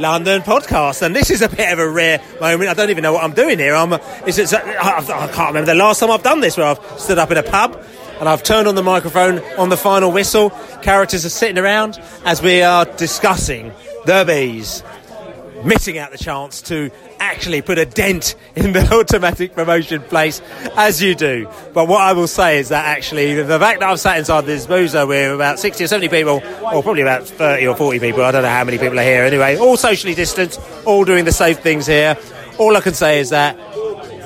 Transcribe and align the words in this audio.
London 0.00 0.42
podcast, 0.42 1.02
and 1.02 1.14
this 1.14 1.30
is 1.30 1.42
a 1.42 1.48
bit 1.48 1.72
of 1.72 1.78
a 1.78 1.88
rare 1.88 2.20
moment. 2.40 2.70
I 2.70 2.74
don't 2.74 2.90
even 2.90 3.02
know 3.02 3.12
what 3.12 3.22
I'm 3.22 3.34
doing 3.34 3.58
here. 3.58 3.74
I'm. 3.74 3.92
Is 4.26 4.38
it? 4.38 4.52
I, 4.54 4.98
I 4.98 5.28
can't 5.28 5.48
remember 5.48 5.66
the 5.66 5.74
last 5.74 6.00
time 6.00 6.10
I've 6.10 6.22
done 6.22 6.40
this, 6.40 6.56
where 6.56 6.66
I've 6.66 7.00
stood 7.00 7.18
up 7.18 7.30
in 7.30 7.36
a 7.36 7.42
pub 7.42 7.80
and 8.18 8.28
I've 8.28 8.42
turned 8.42 8.68
on 8.68 8.74
the 8.74 8.82
microphone 8.82 9.38
on 9.58 9.68
the 9.68 9.76
final 9.76 10.10
whistle. 10.10 10.50
Characters 10.82 11.24
are 11.24 11.30
sitting 11.30 11.58
around 11.58 12.00
as 12.24 12.42
we 12.42 12.62
are 12.62 12.84
discussing 12.84 13.72
the 14.06 14.24
bees, 14.26 14.82
missing 15.64 15.98
out 15.98 16.10
the 16.10 16.18
chance 16.18 16.62
to 16.62 16.90
actually 17.18 17.62
put 17.62 17.78
a 17.78 17.86
dent 17.86 18.34
in 18.56 18.72
the 18.72 18.80
automatic 18.92 19.54
promotion 19.54 20.02
place 20.02 20.40
as 20.76 21.02
you 21.02 21.14
do. 21.14 21.48
But 21.72 21.88
what 21.88 22.00
I 22.00 22.12
will 22.12 22.26
say 22.26 22.58
is 22.58 22.70
that 22.70 22.84
actually 22.86 23.34
the 23.34 23.58
fact 23.58 23.80
that 23.80 23.88
I've 23.88 24.00
sat 24.00 24.18
inside 24.18 24.46
this 24.46 24.66
boozer 24.66 25.06
with 25.06 25.34
about 25.34 25.58
60 25.58 25.84
or 25.84 25.86
70 25.86 26.08
people, 26.08 26.42
or 26.72 26.82
probably 26.82 27.02
about 27.02 27.26
30 27.26 27.66
or 27.66 27.76
40 27.76 27.98
people, 28.00 28.22
I 28.22 28.30
don't 28.30 28.42
know 28.42 28.48
how 28.48 28.64
many 28.64 28.78
people 28.78 28.98
are 28.98 29.02
here 29.02 29.24
anyway, 29.24 29.56
all 29.56 29.76
socially 29.76 30.14
distanced, 30.14 30.60
all 30.86 31.04
doing 31.04 31.24
the 31.24 31.32
safe 31.32 31.60
things 31.60 31.86
here. 31.86 32.16
All 32.58 32.76
I 32.76 32.80
can 32.80 32.94
say 32.94 33.20
is 33.20 33.30
that 33.30 33.56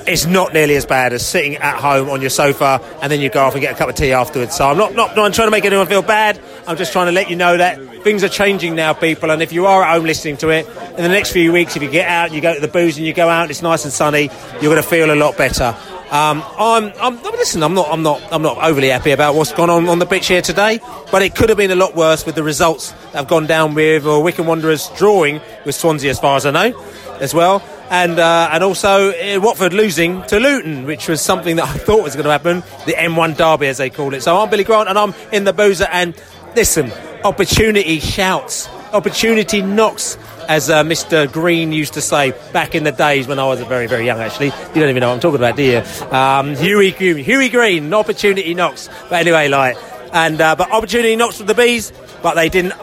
it's 0.06 0.26
not 0.26 0.52
nearly 0.52 0.76
as 0.76 0.86
bad 0.86 1.12
as 1.12 1.26
sitting 1.26 1.56
at 1.56 1.78
home 1.78 2.10
on 2.10 2.20
your 2.20 2.30
sofa 2.30 2.80
and 3.00 3.10
then 3.10 3.20
you 3.20 3.30
go 3.30 3.44
off 3.44 3.54
and 3.54 3.62
get 3.62 3.74
a 3.74 3.78
cup 3.78 3.88
of 3.88 3.94
tea 3.94 4.12
afterwards. 4.12 4.56
So 4.56 4.68
I'm 4.68 4.76
not, 4.76 4.94
not, 4.94 5.16
not 5.16 5.32
trying 5.32 5.46
to 5.46 5.50
make 5.50 5.64
anyone 5.64 5.86
feel 5.86 6.02
bad. 6.02 6.40
I'm 6.66 6.76
just 6.76 6.92
trying 6.92 7.06
to 7.06 7.12
let 7.12 7.30
you 7.30 7.36
know 7.36 7.56
that 7.56 8.02
things 8.02 8.22
are 8.22 8.28
changing 8.28 8.74
now, 8.74 8.92
people. 8.92 9.30
And 9.30 9.42
if 9.42 9.52
you 9.52 9.66
are 9.66 9.82
at 9.82 9.94
home 9.94 10.04
listening 10.04 10.36
to 10.38 10.50
it, 10.50 10.66
in 10.66 11.02
the 11.02 11.08
next 11.08 11.32
few 11.32 11.52
weeks, 11.52 11.76
if 11.76 11.82
you 11.82 11.90
get 11.90 12.08
out, 12.08 12.32
you 12.32 12.40
go 12.40 12.54
to 12.54 12.60
the 12.60 12.68
booze 12.68 12.96
and 12.98 13.06
you 13.06 13.12
go 13.12 13.28
out, 13.28 13.50
it's 13.50 13.62
nice 13.62 13.84
and 13.84 13.92
sunny, 13.92 14.30
you're 14.54 14.70
going 14.70 14.76
to 14.76 14.82
feel 14.82 15.12
a 15.12 15.16
lot 15.16 15.36
better. 15.36 15.76
Um, 16.10 16.44
I'm, 16.58 16.92
I'm, 17.00 17.22
listen. 17.22 17.62
I'm 17.62 17.74
not, 17.74 17.88
I'm 17.90 18.02
not, 18.02 18.22
I'm 18.30 18.42
not 18.42 18.58
overly 18.58 18.90
happy 18.90 19.10
about 19.10 19.34
what's 19.34 19.52
gone 19.52 19.70
on 19.70 19.88
on 19.88 19.98
the 19.98 20.06
pitch 20.06 20.28
here 20.28 20.42
today, 20.42 20.78
but 21.10 21.22
it 21.22 21.34
could 21.34 21.48
have 21.48 21.58
been 21.58 21.72
a 21.72 21.76
lot 21.76 21.96
worse 21.96 22.24
with 22.24 22.34
the 22.34 22.42
results 22.42 22.92
that 22.92 23.14
have 23.14 23.28
gone 23.28 23.46
down 23.46 23.74
with 23.74 24.06
uh, 24.06 24.20
Wycombe 24.20 24.46
Wanderers 24.46 24.90
drawing 24.96 25.40
with 25.64 25.74
Swansea, 25.74 26.10
as 26.10 26.20
far 26.20 26.36
as 26.36 26.46
I 26.46 26.50
know, 26.52 26.78
as 27.20 27.34
well 27.34 27.62
and 27.90 28.18
uh, 28.18 28.48
and 28.52 28.64
also 28.64 29.10
uh, 29.10 29.40
Watford 29.40 29.72
losing 29.72 30.22
to 30.24 30.38
Luton, 30.38 30.84
which 30.86 31.08
was 31.08 31.20
something 31.20 31.56
that 31.56 31.68
I 31.68 31.72
thought 31.72 32.02
was 32.02 32.14
going 32.14 32.24
to 32.24 32.30
happen. 32.30 32.60
The 32.86 32.92
M1 32.92 33.36
derby, 33.36 33.66
as 33.66 33.78
they 33.78 33.90
call 33.90 34.14
it. 34.14 34.22
So 34.22 34.36
I'm 34.36 34.50
Billy 34.50 34.64
Grant, 34.64 34.88
and 34.88 34.98
I'm 34.98 35.14
in 35.32 35.44
the 35.44 35.52
boozer. 35.52 35.88
And 35.90 36.14
listen, 36.56 36.90
opportunity 37.24 38.00
shouts, 38.00 38.68
opportunity 38.92 39.62
knocks. 39.62 40.18
As 40.46 40.68
uh, 40.68 40.84
Mr. 40.84 41.32
Green 41.32 41.72
used 41.72 41.94
to 41.94 42.02
say 42.02 42.32
back 42.52 42.74
in 42.74 42.84
the 42.84 42.92
days 42.92 43.26
when 43.26 43.38
I 43.38 43.46
was 43.46 43.62
very, 43.62 43.86
very 43.86 44.04
young, 44.04 44.20
actually. 44.20 44.48
You 44.48 44.74
don't 44.74 44.90
even 44.90 45.00
know 45.00 45.08
what 45.08 45.14
I'm 45.14 45.20
talking 45.20 45.40
about, 45.40 45.56
do 45.56 45.62
you? 45.62 45.78
Um, 46.14 46.54
Hughie, 46.54 46.90
Hughie 47.22 47.48
Green, 47.48 47.94
opportunity 47.94 48.52
knocks. 48.52 48.90
But 49.08 49.20
anyway, 49.20 49.48
like, 49.48 49.78
and 50.12 50.38
uh, 50.38 50.54
but 50.54 50.70
opportunity 50.70 51.16
knocks 51.16 51.38
for 51.38 51.44
the 51.44 51.54
bees, 51.54 51.94
but 52.22 52.34
they 52.34 52.50
didn't 52.50 52.74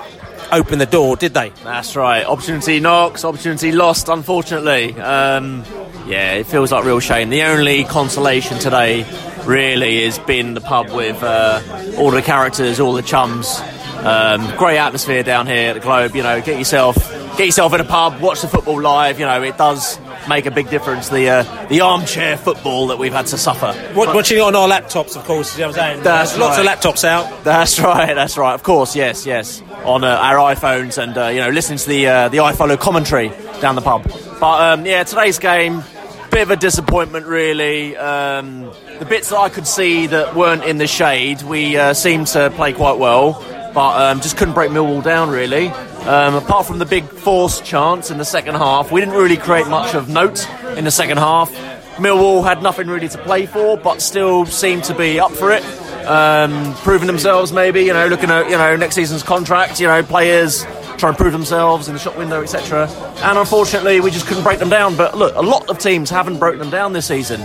open 0.52 0.80
the 0.80 0.86
door, 0.86 1.16
did 1.16 1.34
they? 1.34 1.50
That's 1.64 1.96
right. 1.96 2.26
Opportunity 2.26 2.80
knocks, 2.80 3.24
opportunity 3.26 3.72
lost, 3.72 4.10
unfortunately. 4.10 4.94
Um, 5.00 5.64
yeah, 6.08 6.34
it 6.34 6.46
feels 6.46 6.72
like 6.72 6.86
real 6.86 7.00
shame. 7.00 7.30
The 7.30 7.44
only 7.44 7.84
consolation 7.84 8.60
today 8.60 9.06
really 9.46 10.04
has 10.04 10.20
been 10.20 10.54
the 10.54 10.62
pub 10.62 10.92
with 10.92 11.22
uh, 11.24 11.62
all 11.98 12.12
the 12.12 12.22
characters, 12.22 12.80
all 12.80 12.94
the 12.94 13.02
chums. 13.02 13.60
Um, 13.98 14.56
great 14.58 14.78
atmosphere 14.78 15.24
down 15.24 15.48
here 15.48 15.70
at 15.70 15.74
the 15.74 15.80
Globe. 15.80 16.16
You 16.16 16.24
know, 16.24 16.42
get 16.42 16.58
yourself 16.58 16.96
get 17.38 17.46
yourself 17.46 17.74
in 17.74 17.82
a 17.82 17.86
pub, 17.86 18.20
watch 18.22 18.42
the 18.42 18.48
football 18.48 18.82
live. 18.82 19.20
You 19.20 19.26
know, 19.26 19.42
it 19.44 19.58
does 19.58 19.98
make 20.28 20.46
a 20.46 20.52
big 20.52 20.70
difference. 20.70 21.10
The 21.10 21.30
uh, 21.30 21.68
the 21.68 21.82
armchair 21.82 22.38
football 22.38 22.88
that 22.88 22.98
we've 22.98 23.14
had 23.14 23.28
to 23.28 23.38
suffer. 23.38 23.74
Watching 23.96 24.38
it 24.38 24.42
on 24.42 24.56
our 24.56 24.68
laptops, 24.68 25.16
of 25.16 25.24
course. 25.26 25.56
You 25.58 25.62
know 25.62 25.68
what 25.70 25.80
I'm 25.80 25.94
saying? 25.94 26.04
That's 26.04 26.32
There's 26.32 26.42
lots 26.42 26.58
of 26.58 26.66
laptops 26.66 27.04
out. 27.04 27.44
That's 27.44 27.80
right. 27.80 28.14
That's 28.14 28.38
right. 28.38 28.54
Of 28.54 28.64
course. 28.64 28.96
Yes. 28.96 29.26
Yes. 29.26 29.62
On 29.86 30.04
uh, 30.04 30.08
our 30.08 30.54
iPhones 30.56 31.02
and 31.02 31.18
uh, 31.18 31.28
you 31.28 31.40
know 31.40 31.50
listening 31.50 31.80
to 31.80 31.90
the 31.90 32.08
uh, 32.08 32.30
the 32.30 32.38
iFollow 32.38 32.80
commentary 32.80 33.32
down 33.62 33.76
the 33.76 33.82
pub. 33.82 34.04
But 34.40 34.80
um, 34.80 34.86
yeah, 34.86 35.04
today's 35.04 35.40
game. 35.40 35.84
Bit 36.32 36.44
of 36.44 36.52
a 36.52 36.56
disappointment, 36.56 37.26
really. 37.26 37.98
Um, 37.98 38.72
the 39.00 39.06
bits 39.06 39.32
that 39.32 39.38
I 39.38 39.50
could 39.50 39.68
see 39.68 40.08
that 40.08 40.34
weren't 40.34 40.64
in 40.64 40.78
the 40.78 40.88
shade, 40.88 41.42
we 41.42 41.76
uh, 41.76 41.94
seemed 41.94 42.28
to 42.28 42.50
play 42.52 42.72
quite 42.72 42.98
well, 43.00 43.44
but 43.74 44.02
um, 44.02 44.22
just 44.22 44.38
couldn't 44.38 44.54
break 44.54 44.72
Millwall 44.72 45.04
down, 45.04 45.30
really. 45.30 45.68
Um, 45.68 46.36
apart 46.36 46.66
from 46.66 46.80
the 46.80 46.86
big 46.86 47.06
force 47.06 47.62
chance 47.62 48.12
in 48.12 48.18
the 48.18 48.26
second 48.26 48.56
half, 48.56 48.92
we 48.92 49.00
didn't 49.00 49.16
really 49.16 49.38
create 49.38 49.68
much 49.68 49.94
of 49.94 50.10
note 50.10 50.48
in 50.78 50.84
the 50.84 50.92
second 50.92 51.18
half. 51.18 51.52
Millwall 51.98 52.44
had 52.44 52.64
nothing 52.64 52.88
really 52.88 53.10
to 53.10 53.18
play 53.20 53.46
for, 53.46 53.78
but 53.78 54.02
still 54.02 54.46
seemed 54.46 54.84
to 54.86 54.96
be 54.96 55.20
up 55.20 55.32
for 55.32 55.52
it. 55.52 55.64
Um, 56.06 56.74
proving 56.78 57.06
themselves, 57.06 57.54
maybe 57.54 57.82
you 57.82 57.94
know, 57.94 58.08
looking 58.08 58.32
at 58.32 58.50
you 58.50 58.58
know 58.58 58.76
next 58.76 58.96
season's 58.96 59.22
contract, 59.22 59.80
you 59.80 59.88
know, 59.88 60.02
players 60.02 60.66
trying 60.98 61.14
to 61.14 61.18
prove 61.18 61.32
themselves 61.32 61.88
in 61.88 61.94
the 61.94 62.00
shop 62.00 62.18
window, 62.18 62.42
etc. 62.42 62.88
And 63.24 63.38
unfortunately, 63.38 64.00
we 64.00 64.12
just 64.12 64.28
couldn't 64.28 64.44
break 64.44 64.60
them 64.60 64.70
down. 64.70 64.96
But 64.96 65.18
look, 65.18 65.36
a 65.36 65.42
lot 65.42 65.70
of 65.70 65.80
teams 65.80 66.10
haven't 66.10 66.38
broken 66.38 66.60
them 66.60 66.70
down 66.70 66.94
this 66.94 67.08
season. 67.08 67.42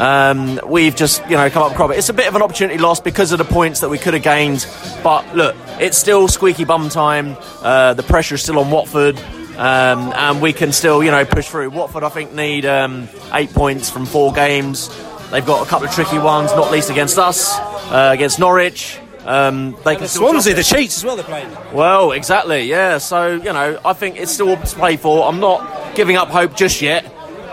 Um, 0.00 0.58
we've 0.66 0.96
just 0.96 1.22
you 1.28 1.36
know 1.36 1.50
come 1.50 1.70
up 1.70 1.90
it. 1.90 1.98
It's 1.98 2.08
a 2.08 2.14
bit 2.14 2.26
of 2.26 2.34
an 2.34 2.42
opportunity 2.42 2.78
loss 2.78 3.00
because 3.00 3.32
of 3.32 3.38
the 3.38 3.44
points 3.44 3.80
that 3.80 3.90
we 3.90 3.98
could 3.98 4.14
have 4.14 4.22
gained. 4.22 4.66
But 5.04 5.36
look, 5.36 5.54
it's 5.78 5.98
still 5.98 6.26
squeaky 6.26 6.64
bum 6.64 6.88
time. 6.88 7.36
Uh, 7.62 7.92
the 7.94 8.02
pressure 8.02 8.36
is 8.36 8.42
still 8.42 8.58
on 8.58 8.70
Watford. 8.70 9.20
Um, 9.58 10.14
and 10.14 10.40
we 10.40 10.54
can 10.54 10.72
still, 10.72 11.04
you 11.04 11.10
know, 11.10 11.26
push 11.26 11.46
through. 11.46 11.68
Watford, 11.68 12.02
I 12.02 12.08
think, 12.08 12.32
need 12.32 12.64
um, 12.64 13.10
eight 13.34 13.50
points 13.50 13.90
from 13.90 14.06
four 14.06 14.32
games. 14.32 14.88
They've 15.30 15.44
got 15.44 15.66
a 15.66 15.68
couple 15.68 15.86
of 15.86 15.92
tricky 15.92 16.18
ones, 16.18 16.50
not 16.52 16.72
least 16.72 16.88
against 16.88 17.18
us, 17.18 17.58
uh, 17.58 18.10
against 18.14 18.38
Norwich. 18.38 18.98
Um, 19.26 19.76
they 19.84 19.96
can 19.96 20.04
The 20.04 20.08
Swansea, 20.08 20.54
the 20.54 20.62
cheats 20.62 20.96
as 20.96 21.04
well, 21.04 21.16
they're 21.16 21.26
playing. 21.26 21.54
Well, 21.74 22.12
exactly, 22.12 22.62
yeah. 22.62 22.96
So, 22.98 23.32
you 23.32 23.52
know, 23.52 23.78
I 23.84 23.92
think 23.92 24.16
it's 24.16 24.32
still 24.32 24.56
to 24.56 24.66
play 24.76 24.96
for. 24.96 25.28
I'm 25.28 25.40
not 25.40 25.94
giving 25.94 26.16
up 26.16 26.28
hope 26.28 26.56
just 26.56 26.80
yet. 26.80 27.04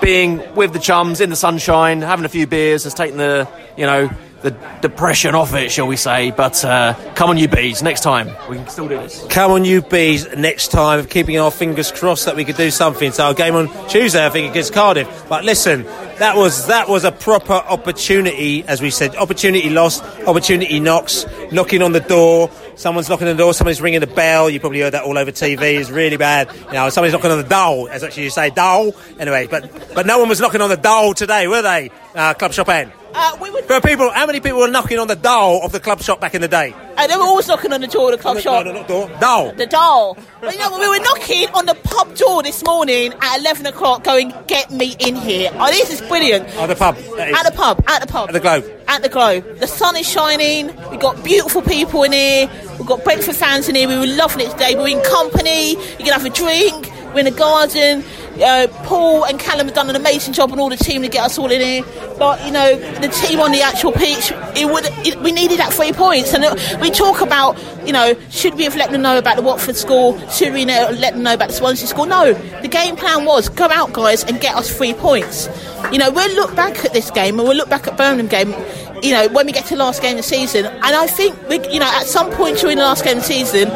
Being 0.01 0.55
with 0.55 0.73
the 0.73 0.79
chums 0.79 1.21
in 1.21 1.29
the 1.29 1.35
sunshine, 1.35 2.01
having 2.01 2.25
a 2.25 2.29
few 2.29 2.47
beers, 2.47 2.83
has 2.83 2.94
taken 2.94 3.17
the, 3.17 3.47
you 3.75 3.85
know, 3.85 4.09
the 4.42 4.51
depression 4.81 5.36
off 5.36 5.54
it, 5.54 5.72
shall 5.72 5.88
we 5.88 5.95
say. 5.95 6.31
But 6.31 6.63
uh, 6.63 6.94
come 7.16 7.30
on, 7.30 7.38
you 7.38 7.48
bees, 7.48 7.81
next 7.81 8.01
time 8.01 8.28
we 8.50 8.57
can 8.57 8.68
still 8.68 8.88
do 8.88 8.98
this. 8.98 9.25
Come 9.30 9.51
on, 9.51 9.66
you 9.66 9.81
bees, 9.81 10.28
next 10.36 10.69
time, 10.69 11.06
keeping 11.06 11.38
our 11.38 11.51
fingers 11.51 11.92
crossed 11.92 12.25
that 12.25 12.36
we 12.36 12.45
could 12.45 12.57
do 12.57 12.72
something. 12.72 13.12
So, 13.12 13.25
our 13.25 13.34
game 13.34 13.56
on 13.56 13.68
Tuesday, 13.89 14.25
I 14.25 14.30
think, 14.30 14.51
against 14.51 14.74
Cardiff. 14.74 15.25
But 15.28 15.44
listen, 15.44 15.84
that 16.19 16.36
was 16.36 16.68
that 16.68 16.88
was 16.88 17.04
a 17.04 17.12
proper 17.12 17.54
opportunity, 17.54 18.63
as 18.63 18.81
we 18.81 18.89
said. 18.89 19.16
Opportunity 19.16 19.69
lost, 19.69 20.04
opportunity 20.28 20.80
knocks, 20.80 21.25
knocking 21.51 21.81
on 21.81 21.92
the 21.92 22.00
door. 22.00 22.50
Someone's 22.75 23.10
knocking 23.10 23.28
on 23.28 23.36
the 23.36 23.44
door, 23.44 23.56
somebody's 23.56 23.81
ringing 23.81 24.01
the 24.01 24.07
bell. 24.07 24.50
You 24.50 24.60
probably 24.60 24.81
heard 24.81 24.94
that 24.94 25.04
all 25.04 25.18
over 25.18 25.31
TV. 25.31 25.80
It's 25.80 25.90
really 25.90 26.18
bad. 26.18 26.50
You 26.68 26.74
know, 26.74 26.90
somebody's 26.90 27.13
knocking 27.13 27.31
on 27.31 27.40
the 27.40 27.48
door, 27.48 27.90
as 27.90 28.04
actually 28.04 28.25
you 28.25 28.30
say, 28.30 28.51
door. 28.51 28.94
Anyway, 29.19 29.48
but 29.48 29.95
but 29.95 30.06
no 30.06 30.19
one 30.19 30.30
was 30.30 30.40
knocking 30.40 30.62
on 30.62 30.69
the 30.69 30.78
door 30.78 31.16
today, 31.16 31.48
were 31.48 31.63
they? 31.63 31.90
Uh, 32.13 32.33
Club 32.36 32.54
Shop 32.54 32.69
N. 32.69 32.92
Uh, 33.19 33.36
we 33.42 33.50
would, 33.50 33.68
But 33.68 33.84
people, 33.84 34.12
how 34.12 34.28
many 34.28 34.40
people 34.40 34.60
were 34.60 34.68
knocking 34.69 35.00
on 35.00 35.08
the 35.08 35.16
door 35.16 35.64
of 35.64 35.72
the 35.72 35.80
club 35.80 36.02
shop 36.02 36.19
back 36.22 36.36
in 36.36 36.42
the 36.42 36.48
day? 36.48 36.74
and 36.98 37.12
they 37.12 37.16
were 37.16 37.24
always 37.24 37.48
knocking 37.48 37.72
on 37.74 37.81
the 37.81 37.88
door 37.88 38.12
of 38.12 38.18
the 38.18 38.22
club 38.22 38.36
No, 38.36 38.42
shop. 38.42 38.66
no, 38.66 38.74
not 38.74 38.88
door. 38.88 39.08
Door. 39.19 39.54
The 39.54 39.66
door. 39.68 40.16
But 40.42 40.54
you 40.54 40.60
know, 40.60 40.78
we 40.80 40.88
were 40.88 41.00
knocking 41.04 41.48
on 41.54 41.66
the 41.68 41.75
pub 41.75 42.16
door 42.16 42.42
this 42.44 42.64
morning 42.64 43.14
at 43.22 43.40
11 43.40 43.66
o'clock 43.68 44.04
going, 44.04 44.34
get 44.48 44.72
me 44.72 44.96
in 45.00 45.16
here. 45.16 45.50
Oh, 45.56 45.68
this 45.69 45.92
is 45.92 46.02
brilliant. 46.08 46.48
Oh, 46.58 46.66
the 46.68 46.75
pub. 46.75 46.96
At 47.18 47.44
the 47.46 47.52
pub, 47.52 47.84
at 47.88 48.02
the 48.02 48.08
pub. 48.08 48.30
At 48.30 48.34
the 48.34 48.40
Globe. 48.40 48.66
At 48.88 49.02
the 49.04 49.10
Globe. 49.10 49.60
The 49.60 49.68
sun 49.68 49.96
is 49.96 50.08
shining. 50.10 50.68
We've 50.90 51.00
got 51.00 51.24
beautiful 51.24 51.62
people 51.62 52.04
in 52.04 52.12
here. 52.14 52.50
We've 52.80 52.88
got 52.88 53.04
Brentford 53.04 53.36
fans 53.36 53.68
in 53.69 53.75
here. 53.75 53.88
We 53.88 53.98
were 53.98 54.08
loving 54.16 54.42
it 54.46 54.52
today. 54.52 54.75
We're 54.75 54.98
in 54.98 55.04
company. 55.04 55.72
You 55.72 56.06
can 56.06 56.14
have 56.14 56.25
a 56.25 56.30
drink. 56.30 56.92
We're 57.14 57.19
in 57.19 57.25
the 57.25 57.31
garden. 57.31 58.04
Uh, 58.44 58.68
Paul 58.84 59.25
and 59.25 59.39
Callum 59.39 59.68
have 59.68 59.75
done 59.75 59.89
an 59.89 59.95
amazing 59.95 60.34
job 60.34 60.51
on 60.51 60.60
all 60.60 60.69
the 60.69 60.78
team 60.78 61.01
to 61.01 61.07
get 61.07 61.24
us 61.24 61.38
all 61.38 61.51
in 61.51 61.62
here. 61.62 61.84
But, 62.18 62.44
you 62.45 62.51
know, 62.51 62.75
the 63.00 63.07
team 63.07 63.39
on 63.39 63.51
the 63.51 63.62
actual 63.62 63.92
pitch, 63.92 64.31
it 64.56 64.66
would, 64.72 64.86
it, 65.06 65.19
we 65.22 65.31
needed 65.31 65.60
that 65.60 65.74
three 65.74 65.92
points. 65.92 66.34
And 66.34 66.44
it, 66.44 66.81
we 66.81 66.89
talk 66.89 67.22
about, 67.22 67.57
you 67.86 67.94
know, 67.94 68.16
should 68.30 68.56
we 68.56 68.63
have 68.63 68.75
let 68.75 68.92
them 68.92 69.01
know 69.01 69.18
about 69.18 69.36
the 69.36 69.44
Watford 69.44 69.75
score? 69.75 70.19
Should 70.30 70.54
we 70.54 70.66
know, 70.66 70.89
let 70.98 71.13
them 71.13 71.24
know 71.24 71.34
about 71.34 71.50
the 71.50 71.56
Swansea 71.56 71.88
score? 71.88 72.07
No. 72.07 72.34
The 72.34 72.68
game 72.68 72.95
plan 72.95 73.25
was 73.25 73.50
go 73.50 73.66
out, 73.66 73.94
guys, 73.94 74.24
and 74.24 74.40
get 74.40 74.56
us 74.56 74.75
three 74.75 74.94
points. 74.94 75.48
You 75.92 76.00
know, 76.00 76.12
we'll 76.12 76.36
look 76.36 76.56
back 76.56 76.86
at 76.86 76.94
this 76.94 77.12
game 77.12 77.40
and 77.40 77.48
we'll 77.48 77.57
look 77.57 77.69
back 77.69 77.88
at 77.88 77.98
Birmingham 77.98 78.28
game 78.28 78.66
you 79.04 79.12
know, 79.12 79.28
when 79.30 79.45
we 79.45 79.51
get 79.51 79.66
to 79.66 79.75
the 79.75 79.80
last 79.80 80.01
game 80.01 80.12
of 80.12 80.18
the 80.18 80.24
season, 80.24 80.66
and 80.66 80.83
I 80.83 81.07
think, 81.07 81.36
we, 81.50 81.60
you 81.69 81.80
know, 81.80 81.86
at 81.86 82.06
some 82.07 82.31
point 82.31 82.57
during 82.57 82.78
the 82.78 82.83
last 82.83 83.04
game 83.04 83.18
of 83.18 83.24
the 83.24 83.28
season, 83.28 83.69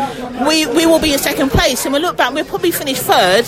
we, 0.48 0.66
we 0.68 0.86
will 0.86 1.00
be 1.00 1.14
in 1.14 1.20
second 1.20 1.52
place, 1.52 1.86
and 1.86 1.94
we'll 1.94 2.02
look 2.02 2.18
back, 2.18 2.34
we'll 2.34 2.46
probably 2.46 2.72
finish 2.72 2.98
third 3.00 3.46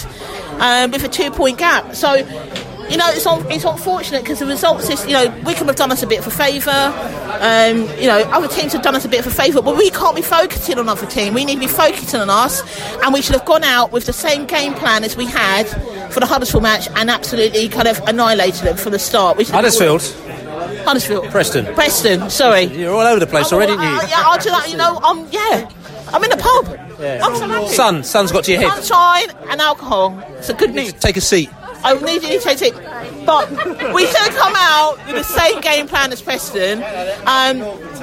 um, 0.59 0.91
with 0.91 1.03
a 1.03 1.09
two 1.09 1.31
point 1.31 1.57
gap. 1.57 1.95
So, 1.95 2.13
you 2.13 2.97
know, 2.97 3.07
it's, 3.09 3.25
un- 3.25 3.49
it's 3.51 3.63
unfortunate 3.63 4.23
because 4.23 4.39
the 4.39 4.45
results 4.45 4.89
is, 4.89 5.05
you 5.05 5.13
know, 5.13 5.33
Wycombe 5.45 5.67
have 5.67 5.75
done 5.77 5.91
us 5.91 6.03
a 6.03 6.07
bit 6.07 6.19
of 6.19 6.27
a 6.27 6.31
favour, 6.31 6.71
um, 7.39 7.77
you 7.99 8.07
know, 8.07 8.19
other 8.31 8.47
teams 8.47 8.73
have 8.73 8.81
done 8.81 8.95
us 8.95 9.05
a 9.05 9.09
bit 9.09 9.19
of 9.21 9.27
a 9.27 9.31
favour, 9.31 9.61
but 9.61 9.77
we 9.77 9.89
can't 9.89 10.15
be 10.15 10.21
focusing 10.21 10.77
on 10.77 10.87
other 10.89 11.07
team. 11.07 11.33
We 11.33 11.45
need 11.45 11.55
to 11.55 11.59
be 11.61 11.67
focusing 11.67 12.19
on 12.19 12.29
us, 12.29 12.61
and 13.03 13.13
we 13.13 13.21
should 13.21 13.35
have 13.35 13.45
gone 13.45 13.63
out 13.63 13.91
with 13.91 14.05
the 14.05 14.13
same 14.13 14.45
game 14.45 14.73
plan 14.73 15.03
as 15.03 15.15
we 15.15 15.25
had 15.25 15.63
for 16.13 16.19
the 16.19 16.25
Huddersfield 16.25 16.63
match 16.63 16.87
and 16.95 17.09
absolutely 17.09 17.69
kind 17.69 17.87
of 17.87 17.99
annihilated 18.07 18.61
them 18.63 18.77
from 18.77 18.91
the 18.91 18.99
start. 18.99 19.41
Huddersfield. 19.47 20.01
Huddersfield. 20.85 21.25
Preston. 21.31 21.73
Preston, 21.73 22.29
sorry. 22.29 22.63
You're 22.63 22.93
all 22.93 23.07
over 23.07 23.19
the 23.19 23.27
place 23.27 23.51
already, 23.53 23.71
aren't 23.71 23.83
you? 23.83 23.89
Uh, 23.89 24.07
yeah, 24.09 24.23
I'll 24.25 24.39
do 24.39 24.49
that, 24.49 24.69
you 24.69 24.77
know, 24.77 24.97
um, 24.97 25.27
yeah. 25.31 25.69
I'm 26.09 26.23
in 26.23 26.29
the 26.29 26.37
pub. 26.37 26.92
I'm 27.03 27.35
so 27.35 27.47
happy. 27.47 27.67
Sun, 27.69 28.03
sun's 28.03 28.31
got 28.31 28.43
to 28.45 28.51
your 28.51 28.61
head. 28.61 28.83
Sunshine 28.83 29.35
and 29.49 29.61
alcohol. 29.61 30.17
It's 30.37 30.49
a 30.49 30.53
good 30.53 30.73
news. 30.73 30.93
Take 30.93 31.17
a 31.17 31.21
seat. 31.21 31.49
I 31.85 31.95
need 31.99 32.23
you 32.23 32.39
to 32.39 32.39
take 32.39 32.61
it. 32.61 32.73
But 33.25 33.49
we 33.93 34.05
should 34.05 34.33
come 34.33 34.53
out 34.55 34.97
with 35.05 35.15
the 35.15 35.23
same 35.23 35.59
game 35.61 35.87
plan 35.87 36.11
as 36.13 36.21
Preston. 36.21 36.81
Um, 37.25 37.59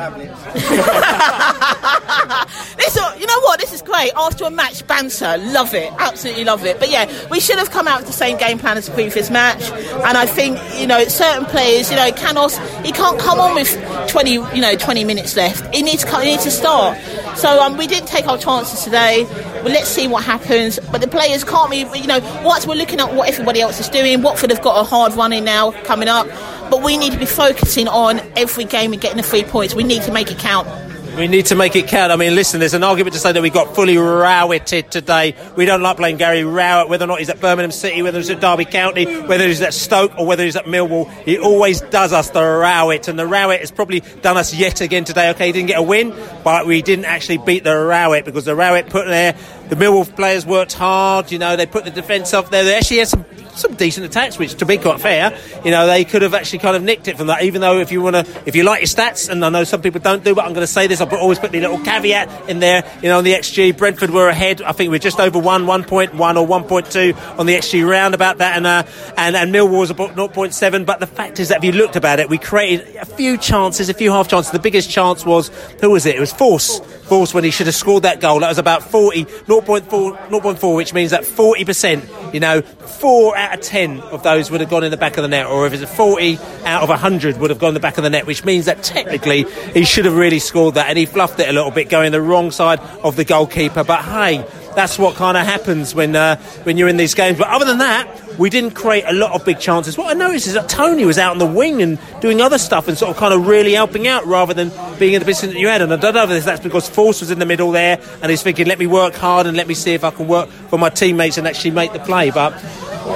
this, 2.77 2.97
you 3.19 3.27
know 3.27 3.41
what? 3.41 3.59
This 3.59 3.73
is 3.73 3.81
great. 3.83 4.13
After 4.17 4.45
a 4.45 4.51
match, 4.51 4.87
banter. 4.87 5.39
Love 5.39 5.75
it. 5.75 5.93
Absolutely 5.99 6.45
love 6.45 6.65
it. 6.67 6.79
But 6.79 6.91
yeah, 6.91 7.11
we 7.31 7.41
should 7.41 7.59
have 7.59 7.71
come 7.71 7.89
out 7.89 8.01
with 8.01 8.07
the 8.07 8.13
same 8.13 8.37
game 8.37 8.59
plan 8.59 8.77
as 8.77 8.87
the 8.87 8.93
previous 8.93 9.31
match. 9.31 9.63
And 9.71 10.17
I 10.17 10.27
think, 10.27 10.59
you 10.79 10.87
know, 10.87 11.03
certain 11.05 11.47
players, 11.47 11.91
you 11.91 11.97
know, 11.97 12.13
Canos, 12.13 12.59
he 12.85 12.93
can't 12.93 13.19
come 13.19 13.41
on 13.41 13.55
with 13.55 13.73
20, 14.09 14.31
you 14.33 14.61
know, 14.61 14.77
20 14.77 15.05
minutes 15.05 15.37
left. 15.37 15.75
He 15.75 15.83
needs 15.83 16.05
to, 16.05 16.21
he 16.21 16.33
needs 16.33 16.45
to 16.45 16.51
start. 16.51 16.99
So 17.37 17.61
um, 17.61 17.77
we 17.77 17.87
didn't 17.87 18.09
take 18.09 18.27
our 18.27 18.39
chances 18.39 18.83
today. 18.85 19.25
Well, 19.63 19.73
let's 19.73 19.89
see 19.89 20.09
what 20.09 20.25
happens. 20.25 20.79
But 20.91 21.01
the 21.01 21.09
players 21.09 21.45
can't 21.45 21.71
be, 21.71 21.79
you 21.99 22.07
know, 22.07 22.21
once 22.45 22.67
we're 22.67 22.75
looking 22.75 23.01
at 23.01 23.15
what 23.15 23.29
everybody 23.29 23.61
else 23.61 23.81
is 23.81 23.89
doing, 23.89 24.23
Watford 24.23 24.51
have 24.51 24.63
got 24.63 24.81
a 24.81 24.85
hard 24.85 25.15
running 25.15 25.45
now 25.45 25.73
coming 25.85 26.09
up. 26.09 26.27
But 26.71 26.83
we 26.83 26.97
need 26.97 27.13
to 27.13 27.19
be 27.19 27.27
focusing 27.27 27.89
on 27.89 28.21
every 28.37 28.65
game 28.65 28.93
and 28.93 29.01
getting 29.01 29.17
the 29.17 29.23
three 29.23 29.45
points. 29.45 29.75
We 29.75 29.85
need 29.85 30.03
to 30.03 30.13
make 30.13 30.31
it 30.31 30.39
count. 30.39 30.69
We 31.17 31.29
need 31.29 31.47
to 31.47 31.55
make 31.55 31.77
it 31.77 31.89
count. 31.89 32.13
I 32.13 32.17
mean, 32.17 32.35
listen, 32.35 32.61
there's 32.61 32.73
an 32.73 32.85
argument 32.85 33.15
to 33.15 33.21
say 33.21 33.33
that 33.33 33.43
we 33.43 33.51
got 33.51 33.75
fully 33.75 33.99
routed 33.99 34.91
today. 34.91 35.35
We 35.57 35.67
don't 35.67 35.83
like 35.83 35.97
playing 35.97 36.17
Gary 36.17 36.45
Rowett, 36.45 36.89
whether 36.89 37.05
or 37.05 37.09
not 37.09 37.19
he's 37.19 37.29
at 37.29 37.41
Birmingham 37.41 37.73
City, 37.73 38.01
whether 38.01 38.19
he's 38.19 38.31
at 38.31 38.41
Derby 38.41 38.65
County, 38.65 39.05
whether 39.05 39.47
he's 39.47 39.61
at 39.61 39.75
Stoke, 39.75 40.19
or 40.19 40.25
whether 40.25 40.45
he's 40.45 40.57
at 40.57 40.65
Millwall. 40.65 41.11
He 41.25 41.39
always 41.39 41.81
does 41.83 42.13
us 42.13 42.31
the 42.31 42.41
Rowett, 42.43 43.09
and 43.09 43.19
the 43.19 43.27
Rowett 43.27 43.61
has 43.61 43.71
probably 43.71 44.01
done 44.23 44.37
us 44.37 44.55
yet 44.55 44.81
again 44.81 45.05
today. 45.05 45.31
Okay, 45.31 45.47
he 45.47 45.53
didn't 45.53 45.69
get 45.69 45.79
a 45.79 45.83
win, 45.83 46.15
but 46.43 46.67
we 46.67 46.81
didn't 46.81 47.05
actually 47.05 47.39
beat 47.39 47.65
the 47.65 47.77
Rowett 47.77 48.25
because 48.25 48.45
the 48.45 48.55
Rowett 48.55 48.89
put 48.89 49.07
there. 49.07 49.37
The 49.71 49.77
Millwall 49.77 50.05
players 50.17 50.45
worked 50.45 50.73
hard. 50.73 51.31
You 51.31 51.39
know, 51.39 51.57
they 51.57 51.65
put 51.65 51.85
the 51.85 51.91
defence 51.93 52.35
up 52.35 52.51
there. 52.51 52.65
They 52.65 52.77
actually 52.77 52.99
had 52.99 53.09
some 53.09 53.25
some 53.61 53.75
decent 53.75 54.07
attacks, 54.07 54.39
which 54.39 54.55
to 54.55 54.67
be 54.67 54.79
quite 54.79 55.01
fair, 55.01 55.37
you 55.65 55.71
know, 55.71 55.87
they 55.87 56.05
could 56.05 56.23
have 56.23 56.35
actually 56.35 56.61
kind 56.61 56.77
of 56.77 56.83
nicked 56.83 57.09
it 57.09 57.17
from 57.17 57.29
that. 57.29 57.43
Even 57.43 57.61
though 57.61 57.79
if 57.79 57.93
you 57.93 58.03
want 58.03 58.17
to, 58.17 58.43
if 58.47 58.57
you 58.57 58.65
like 58.65 58.81
your 58.81 58.87
stats, 58.87 59.29
and 59.29 59.45
I 59.45 59.49
know 59.49 59.65
some 59.65 59.83
people 59.83 60.01
don't 60.01 60.25
do, 60.25 60.35
but 60.35 60.45
I'm 60.45 60.53
going 60.53 60.67
to 60.67 60.73
say 60.73 60.87
this, 60.87 61.01
I 61.01 61.05
put, 61.05 61.21
always 61.21 61.39
put 61.39 61.53
the 61.53 61.61
little 61.61 61.79
caveat 61.79 62.49
in 62.49 62.61
there. 62.61 62.85
You 63.03 63.09
know, 63.09 63.19
on 63.19 63.25
the 63.25 63.35
XG, 63.35 63.77
Brentford 63.77 64.11
were 64.11 64.29
ahead. 64.29 64.63
I 64.63 64.73
think 64.73 64.91
we're 64.91 64.99
just 64.99 65.21
over 65.21 65.39
one, 65.39 65.67
1.1 65.67 66.15
or 66.15 66.19
1.2 66.19 67.39
on 67.39 67.47
the 67.47 67.55
XG 67.55 67.89
round 67.89 68.15
about 68.15 68.39
that, 68.39 68.57
and 68.57 68.67
uh, 68.67 68.85
and 69.17 69.37
and 69.37 69.55
Millwall 69.55 69.81
was 69.81 69.91
about 69.91 70.17
0.7. 70.17 70.87
But 70.87 71.01
the 71.01 71.07
fact 71.07 71.41
is 71.41 71.49
that 71.49 71.59
if 71.59 71.65
you 71.65 71.73
looked 71.73 71.97
about 71.97 72.21
it, 72.21 72.29
we 72.29 72.39
created 72.39 72.97
a 72.97 73.05
few 73.05 73.37
chances, 73.37 73.89
a 73.89 73.95
few 73.95 74.11
half 74.11 74.29
chances. 74.29 74.53
The 74.53 74.59
biggest 74.59 74.91
chance 74.91 75.25
was 75.25 75.49
who 75.81 75.91
was 75.91 76.07
it? 76.07 76.17
It 76.17 76.21
was 76.21 76.33
Forss. 76.33 76.81
Forss 76.81 77.35
when 77.35 77.45
he 77.45 77.51
should 77.51 77.67
have 77.67 77.75
scored 77.75 78.05
that 78.05 78.21
goal. 78.21 78.41
That 78.41 78.49
was 78.49 78.59
about 78.59 78.83
40, 78.83 79.27
0.4, 79.63 80.29
0.4 80.29 80.77
which 80.77 80.93
means 80.93 81.11
that 81.11 81.23
40%, 81.23 82.35
you 82.35 82.41
know, 82.41 82.63
four 82.63 83.37
out 83.37 83.55
of 83.55 83.61
10 83.61 84.01
of 84.01 84.23
those 84.23 84.51
would 84.51 84.61
have 84.61 84.71
gone 84.71 84.85
in 84.85 84.91
the 84.91 84.97
back 84.97 85.17
of 85.17 85.23
the 85.23 85.29
net, 85.29 85.47
or 85.47 85.67
if 85.67 85.73
it's 85.73 85.83
a 85.83 85.87
40 85.87 86.39
out 86.65 86.83
of 86.83 86.89
100 86.89 87.39
would 87.39 87.51
have 87.51 87.59
gone 87.59 87.69
in 87.69 87.75
the 87.75 87.81
back 87.81 87.99
of 87.99 88.05
the 88.05 88.11
net, 88.11 88.27
which 88.27 88.45
means 88.45 88.67
that 88.67 88.83
technically 88.83 89.45
he 89.73 89.85
should 89.85 90.05
have 90.05 90.17
really 90.17 90.39
scored 90.39 90.75
that, 90.75 90.89
and 90.89 90.99
he 90.99 91.07
fluffed 91.07 91.41
it 91.41 91.49
a 91.49 91.53
little 91.53 91.71
bit, 91.71 91.89
going 91.89 92.13
the 92.13 92.21
wrong 92.21 92.51
side 92.51 92.81
of 93.03 93.17
the 93.17 93.25
goalkeeper. 93.25 93.85
But 93.85 94.05
hey, 94.05 94.45
that's 94.75 94.99
what 94.99 95.17
kind 95.17 95.37
of 95.37 95.45
happens 95.47 95.95
when 95.95 96.15
uh, 96.17 96.37
when 96.65 96.77
you're 96.77 96.89
in 96.89 96.97
these 96.97 97.15
games. 97.15 97.39
But 97.39 97.49
other 97.49 97.65
than 97.65 97.79
that, 97.79 98.39
we 98.39 98.51
didn't 98.51 98.73
create 98.73 99.05
a 99.07 99.13
lot 99.13 99.33
of 99.33 99.45
big 99.45 99.59
chances. 99.59 99.99
What 99.99 100.11
I 100.11 100.19
noticed 100.19 100.47
is 100.47 100.55
that 100.55 100.69
Tony 100.69 101.05
was 101.05 101.19
out 101.19 101.33
on 101.33 101.39
the 101.39 101.47
wing 101.47 101.83
and 101.83 101.99
doing 102.21 102.41
other 102.41 102.59
stuff 102.59 102.89
and 102.89 102.97
sort 102.97 103.11
of 103.11 103.17
kind 103.17 103.35
of 103.35 103.47
really 103.47 103.73
helping 103.73 104.07
out 104.07 104.27
rather 104.27 104.55
than 104.55 104.71
being 104.99 105.15
in 105.15 105.21
the 105.21 105.27
position 105.27 105.51
that 105.51 105.59
you 105.59 105.69
had. 105.69 105.83
And 105.83 105.93
I 105.93 105.97
don't 105.97 106.15
know 106.15 106.29
if 106.29 106.45
that's 106.45 106.63
because 106.63 106.89
Forss 106.89 107.21
was 107.21 107.31
in 107.31 107.39
the 107.39 107.47
middle 107.47 107.71
there 107.71 108.01
and 108.23 108.31
he's 108.31 108.43
thinking, 108.43 108.67
let 108.67 108.79
me 108.79 108.87
work 108.87 109.15
hard 109.15 109.47
and 109.47 109.57
let 109.57 109.69
me 109.69 109.75
see 109.75 109.93
if 109.93 110.05
I 110.05 110.11
can 110.11 110.29
work 110.29 110.49
for 110.49 110.79
my 110.79 110.89
teammates 110.89 111.37
and 111.37 111.47
actually 111.47 111.73
make 111.73 111.93
the 111.93 111.99
play. 111.99 112.31
But 112.31 112.55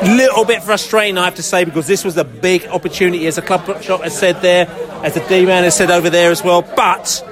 little 0.03 0.45
bit 0.45 0.63
frustrating, 0.63 1.19
I 1.19 1.25
have 1.25 1.37
to 1.37 1.43
say, 1.43 1.65
because 1.65 1.87
this 1.87 2.05
was 2.05 2.17
a 2.17 2.25
big 2.25 2.67
opportunity, 2.67 3.27
as 3.27 3.37
the 3.37 3.43
club 3.43 3.83
shop 3.83 4.03
has 4.03 4.19
said 4.19 4.43
there, 4.43 4.67
as 5.05 5.15
the 5.15 5.21
D 5.21 5.47
man 5.47 5.65
has 5.65 5.77
said 5.77 5.91
over 5.91 6.11
there 6.11 6.31
as 6.31 6.43
well. 6.43 6.63
But 6.63 7.23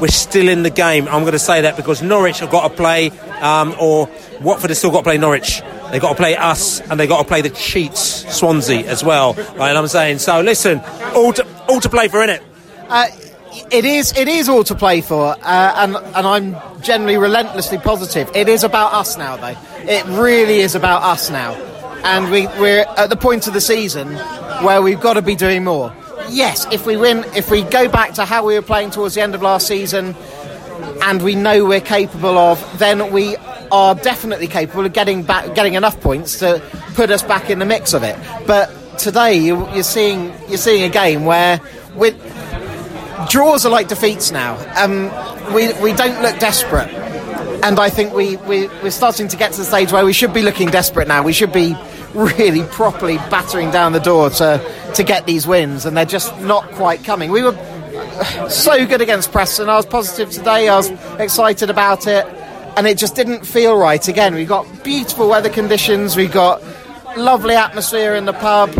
we're 0.00 0.08
still 0.08 0.48
in 0.48 0.62
the 0.62 0.70
game. 0.70 1.06
I'm 1.08 1.22
going 1.22 1.32
to 1.32 1.38
say 1.38 1.62
that 1.62 1.76
because 1.76 2.02
Norwich 2.02 2.40
have 2.40 2.50
got 2.50 2.68
to 2.68 2.74
play, 2.74 3.10
um, 3.40 3.74
or 3.78 4.08
Watford 4.40 4.70
have 4.70 4.78
still 4.78 4.90
got 4.90 4.98
to 4.98 5.04
play 5.04 5.18
Norwich. 5.18 5.62
They've 5.90 6.00
got 6.00 6.10
to 6.10 6.16
play 6.16 6.36
us, 6.36 6.80
and 6.80 6.98
they've 6.98 7.08
got 7.08 7.22
to 7.22 7.28
play 7.28 7.42
the 7.42 7.50
cheats, 7.50 8.00
Swansea, 8.34 8.86
as 8.86 9.04
well. 9.04 9.34
Right, 9.34 9.74
I'm 9.74 9.86
saying. 9.88 10.18
So 10.18 10.40
listen, 10.40 10.80
all 11.14 11.32
to, 11.32 11.46
all 11.68 11.80
to 11.80 11.88
play 11.88 12.08
for, 12.08 12.18
innit? 12.18 12.42
Uh, 12.88 13.08
it 13.70 13.84
is. 13.84 14.16
It 14.16 14.28
is 14.28 14.48
all 14.48 14.64
to 14.64 14.74
play 14.74 15.00
for, 15.00 15.36
uh, 15.42 15.74
and 15.76 15.96
and 15.96 16.26
I'm 16.26 16.82
generally 16.82 17.16
relentlessly 17.16 17.78
positive. 17.78 18.30
It 18.34 18.48
is 18.48 18.64
about 18.64 18.92
us 18.92 19.16
now, 19.16 19.36
though. 19.36 19.56
It 19.90 20.04
really 20.06 20.60
is 20.60 20.74
about 20.74 21.02
us 21.02 21.30
now, 21.30 21.54
and 22.04 22.30
we 22.30 22.46
we're 22.60 22.84
at 22.96 23.10
the 23.10 23.16
point 23.16 23.48
of 23.48 23.54
the 23.54 23.60
season 23.60 24.14
where 24.64 24.80
we've 24.82 25.00
got 25.00 25.14
to 25.14 25.22
be 25.22 25.34
doing 25.34 25.64
more. 25.64 25.92
Yes, 26.28 26.66
if 26.72 26.86
we 26.86 26.96
win, 26.96 27.24
if 27.34 27.50
we 27.50 27.62
go 27.62 27.88
back 27.88 28.14
to 28.14 28.24
how 28.24 28.44
we 28.44 28.54
were 28.54 28.62
playing 28.62 28.90
towards 28.90 29.14
the 29.14 29.20
end 29.20 29.34
of 29.34 29.42
last 29.42 29.66
season, 29.66 30.14
and 31.02 31.22
we 31.22 31.34
know 31.34 31.64
we're 31.64 31.80
capable 31.80 32.36
of, 32.38 32.78
then 32.78 33.12
we 33.12 33.36
are 33.72 33.94
definitely 33.94 34.46
capable 34.46 34.84
of 34.86 34.92
getting 34.92 35.22
back, 35.22 35.54
getting 35.54 35.74
enough 35.74 36.00
points 36.00 36.38
to 36.40 36.62
put 36.94 37.10
us 37.10 37.22
back 37.22 37.50
in 37.50 37.58
the 37.58 37.64
mix 37.64 37.94
of 37.94 38.02
it. 38.02 38.16
But 38.46 38.98
today, 38.98 39.34
you, 39.34 39.68
you're 39.72 39.82
seeing 39.82 40.32
you're 40.48 40.58
seeing 40.58 40.84
a 40.84 40.88
game 40.88 41.24
where 41.24 41.60
draws 43.28 43.66
are 43.66 43.70
like 43.70 43.88
defeats 43.88 44.30
now. 44.30 44.56
Um, 44.76 45.04
we 45.54 45.72
we 45.74 45.92
don't 45.92 46.20
look 46.22 46.38
desperate, 46.38 46.88
and 47.64 47.78
I 47.78 47.90
think 47.90 48.12
we, 48.12 48.36
we 48.36 48.68
we're 48.82 48.90
starting 48.90 49.28
to 49.28 49.36
get 49.36 49.52
to 49.52 49.58
the 49.58 49.64
stage 49.64 49.92
where 49.92 50.04
we 50.04 50.12
should 50.12 50.32
be 50.32 50.42
looking 50.42 50.68
desperate 50.68 51.08
now. 51.08 51.22
We 51.22 51.32
should 51.32 51.52
be 51.52 51.76
really 52.14 52.64
properly 52.64 53.16
battering 53.16 53.70
down 53.70 53.92
the 53.92 54.00
door 54.00 54.30
to 54.30 54.60
to 54.94 55.02
get 55.02 55.26
these 55.26 55.46
wins, 55.46 55.86
and 55.86 55.96
they're 55.96 56.04
just 56.04 56.38
not 56.40 56.70
quite 56.72 57.04
coming. 57.04 57.30
We 57.30 57.42
were 57.42 57.56
so 58.48 58.86
good 58.86 59.00
against 59.00 59.32
Preston. 59.32 59.68
I 59.68 59.76
was 59.76 59.86
positive 59.86 60.30
today. 60.30 60.68
I 60.68 60.76
was 60.76 60.90
excited 61.18 61.70
about 61.70 62.06
it, 62.06 62.26
and 62.76 62.86
it 62.86 62.98
just 62.98 63.14
didn't 63.14 63.46
feel 63.46 63.76
right. 63.76 64.06
Again, 64.08 64.34
we 64.34 64.44
got 64.44 64.66
beautiful 64.84 65.28
weather 65.28 65.50
conditions. 65.50 66.16
We 66.16 66.26
got 66.26 66.62
lovely 67.16 67.54
atmosphere 67.54 68.14
in 68.14 68.24
the 68.24 68.32
pub 68.32 68.70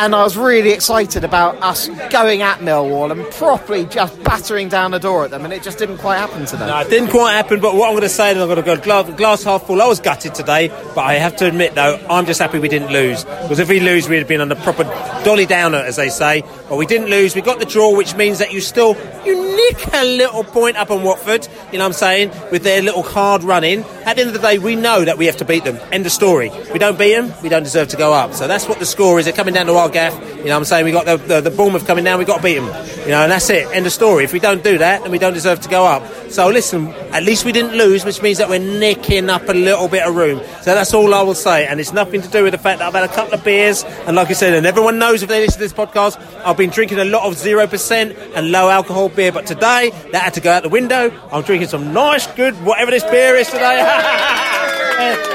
and 0.00 0.14
I 0.14 0.22
was 0.22 0.34
really 0.34 0.70
excited 0.70 1.24
about 1.24 1.62
us 1.62 1.88
going 2.08 2.40
at 2.40 2.60
Millwall 2.60 3.12
and 3.12 3.22
properly 3.34 3.84
just 3.84 4.20
battering 4.22 4.70
down 4.70 4.92
the 4.92 4.98
door 4.98 5.26
at 5.26 5.30
them, 5.30 5.44
and 5.44 5.52
it 5.52 5.62
just 5.62 5.76
didn't 5.76 5.98
quite 5.98 6.16
happen 6.16 6.46
today. 6.46 6.66
No, 6.66 6.78
it 6.78 6.88
didn't 6.88 7.10
quite 7.10 7.32
happen, 7.32 7.60
but 7.60 7.74
what 7.74 7.88
I'm 7.88 7.92
going 7.92 8.02
to 8.02 8.08
say 8.08 8.30
is 8.30 8.38
I'm 8.38 8.48
going 8.48 8.56
to 8.56 8.62
go 8.62 8.78
glass, 8.78 9.10
glass 9.10 9.44
half 9.44 9.66
full. 9.66 9.82
I 9.82 9.86
was 9.86 10.00
gutted 10.00 10.34
today, 10.34 10.68
but 10.94 11.00
I 11.02 11.14
have 11.14 11.36
to 11.36 11.46
admit, 11.46 11.74
though, 11.74 12.02
I'm 12.08 12.24
just 12.24 12.40
happy 12.40 12.58
we 12.58 12.68
didn't 12.68 12.90
lose. 12.90 13.24
Because 13.24 13.58
if 13.58 13.68
we 13.68 13.78
lose, 13.78 14.08
we'd 14.08 14.18
have 14.18 14.28
been 14.28 14.40
on 14.40 14.48
the 14.48 14.56
proper 14.56 14.84
dolly 15.22 15.44
downer, 15.44 15.78
as 15.78 15.96
they 15.96 16.08
say. 16.08 16.44
But 16.70 16.76
we 16.76 16.86
didn't 16.86 17.08
lose. 17.08 17.34
We 17.34 17.42
got 17.42 17.58
the 17.58 17.66
draw, 17.66 17.94
which 17.94 18.14
means 18.14 18.38
that 18.38 18.54
you 18.54 18.62
still 18.62 18.96
you 19.26 19.36
nick 19.54 19.92
a 19.92 20.04
little 20.04 20.44
point 20.44 20.76
up 20.78 20.90
on 20.90 21.02
Watford, 21.02 21.46
you 21.72 21.78
know 21.78 21.84
what 21.84 21.88
I'm 21.88 21.92
saying, 21.92 22.30
with 22.50 22.62
their 22.62 22.80
little 22.80 23.02
hard 23.02 23.42
running. 23.42 23.80
At 24.06 24.16
the 24.16 24.22
end 24.22 24.28
of 24.28 24.32
the 24.32 24.40
day, 24.40 24.58
we 24.58 24.76
know 24.76 25.04
that 25.04 25.18
we 25.18 25.26
have 25.26 25.36
to 25.38 25.44
beat 25.44 25.64
them. 25.64 25.78
End 25.92 26.06
of 26.06 26.12
story. 26.12 26.50
We 26.72 26.78
don't 26.78 26.98
beat 26.98 27.14
them, 27.14 27.32
we 27.42 27.50
don't 27.50 27.64
deserve 27.64 27.88
to 27.88 27.98
go 27.98 28.14
up. 28.14 28.32
So 28.32 28.48
that's 28.48 28.66
what 28.66 28.78
the 28.78 28.86
score 28.86 29.18
is. 29.18 29.26
They're 29.26 29.34
coming 29.34 29.52
down 29.52 29.66
to 29.66 29.74
our 29.74 29.89
gaff. 29.90 30.14
You 30.14 30.44
know 30.44 30.52
what 30.52 30.56
I'm 30.58 30.64
saying? 30.64 30.84
We 30.84 30.92
got 30.92 31.06
the, 31.06 31.16
the, 31.16 31.40
the 31.40 31.50
Bournemouth 31.50 31.86
coming 31.86 32.04
down, 32.04 32.18
we've 32.18 32.26
got 32.26 32.38
to 32.38 32.42
beat 32.42 32.56
them. 32.56 32.66
You 33.00 33.10
know, 33.10 33.22
and 33.22 33.32
that's 33.32 33.48
it. 33.50 33.66
End 33.68 33.86
of 33.86 33.92
story. 33.92 34.24
If 34.24 34.32
we 34.32 34.40
don't 34.40 34.64
do 34.64 34.78
that, 34.78 35.02
then 35.02 35.10
we 35.10 35.18
don't 35.18 35.34
deserve 35.34 35.60
to 35.60 35.68
go 35.68 35.84
up. 35.86 36.02
So 36.30 36.48
listen, 36.48 36.88
at 37.12 37.22
least 37.24 37.44
we 37.44 37.52
didn't 37.52 37.76
lose, 37.76 38.04
which 38.04 38.22
means 38.22 38.38
that 38.38 38.48
we're 38.48 38.58
nicking 38.58 39.28
up 39.28 39.48
a 39.48 39.52
little 39.52 39.88
bit 39.88 40.06
of 40.06 40.14
room. 40.14 40.40
So 40.62 40.74
that's 40.74 40.94
all 40.94 41.12
I 41.12 41.22
will 41.22 41.34
say. 41.34 41.66
And 41.66 41.80
it's 41.80 41.92
nothing 41.92 42.22
to 42.22 42.28
do 42.28 42.44
with 42.44 42.52
the 42.52 42.58
fact 42.58 42.78
that 42.78 42.86
I've 42.86 42.94
had 42.94 43.04
a 43.04 43.12
couple 43.12 43.34
of 43.34 43.44
beers. 43.44 43.84
And 44.06 44.16
like 44.16 44.30
I 44.30 44.34
said, 44.34 44.54
and 44.54 44.66
everyone 44.66 44.98
knows 44.98 45.22
if 45.22 45.28
they 45.28 45.40
listen 45.40 45.54
to 45.54 45.60
this 45.60 45.72
podcast, 45.72 46.20
I've 46.44 46.56
been 46.56 46.70
drinking 46.70 46.98
a 46.98 47.04
lot 47.04 47.24
of 47.24 47.34
0% 47.34 48.32
and 48.34 48.52
low 48.52 48.70
alcohol 48.70 49.08
beer. 49.08 49.32
But 49.32 49.46
today, 49.46 49.90
that 50.12 50.22
had 50.22 50.34
to 50.34 50.40
go 50.40 50.52
out 50.52 50.62
the 50.62 50.68
window. 50.68 51.10
I'm 51.32 51.42
drinking 51.42 51.68
some 51.68 51.92
nice, 51.92 52.26
good, 52.34 52.54
whatever 52.64 52.90
this 52.90 53.04
beer 53.04 53.34
is 53.36 53.48
today. 53.48 54.76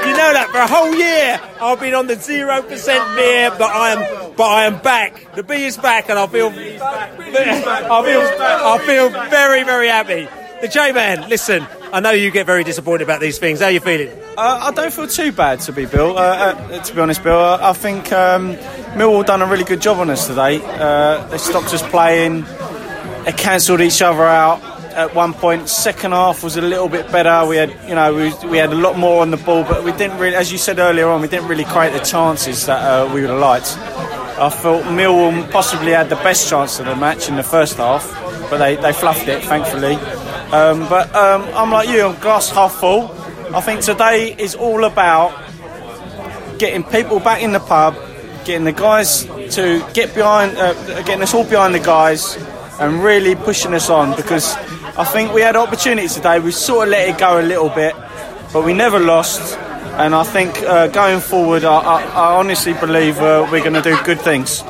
you 0.06 0.12
know 0.16 0.32
that 0.32 0.48
for 0.50 0.58
a 0.58 0.66
whole 0.66 0.94
year 0.94 1.40
I've 1.60 1.80
been 1.80 1.94
on 1.94 2.06
the 2.06 2.16
zero 2.16 2.62
percent 2.62 3.16
beer, 3.16 3.50
but 3.50 3.70
I 3.70 3.92
am, 3.92 4.34
but 4.36 4.48
I 4.48 4.64
am 4.64 4.78
back. 4.82 5.34
The 5.34 5.42
beer 5.42 5.66
is 5.66 5.76
back, 5.76 6.08
and 6.08 6.18
I 6.18 6.26
feel, 6.26 6.48
I 6.48 8.02
feel, 8.04 8.20
I 8.40 8.78
feel 8.86 9.08
very, 9.30 9.64
very 9.64 9.88
happy. 9.88 10.28
The 10.60 10.68
J 10.68 10.92
Man, 10.92 11.28
listen, 11.28 11.66
I 11.92 12.00
know 12.00 12.12
you 12.12 12.30
get 12.30 12.46
very 12.46 12.64
disappointed 12.64 13.04
about 13.04 13.20
these 13.20 13.38
things. 13.38 13.60
How 13.60 13.66
are 13.66 13.70
you 13.72 13.80
feeling? 13.80 14.08
Uh, 14.38 14.60
I 14.62 14.70
don't 14.70 14.92
feel 14.92 15.06
too 15.06 15.32
bad 15.32 15.60
to 15.60 15.72
be 15.72 15.84
Bill. 15.86 16.16
Uh, 16.16 16.20
uh, 16.20 16.82
to 16.82 16.94
be 16.94 17.00
honest, 17.00 17.22
Bill, 17.22 17.38
I, 17.38 17.70
I 17.70 17.72
think 17.72 18.12
um, 18.12 18.54
Millwall 18.94 19.24
done 19.24 19.42
a 19.42 19.46
really 19.46 19.64
good 19.64 19.80
job 19.82 19.98
on 19.98 20.10
us 20.10 20.26
today. 20.26 20.60
Uh, 20.62 21.26
they 21.28 21.38
stopped 21.38 21.72
us 21.74 21.82
playing. 21.82 22.44
They 23.24 23.32
cancelled 23.32 23.80
each 23.80 24.00
other 24.00 24.22
out 24.22 24.75
at 24.96 25.14
one 25.14 25.34
point. 25.34 25.68
Second 25.68 26.12
half 26.12 26.42
was 26.42 26.56
a 26.56 26.62
little 26.62 26.88
bit 26.88 27.12
better. 27.12 27.46
We 27.46 27.56
had, 27.56 27.70
you 27.86 27.94
know, 27.94 28.14
we, 28.14 28.48
we 28.48 28.56
had 28.58 28.72
a 28.72 28.74
lot 28.74 28.98
more 28.98 29.20
on 29.22 29.30
the 29.30 29.36
ball, 29.36 29.62
but 29.62 29.84
we 29.84 29.92
didn't 29.92 30.18
really, 30.18 30.34
as 30.34 30.50
you 30.50 30.58
said 30.58 30.78
earlier 30.78 31.08
on, 31.08 31.20
we 31.20 31.28
didn't 31.28 31.48
really 31.48 31.64
create 31.64 31.92
the 31.92 32.00
chances 32.00 32.66
that 32.66 32.80
uh, 32.80 33.06
we 33.12 33.20
would 33.20 33.30
have 33.30 33.38
liked. 33.38 33.76
I 34.38 34.50
felt 34.50 34.84
Millwall 34.84 35.50
possibly 35.50 35.92
had 35.92 36.08
the 36.08 36.16
best 36.16 36.48
chance 36.48 36.78
of 36.80 36.86
the 36.86 36.96
match 36.96 37.28
in 37.28 37.36
the 37.36 37.42
first 37.42 37.76
half, 37.76 38.10
but 38.50 38.58
they, 38.58 38.76
they 38.76 38.92
fluffed 38.92 39.28
it, 39.28 39.44
thankfully. 39.44 39.94
Um, 40.52 40.88
but 40.88 41.14
um, 41.14 41.42
I'm 41.54 41.70
like 41.70 41.88
you, 41.88 42.06
I'm 42.06 42.20
glass 42.20 42.50
half 42.50 42.74
full. 42.74 43.10
I 43.54 43.60
think 43.60 43.82
today 43.82 44.34
is 44.36 44.54
all 44.54 44.84
about 44.84 45.32
getting 46.58 46.84
people 46.84 47.20
back 47.20 47.42
in 47.42 47.52
the 47.52 47.60
pub, 47.60 47.94
getting 48.44 48.64
the 48.64 48.72
guys 48.72 49.24
to 49.54 49.86
get 49.92 50.14
behind, 50.14 50.56
uh, 50.56 51.02
getting 51.02 51.22
us 51.22 51.34
all 51.34 51.44
behind 51.44 51.74
the 51.74 51.80
guys, 51.80 52.36
and 52.78 53.02
really 53.02 53.34
pushing 53.34 53.74
us 53.74 53.88
on 53.88 54.14
because 54.16 54.54
I 54.98 55.04
think 55.04 55.34
we 55.34 55.42
had 55.42 55.56
opportunities 55.56 56.14
today. 56.14 56.38
We 56.38 56.52
sort 56.52 56.88
of 56.88 56.92
let 56.92 57.06
it 57.06 57.18
go 57.18 57.38
a 57.38 57.42
little 57.42 57.68
bit, 57.68 57.94
but 58.50 58.64
we 58.64 58.72
never 58.72 58.98
lost. 58.98 59.58
And 59.98 60.14
I 60.14 60.24
think 60.24 60.62
uh, 60.62 60.88
going 60.88 61.20
forward, 61.20 61.64
I, 61.64 61.76
I, 61.76 62.02
I 62.02 62.36
honestly 62.36 62.72
believe 62.72 63.18
uh, 63.18 63.46
we're 63.52 63.60
going 63.60 63.74
to 63.74 63.82
do 63.82 63.94
good 64.04 64.20
things. 64.20 64.62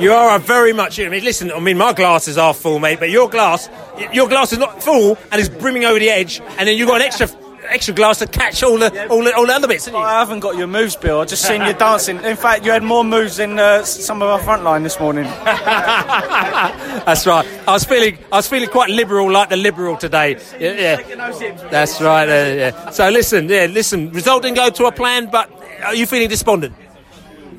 You 0.00 0.12
are 0.12 0.34
a 0.34 0.38
very 0.40 0.72
much. 0.72 0.98
I 0.98 1.08
mean, 1.08 1.22
listen. 1.22 1.52
I 1.52 1.60
mean, 1.60 1.78
my 1.78 1.92
glasses 1.92 2.36
are 2.36 2.52
full, 2.52 2.80
mate. 2.80 2.98
But 2.98 3.10
your 3.10 3.28
glass, 3.28 3.68
your 4.12 4.28
glass 4.28 4.52
is 4.52 4.58
not 4.58 4.82
full 4.82 5.16
and 5.30 5.40
is 5.40 5.48
brimming 5.48 5.84
over 5.84 6.00
the 6.00 6.10
edge, 6.10 6.40
and 6.40 6.66
then 6.66 6.76
you've 6.76 6.88
got 6.88 7.00
an 7.00 7.06
extra 7.06 7.28
extra 7.70 7.94
glass 7.94 8.18
to 8.18 8.26
catch 8.26 8.62
all 8.62 8.78
the 8.78 9.08
all 9.08 9.22
the, 9.22 9.34
all 9.34 9.46
the 9.46 9.52
other 9.52 9.68
bits. 9.68 9.86
haven't 9.86 10.00
you? 10.00 10.06
I 10.06 10.18
haven't 10.18 10.40
got 10.40 10.56
your 10.56 10.66
moves, 10.66 10.96
Bill. 10.96 11.20
I 11.20 11.24
just 11.24 11.42
seen 11.46 11.62
you 11.62 11.72
dancing. 11.72 12.22
In 12.22 12.36
fact, 12.36 12.64
you 12.64 12.72
had 12.72 12.82
more 12.82 13.04
moves 13.04 13.36
than 13.36 13.58
uh, 13.58 13.84
some 13.84 14.22
of 14.22 14.28
our 14.28 14.38
front 14.38 14.62
line 14.62 14.82
this 14.82 14.98
morning. 14.98 15.24
That's 15.44 17.26
right. 17.26 17.46
I 17.66 17.72
was 17.72 17.84
feeling 17.84 18.18
I 18.32 18.36
was 18.36 18.48
feeling 18.48 18.68
quite 18.68 18.90
liberal, 18.90 19.30
like 19.30 19.48
the 19.48 19.56
liberal 19.56 19.96
today. 19.96 20.38
Yeah, 20.58 20.98
yeah. 21.00 21.68
that's 21.70 22.00
right. 22.00 22.28
Uh, 22.28 22.54
yeah. 22.54 22.90
So 22.90 23.08
listen, 23.08 23.48
yeah, 23.48 23.66
listen. 23.66 24.10
Result 24.12 24.42
didn't 24.42 24.56
go 24.56 24.70
to 24.70 24.84
a 24.86 24.92
plan, 24.92 25.30
but 25.30 25.50
are 25.84 25.94
you 25.94 26.06
feeling 26.06 26.28
despondent? 26.28 26.74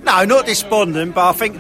No, 0.04 0.26
not 0.26 0.46
despondent, 0.46 1.16
but 1.16 1.30
I 1.30 1.34
think 1.34 1.58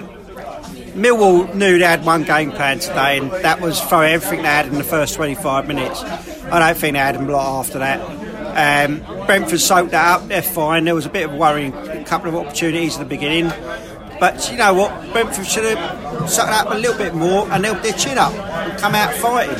Millwall 0.93 1.53
knew 1.55 1.77
they 1.77 1.85
had 1.85 2.05
one 2.05 2.23
game 2.23 2.51
plan 2.51 2.79
today, 2.79 3.17
and 3.19 3.31
that 3.31 3.61
was 3.61 3.79
throw 3.81 4.01
everything 4.01 4.41
they 4.43 4.49
had 4.49 4.67
in 4.67 4.73
the 4.73 4.83
first 4.83 5.15
25 5.15 5.67
minutes. 5.67 6.03
I 6.03 6.59
don't 6.59 6.77
think 6.77 6.93
they 6.93 6.99
had 6.99 7.15
a 7.15 7.21
lot 7.21 7.59
after 7.59 7.79
that. 7.79 8.20
Um, 8.55 9.25
Brentford 9.25 9.59
soaked 9.59 9.91
that 9.91 10.21
up, 10.21 10.27
they're 10.27 10.41
fine. 10.41 10.85
There 10.85 10.95
was 10.95 11.05
a 11.05 11.09
bit 11.09 11.29
of 11.29 11.35
worrying, 11.35 11.73
a 11.73 12.03
couple 12.03 12.29
of 12.29 12.35
opportunities 12.35 12.95
at 12.95 12.99
the 12.99 13.05
beginning. 13.05 13.51
But 14.19 14.49
you 14.51 14.57
know 14.57 14.73
what? 14.73 15.11
Brentford 15.11 15.47
should 15.47 15.63
have 15.63 16.29
sucked 16.29 16.51
up 16.51 16.73
a 16.73 16.77
little 16.77 16.97
bit 16.97 17.15
more 17.15 17.49
and 17.51 17.63
their 17.63 17.93
chin 17.93 18.17
up 18.17 18.33
and 18.33 18.79
come 18.79 18.93
out 18.93 19.13
fighting. 19.15 19.55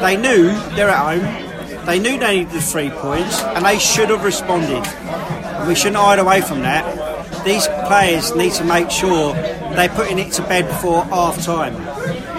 They 0.00 0.16
knew 0.16 0.46
they're 0.74 0.88
at 0.88 1.18
home, 1.18 1.86
they 1.86 1.98
knew 1.98 2.18
they 2.18 2.38
needed 2.38 2.52
the 2.52 2.60
three 2.60 2.90
points, 2.90 3.42
and 3.42 3.64
they 3.64 3.78
should 3.78 4.10
have 4.10 4.24
responded. 4.24 4.86
And 4.86 5.68
we 5.68 5.74
shouldn't 5.74 5.96
hide 5.96 6.18
away 6.18 6.40
from 6.40 6.60
that 6.60 7.14
these 7.44 7.68
players 7.86 8.34
need 8.34 8.52
to 8.52 8.64
make 8.64 8.90
sure 8.90 9.34
they're 9.34 9.90
putting 9.90 10.18
it 10.18 10.32
to 10.32 10.42
bed 10.42 10.66
before 10.66 11.04
half 11.04 11.42
time. 11.44 11.74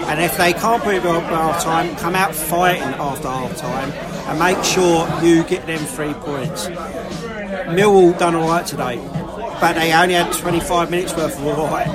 And 0.08 0.20
if 0.20 0.36
they 0.36 0.52
can't 0.52 0.82
put 0.82 0.94
it 0.94 1.02
before 1.02 1.20
half 1.20 1.62
time, 1.62 1.96
come 1.96 2.14
out 2.14 2.34
fighting 2.34 2.82
after 2.82 3.28
half 3.28 3.56
time 3.56 3.90
and 4.28 4.38
make 4.38 4.62
sure 4.64 5.08
you 5.22 5.42
get 5.44 5.66
them 5.66 5.78
three 5.78 6.14
points. 6.14 6.68
Millwall 7.68 8.16
done 8.18 8.34
all 8.34 8.48
right 8.48 8.66
today, 8.66 8.96
but 9.60 9.74
they 9.74 9.92
only 9.92 10.14
had 10.14 10.32
25 10.32 10.90
minutes 10.90 11.14
worth 11.16 11.38
of 11.38 11.58
all 11.58 11.66
right. 11.68 11.86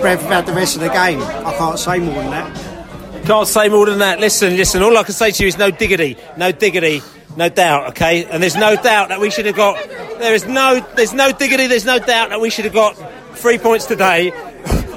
Brentford 0.00 0.28
had 0.28 0.46
the 0.46 0.52
rest 0.52 0.74
of 0.74 0.82
the 0.82 0.88
game. 0.88 1.20
I 1.20 1.54
can't 1.56 1.78
say 1.78 1.98
more 1.98 2.14
than 2.14 2.30
that. 2.30 3.24
Can't 3.24 3.46
say 3.48 3.68
more 3.68 3.86
than 3.86 3.98
that. 3.98 4.20
Listen, 4.20 4.56
listen. 4.56 4.82
All 4.82 4.96
I 4.96 5.02
can 5.02 5.14
say 5.14 5.30
to 5.30 5.42
you 5.42 5.48
is 5.48 5.58
no 5.58 5.70
diggity, 5.70 6.16
no 6.36 6.50
diggity, 6.50 7.02
no 7.36 7.48
doubt. 7.48 7.90
Okay, 7.90 8.24
and 8.24 8.42
there's 8.42 8.56
no 8.56 8.74
doubt 8.74 9.10
that 9.10 9.20
we 9.20 9.30
should 9.30 9.46
have 9.46 9.56
got. 9.56 9.76
There 10.18 10.34
is 10.34 10.46
no, 10.46 10.80
there's 10.96 11.12
no 11.12 11.30
diggity. 11.30 11.66
There's 11.66 11.84
no 11.84 11.98
doubt 11.98 12.30
that 12.30 12.40
we 12.40 12.50
should 12.50 12.64
have 12.64 12.74
got 12.74 12.96
three 13.36 13.58
points 13.58 13.86
today. 13.86 14.32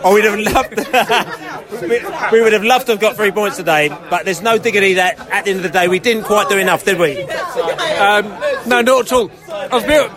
Or 0.03 0.13
we'd 0.13 0.25
have 0.25 0.39
loved. 0.39 1.81
we, 1.81 1.99
we 2.31 2.43
would 2.43 2.53
have 2.53 2.63
loved 2.63 2.85
to 2.87 2.93
have 2.93 3.01
got 3.01 3.15
three 3.15 3.31
points 3.31 3.57
today, 3.57 3.89
but 4.09 4.25
there's 4.25 4.41
no 4.41 4.57
diggity 4.57 4.95
that 4.95 5.19
at 5.31 5.45
the 5.45 5.51
end 5.51 5.57
of 5.57 5.63
the 5.63 5.69
day 5.69 5.87
we 5.87 5.99
didn't 5.99 6.23
quite 6.23 6.49
do 6.49 6.57
enough, 6.57 6.83
did 6.85 6.99
we? 6.99 7.21
Um, 7.23 8.27
no, 8.67 8.81
not 8.81 9.05
at 9.05 9.11
all. 9.11 9.31
I, 9.49 10.09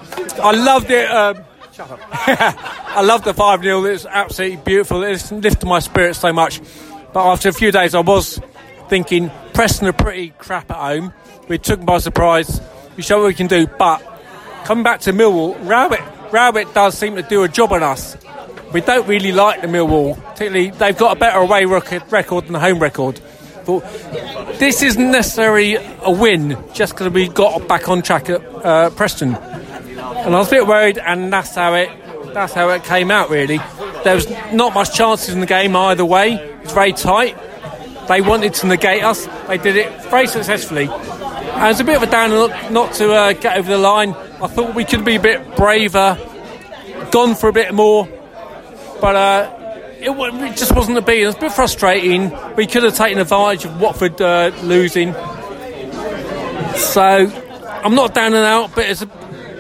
I 0.43 0.51
loved 0.53 0.91
it. 0.91 1.11
Um, 1.11 1.45
I 1.79 3.03
loved 3.03 3.25
the 3.25 3.35
5 3.35 3.63
0. 3.63 3.85
It's 3.85 4.07
absolutely 4.07 4.59
beautiful. 4.59 5.03
It's 5.03 5.33
lifted 5.33 5.67
my 5.67 5.81
spirits 5.81 6.21
so 6.21 6.33
much. 6.33 6.61
But 7.13 7.25
after 7.27 7.49
a 7.49 7.53
few 7.53 7.73
days, 7.73 7.95
I 7.95 8.01
was 8.01 8.41
thinking 8.89 9.31
Preston 9.55 9.89
are 9.89 9.93
pretty 9.93 10.31
crap 10.31 10.71
at 10.71 10.77
home. 10.77 11.13
We 11.49 11.59
took 11.59 11.79
them 11.79 11.87
by 11.87 11.99
surprise. 11.99 12.61
We 12.97 13.03
showed 13.03 13.21
what 13.21 13.29
we 13.29 13.35
can 13.35 13.49
do. 13.49 13.67
But 13.67 14.03
coming 14.65 14.85
back 14.85 15.01
to 15.01 15.13
Millwall, 15.13 15.57
Rabbit, 15.69 16.01
Rabbit 16.33 16.73
does 16.75 16.97
seem 16.97 17.17
to 17.17 17.23
do 17.23 17.43
a 17.43 17.49
job 17.49 17.73
on 17.73 17.83
us. 17.83 18.17
We 18.75 18.81
don't 18.81 19.07
really 19.07 19.31
like 19.31 19.61
the 19.61 19.69
Millwall. 19.69 20.21
Particularly, 20.21 20.71
they've 20.71 20.99
got 20.99 21.17
a 21.17 21.21
better 21.21 21.39
away 21.39 21.65
record, 21.65 22.03
than 22.45 22.53
the 22.55 22.59
home 22.59 22.81
record. 22.81 23.21
But 23.65 23.81
this 24.59 24.83
isn't 24.83 25.13
necessarily 25.13 25.77
a 25.77 26.11
win 26.11 26.59
just 26.75 26.93
because 26.93 27.13
we 27.13 27.29
got 27.29 27.69
back 27.69 27.89
on 27.89 28.03
track 28.03 28.29
at 28.29 28.43
uh, 28.45 28.91
Preston. 28.91 29.37
And 29.37 30.35
I 30.35 30.39
was 30.39 30.49
a 30.49 30.51
bit 30.51 30.67
worried, 30.67 30.99
and 30.99 31.33
that's 31.33 31.55
how 31.55 31.75
it 31.75 31.89
that's 32.35 32.53
how 32.53 32.69
it 32.71 32.83
came 32.83 33.13
out. 33.13 33.31
Really, 33.31 33.59
there 34.03 34.17
was 34.17 34.29
not 34.53 34.75
much 34.75 34.93
chances 34.93 35.33
in 35.33 35.39
the 35.39 35.47
game 35.47 35.77
either 35.77 36.05
way. 36.05 36.35
It's 36.65 36.73
very 36.73 36.93
tight. 36.93 37.39
They 38.09 38.23
wanted 38.23 38.55
to 38.55 38.67
negate 38.67 39.05
us. 39.05 39.29
They 39.47 39.57
did 39.57 39.77
it 39.77 40.03
very 40.07 40.27
successfully. 40.27 40.89
And 40.89 41.71
it's 41.71 41.79
a 41.79 41.85
bit 41.85 41.97
of 41.97 42.03
a 42.03 42.11
downer 42.11 42.49
not, 42.49 42.73
not 42.73 42.93
to 42.95 43.13
uh, 43.13 43.33
get 43.35 43.57
over 43.57 43.71
the 43.71 43.79
line. 43.79 44.15
I 44.43 44.49
thought 44.49 44.75
we 44.75 44.85
could 44.85 45.05
be 45.05 45.15
a 45.15 45.21
bit 45.21 45.55
braver, 45.55 46.19
gone 47.13 47.37
for 47.37 47.49
a 47.49 47.53
bit 47.53 47.73
more, 47.73 48.09
but 49.05 49.17
uh, 49.17 49.51
it, 50.01 50.11
it, 50.13 50.57
just 50.57 50.75
wasn't 50.75 50.97
to 50.97 51.03
be. 51.03 51.21
It 51.21 51.27
was 51.27 51.35
a 51.35 51.41
bit 51.41 51.53
frustrating. 51.53 52.33
We 52.57 52.67
could 52.67 52.85
have 52.85 52.97
taken 52.97 53.19
advantage 53.19 53.67
of 53.67 53.79
Watford 53.79 54.19
uh, 54.19 54.51
losing. 54.63 55.13
So 56.77 57.31
I'm 57.85 57.95
not 57.95 58.15
down 58.15 58.33
and 58.33 58.47
out, 58.47 58.75
but 58.75 58.89
it's 58.89 59.03
a 59.03 59.07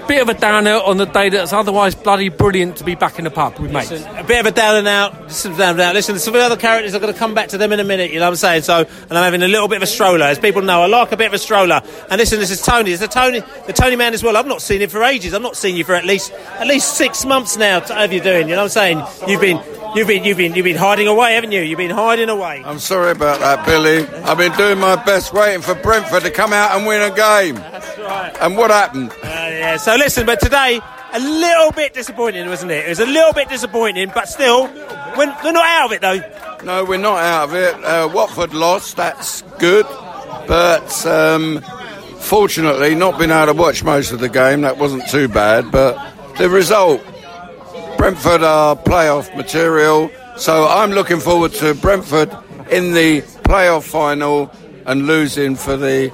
bit 0.07 0.23
of 0.23 0.29
a 0.29 0.35
downer 0.35 0.75
on 0.75 0.97
the 0.97 1.05
day 1.07 1.29
that's 1.29 1.53
otherwise 1.53 1.95
bloody 1.95 2.29
brilliant 2.29 2.77
to 2.77 2.85
be 2.85 2.95
back 2.95 3.19
in 3.19 3.25
the 3.25 3.31
pub 3.31 3.59
with 3.59 3.73
mates. 3.73 3.91
Listen, 3.91 4.17
a 4.17 4.25
bit 4.25 4.41
of 4.41 4.47
a 4.47 4.51
down 4.51 4.77
and 4.77 4.89
out. 4.89 5.23
Listen, 5.23 5.53
down 5.53 5.71
and 5.71 5.81
out. 5.81 5.95
Listen, 5.95 6.19
some 6.19 6.35
of 6.35 6.41
the 6.41 6.45
other 6.45 6.57
characters 6.57 6.95
are 6.95 7.01
going 7.01 7.13
to 7.13 7.19
come 7.19 7.35
back 7.35 7.49
to 7.49 7.59
them 7.59 7.73
in 7.73 7.81
a 7.81 7.85
minute. 7.85 8.13
You 8.13 8.19
know 8.19 8.27
what 8.27 8.31
I'm 8.31 8.37
saying? 8.37 8.63
So, 8.63 8.79
and 8.79 9.13
I'm 9.13 9.25
having 9.25 9.43
a 9.43 9.49
little 9.49 9.69
bit 9.69 9.77
of 9.77 9.83
a 9.83 9.87
stroller, 9.87 10.25
as 10.25 10.39
people 10.39 10.63
know. 10.63 10.83
I 10.83 10.87
like 10.87 11.13
a 11.13 11.17
bit 11.17 11.29
of 11.29 11.35
a 11.35 11.39
stroller. 11.39 11.83
And 12.11 12.19
listen, 12.19 12.39
this 12.39 12.51
is 12.51 12.63
Tony. 12.63 12.93
It's 12.93 13.01
the 13.01 13.09
Tony, 13.09 13.41
the 13.67 13.73
Tony 13.73 13.97
man 13.97 14.15
as 14.15 14.23
well. 14.23 14.37
I've 14.37 14.47
not 14.47 14.63
seen 14.63 14.81
him 14.81 14.91
for 14.91 15.03
ages. 15.03 15.35
I've 15.35 15.43
not 15.43 15.57
seen 15.57 15.77
you 15.77 15.85
for 15.85 15.95
at 15.95 16.05
least 16.05 16.33
at 16.33 16.67
least 16.67 16.97
six 16.97 17.25
months 17.25 17.57
now. 17.57 17.81
How 17.81 17.95
have 17.95 18.13
you 18.13 18.21
doing? 18.21 18.49
You 18.49 18.55
know 18.55 18.63
what 18.63 18.77
I'm 18.77 18.97
saying? 18.97 19.03
You've 19.29 19.41
been. 19.41 19.84
You've 19.95 20.09
been, 20.09 20.25
you've 20.25 20.37
been, 20.37 20.55
you've 20.55 20.65
been 20.65 20.77
hiding 20.77 21.07
away, 21.07 21.35
haven't 21.35 21.53
you? 21.53 21.61
You've 21.61 21.79
been 21.79 21.91
hiding 21.91 22.29
away. 22.29 22.63
I'm 22.65 22.81
sorry 22.81 23.13
about 23.13 23.39
that, 23.41 23.65
Billy. 23.65 24.07
I've 24.25 24.39
been 24.39 24.53
doing 24.57 24.79
my 24.79 24.97
best, 25.05 25.33
waiting 25.33 25.63
for 25.63 25.75
Brentford 25.77 26.25
to 26.25 26.33
come 26.33 26.53
out 26.53 26.77
and 26.77 26.85
win 26.85 27.01
a 27.01 27.15
game. 27.15 27.55
That's 27.55 27.99
right. 27.99 28.37
And 28.41 28.57
what 28.57 28.73
happened? 28.73 29.13
Uh, 29.13 29.27
yeah. 29.27 29.77
So 29.77 29.95
listen, 29.95 30.27
but 30.27 30.41
today 30.41 30.81
a 31.13 31.21
little 31.21 31.71
bit 31.71 31.95
disappointing, 31.95 32.49
wasn't 32.49 32.73
it? 32.73 32.87
It 32.87 32.89
was 32.89 32.99
a 32.99 33.07
little 33.07 33.33
bit 33.33 33.49
disappointing, 33.49 34.11
but 34.13 34.29
still, 34.29 34.65
we're, 35.17 35.33
we're 35.45 35.53
not 35.53 35.65
out 35.65 35.87
of 35.87 35.93
it 35.93 36.01
though. 36.01 36.65
No, 36.65 36.85
we're 36.85 36.99
not 36.99 37.19
out 37.19 37.51
of 37.51 37.55
it. 37.55 37.75
Uh, 37.85 38.11
Watford 38.13 38.53
lost. 38.53 38.97
That's 38.97 39.43
good, 39.61 39.87
but 40.49 41.07
um, 41.07 41.61
fortunately, 42.19 42.97
not 42.97 43.17
been 43.17 43.31
able 43.31 43.53
to 43.53 43.59
watch 43.59 43.85
most 43.85 44.11
of 44.11 44.19
the 44.19 44.29
game. 44.29 44.63
That 44.63 44.77
wasn't 44.77 45.09
too 45.09 45.29
bad. 45.29 45.71
But 45.71 45.97
the 46.37 46.51
result, 46.51 47.01
Brentford 48.05 48.43
are 48.43 48.77
playoff 48.77 49.35
material. 49.35 50.11
So 50.37 50.69
I'm 50.69 50.91
looking 50.91 51.21
forward 51.21 51.53
to 51.53 51.73
Brentford 51.73 52.31
in 52.71 52.93
the 52.93 53.23
playoff 53.45 53.85
final 53.85 54.53
and 54.85 55.07
losing 55.07 55.57
for 55.57 55.79
the 55.79 56.13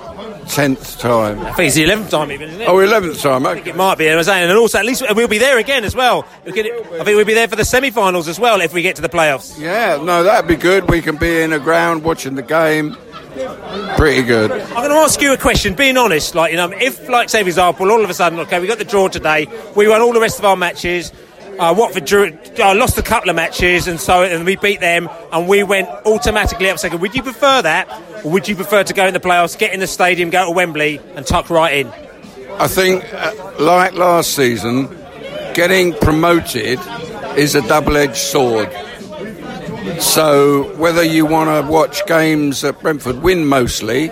tenth 0.48 1.00
time. 1.00 1.40
I 1.40 1.52
think 1.54 1.66
it's 1.66 1.74
the 1.74 1.82
eleventh 1.82 2.10
time 2.10 2.30
even, 2.30 2.50
isn't 2.50 2.60
it? 2.60 2.68
Oh, 2.68 2.76
11th 2.76 3.20
time. 3.20 3.44
I 3.44 3.54
think 3.54 3.66
it 3.66 3.74
might 3.74 3.98
be, 3.98 4.08
I 4.08 4.14
was 4.14 4.28
saying, 4.28 4.48
and 4.48 4.56
also 4.56 4.78
at 4.78 4.84
least 4.84 5.02
we'll 5.16 5.26
be 5.26 5.38
there 5.38 5.58
again 5.58 5.82
as 5.82 5.96
well. 5.96 6.28
We 6.44 6.52
could, 6.52 6.66
I 6.66 7.02
think 7.02 7.06
we'll 7.06 7.24
be 7.24 7.34
there 7.34 7.48
for 7.48 7.56
the 7.56 7.64
semi-finals 7.64 8.28
as 8.28 8.38
well 8.38 8.60
if 8.60 8.72
we 8.72 8.82
get 8.82 8.94
to 8.94 9.02
the 9.02 9.08
playoffs. 9.08 9.58
Yeah, 9.58 10.00
no, 10.00 10.22
that'd 10.22 10.46
be 10.46 10.54
good. 10.54 10.88
We 10.88 11.02
can 11.02 11.16
be 11.16 11.40
in 11.40 11.50
the 11.50 11.58
ground 11.58 12.04
watching 12.04 12.36
the 12.36 12.42
game. 12.42 12.96
Pretty 13.96 14.22
good. 14.22 14.52
I'm 14.52 14.74
going 14.74 14.90
to 14.90 14.94
ask 14.94 15.20
you 15.20 15.32
a 15.32 15.36
question, 15.36 15.74
being 15.74 15.96
honest. 15.96 16.36
Like, 16.36 16.52
you 16.52 16.56
know, 16.56 16.70
if, 16.70 17.08
like, 17.08 17.30
say, 17.30 17.42
for 17.42 17.48
example, 17.48 17.90
all 17.90 18.04
of 18.04 18.10
a 18.10 18.14
sudden, 18.14 18.38
okay, 18.40 18.60
we 18.60 18.68
got 18.68 18.78
the 18.78 18.84
draw 18.84 19.08
today, 19.08 19.48
we 19.74 19.88
won 19.88 20.00
all 20.00 20.12
the 20.12 20.20
rest 20.20 20.38
of 20.38 20.44
our 20.44 20.56
matches. 20.56 21.12
Uh, 21.60 21.74
Watford 21.76 22.06
drew, 22.06 22.38
uh, 22.58 22.74
lost 22.74 22.96
a 22.96 23.02
couple 23.02 23.28
of 23.28 23.36
matches, 23.36 23.86
and 23.86 24.00
so 24.00 24.22
and 24.22 24.46
we 24.46 24.56
beat 24.56 24.80
them, 24.80 25.10
and 25.30 25.46
we 25.46 25.62
went 25.62 25.90
automatically 26.06 26.70
up 26.70 26.78
second. 26.78 27.02
Would 27.02 27.14
you 27.14 27.22
prefer 27.22 27.60
that, 27.60 27.86
or 28.24 28.30
would 28.30 28.48
you 28.48 28.56
prefer 28.56 28.82
to 28.82 28.94
go 28.94 29.06
in 29.06 29.12
the 29.12 29.20
playoffs, 29.20 29.58
get 29.58 29.74
in 29.74 29.80
the 29.80 29.86
stadium, 29.86 30.30
go 30.30 30.46
to 30.46 30.50
Wembley, 30.52 31.02
and 31.16 31.26
tuck 31.26 31.50
right 31.50 31.80
in? 31.80 31.92
I 32.58 32.66
think, 32.66 33.04
uh, 33.12 33.34
like 33.58 33.92
last 33.92 34.34
season, 34.34 34.88
getting 35.52 35.92
promoted 35.92 36.80
is 37.36 37.54
a 37.54 37.60
double 37.68 37.98
edged 37.98 38.16
sword. 38.16 38.72
So, 40.00 40.74
whether 40.78 41.02
you 41.02 41.26
want 41.26 41.50
to 41.50 41.70
watch 41.70 42.06
games 42.06 42.62
that 42.62 42.80
Brentford 42.80 43.20
win 43.22 43.44
mostly, 43.44 44.10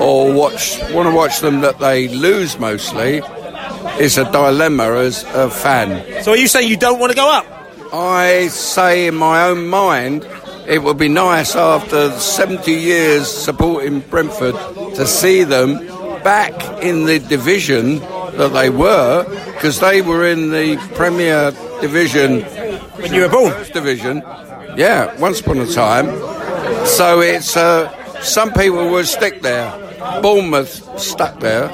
or 0.00 0.32
watch 0.32 0.80
want 0.90 1.08
to 1.08 1.14
watch 1.14 1.38
them 1.38 1.60
that 1.60 1.78
they 1.78 2.08
lose 2.08 2.58
mostly, 2.58 3.22
is 4.02 4.18
a 4.18 4.24
dilemma 4.32 4.92
as 4.96 5.22
a 5.34 5.48
fan. 5.48 6.22
So, 6.24 6.32
are 6.32 6.36
you 6.36 6.48
saying 6.48 6.68
you 6.68 6.76
don't 6.76 6.98
want 6.98 7.12
to 7.12 7.16
go 7.16 7.30
up? 7.30 7.46
I 7.92 8.48
say 8.48 9.06
in 9.06 9.14
my 9.14 9.44
own 9.44 9.68
mind, 9.68 10.26
it 10.66 10.82
would 10.82 10.98
be 10.98 11.08
nice 11.08 11.54
after 11.54 12.10
70 12.10 12.72
years 12.72 13.28
supporting 13.30 14.00
Brentford 14.00 14.54
to 14.96 15.06
see 15.06 15.44
them 15.44 15.86
back 16.24 16.52
in 16.82 17.04
the 17.04 17.18
division 17.18 17.98
that 18.38 18.52
they 18.52 18.70
were, 18.70 19.24
because 19.54 19.78
they 19.80 20.02
were 20.02 20.26
in 20.26 20.50
the 20.50 20.76
Premier 20.94 21.52
Division 21.80 22.42
when 23.02 23.12
you 23.12 23.22
were 23.22 23.28
born. 23.28 23.52
Division, 23.72 24.22
yeah, 24.76 25.14
once 25.20 25.40
upon 25.40 25.58
a 25.58 25.66
time. 25.66 26.06
So 26.86 27.20
it's 27.20 27.56
uh, 27.56 27.90
some 28.20 28.52
people 28.52 28.88
will 28.90 29.04
stick 29.04 29.42
there. 29.42 29.70
Bournemouth 30.22 30.98
stuck 30.98 31.38
there. 31.40 31.68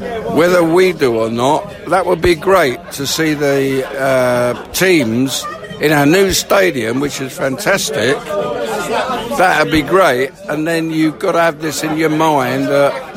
Whether 0.00 0.64
we 0.64 0.92
do 0.92 1.18
or 1.18 1.30
not, 1.30 1.68
that 1.86 2.06
would 2.06 2.22
be 2.22 2.34
great 2.34 2.78
to 2.92 3.06
see 3.06 3.34
the 3.34 3.86
uh, 3.86 4.64
teams 4.72 5.44
in 5.80 5.92
our 5.92 6.06
new 6.06 6.32
stadium, 6.32 7.00
which 7.00 7.20
is 7.20 7.36
fantastic. 7.36 8.16
That'd 9.36 9.70
be 9.70 9.82
great. 9.82 10.32
And 10.48 10.66
then 10.66 10.90
you've 10.90 11.18
got 11.18 11.32
to 11.32 11.40
have 11.40 11.60
this 11.60 11.84
in 11.84 11.98
your 11.98 12.10
mind 12.10 12.64
that 12.66 13.09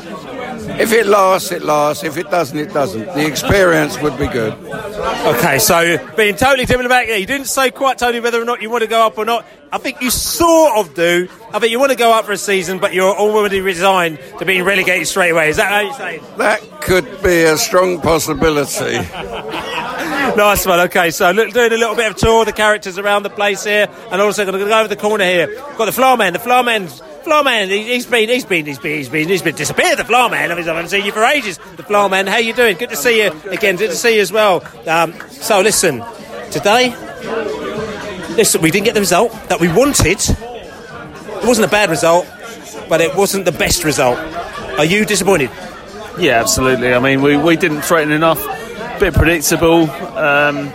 if 0.80 0.92
it 0.92 1.06
lasts, 1.06 1.52
it 1.52 1.62
lasts. 1.62 2.04
If 2.04 2.16
it 2.16 2.30
doesn't, 2.30 2.58
it 2.58 2.72
doesn't. 2.72 3.06
The 3.06 3.26
experience 3.26 4.00
would 4.00 4.18
be 4.18 4.26
good. 4.26 4.52
Okay, 4.52 5.58
so 5.58 5.98
being 6.16 6.36
totally 6.36 6.64
different 6.64 6.86
about 6.86 7.04
it, 7.08 7.20
you 7.20 7.26
didn't 7.26 7.46
say 7.46 7.70
quite 7.70 7.98
totally 7.98 8.20
whether 8.20 8.40
or 8.40 8.44
not 8.44 8.62
you 8.62 8.70
want 8.70 8.82
to 8.82 8.88
go 8.88 9.06
up 9.06 9.18
or 9.18 9.24
not. 9.24 9.46
I 9.72 9.78
think 9.78 10.00
you 10.00 10.10
sort 10.10 10.78
of 10.78 10.94
do. 10.94 11.28
I 11.52 11.58
think 11.58 11.70
you 11.70 11.78
want 11.78 11.92
to 11.92 11.98
go 11.98 12.12
up 12.12 12.24
for 12.24 12.32
a 12.32 12.36
season, 12.36 12.78
but 12.78 12.94
you're 12.94 13.14
already 13.14 13.60
resigned 13.60 14.18
to 14.38 14.44
being 14.44 14.64
relegated 14.64 15.08
straight 15.08 15.30
away. 15.30 15.48
Is 15.48 15.56
that 15.56 15.72
how 15.72 15.80
you're 15.80 15.94
saying? 15.94 16.22
That 16.38 16.60
could 16.80 17.22
be 17.22 17.42
a 17.42 17.56
strong 17.56 18.00
possibility. 18.00 18.94
nice 20.36 20.66
one. 20.66 20.80
Okay, 20.80 21.10
so 21.10 21.30
look, 21.30 21.52
doing 21.52 21.72
a 21.72 21.76
little 21.76 21.96
bit 21.96 22.10
of 22.10 22.16
tour, 22.16 22.44
the 22.44 22.52
characters 22.52 22.98
around 22.98 23.22
the 23.22 23.30
place 23.30 23.64
here, 23.64 23.88
and 24.10 24.20
also 24.20 24.44
going 24.44 24.58
to 24.58 24.64
go 24.64 24.78
over 24.78 24.88
the 24.88 24.96
corner 24.96 25.24
here. 25.24 25.46
Got 25.76 25.86
the 25.86 25.92
floor 25.92 26.16
man. 26.16 26.32
The 26.32 26.38
floor 26.38 26.62
man's 26.62 27.00
floor 27.24 27.42
man. 27.42 27.68
He, 27.68 27.82
he's 27.84 28.06
been, 28.06 28.28
he's 28.28 28.44
been, 28.44 28.66
he's 28.66 28.78
been, 28.78 28.96
he's 28.96 29.08
been, 29.08 29.28
he's 29.28 29.42
been 29.42 29.54
disappeared. 29.54 29.98
The 29.98 30.04
floor 30.04 30.28
man. 30.28 30.52
I 30.52 30.54
I 30.54 30.62
haven't 30.62 30.88
seen 30.88 31.04
you 31.04 31.12
for 31.12 31.24
ages. 31.24 31.58
The 31.76 31.82
floor 31.82 32.08
man. 32.08 32.26
How 32.26 32.36
you 32.36 32.52
doing? 32.52 32.76
Good 32.76 32.90
to 32.90 32.96
see 32.96 33.22
you 33.24 33.32
again. 33.50 33.76
Good 33.76 33.90
to 33.90 33.96
see 33.96 34.16
you 34.16 34.20
as 34.20 34.30
well. 34.32 34.62
Um, 34.86 35.14
so 35.30 35.60
listen, 35.60 36.04
today, 36.50 36.90
listen, 38.36 38.60
we 38.62 38.70
didn't 38.70 38.84
get 38.84 38.94
the 38.94 39.00
result 39.00 39.32
that 39.48 39.60
we 39.60 39.68
wanted. 39.68 40.18
It 40.20 41.46
wasn't 41.46 41.66
a 41.66 41.70
bad 41.70 41.90
result, 41.90 42.26
but 42.88 43.00
it 43.00 43.16
wasn't 43.16 43.44
the 43.44 43.52
best 43.52 43.84
result. 43.84 44.18
Are 44.78 44.84
you 44.84 45.04
disappointed? 45.04 45.50
Yeah, 46.18 46.40
absolutely. 46.40 46.94
I 46.94 47.00
mean, 47.00 47.22
we, 47.22 47.36
we 47.36 47.56
didn't 47.56 47.82
threaten 47.82 48.12
enough. 48.12 48.40
Bit 49.00 49.14
predictable. 49.14 49.90
Um, 50.16 50.72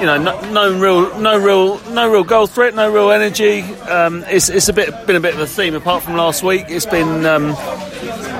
you 0.00 0.06
know, 0.06 0.16
no, 0.16 0.40
no, 0.52 0.78
real, 0.78 1.18
no 1.18 1.38
real, 1.38 1.80
no 1.90 2.10
real 2.10 2.24
goal 2.24 2.46
threat, 2.46 2.74
no 2.74 2.92
real 2.92 3.10
energy. 3.10 3.62
Um, 3.62 4.24
it's 4.28 4.48
it's 4.48 4.68
a 4.68 4.72
bit 4.72 5.06
been 5.06 5.16
a 5.16 5.20
bit 5.20 5.34
of 5.34 5.40
a 5.40 5.46
theme. 5.46 5.74
Apart 5.74 6.04
from 6.04 6.14
last 6.14 6.42
week, 6.42 6.66
it's 6.68 6.86
been 6.86 7.26
um, 7.26 7.54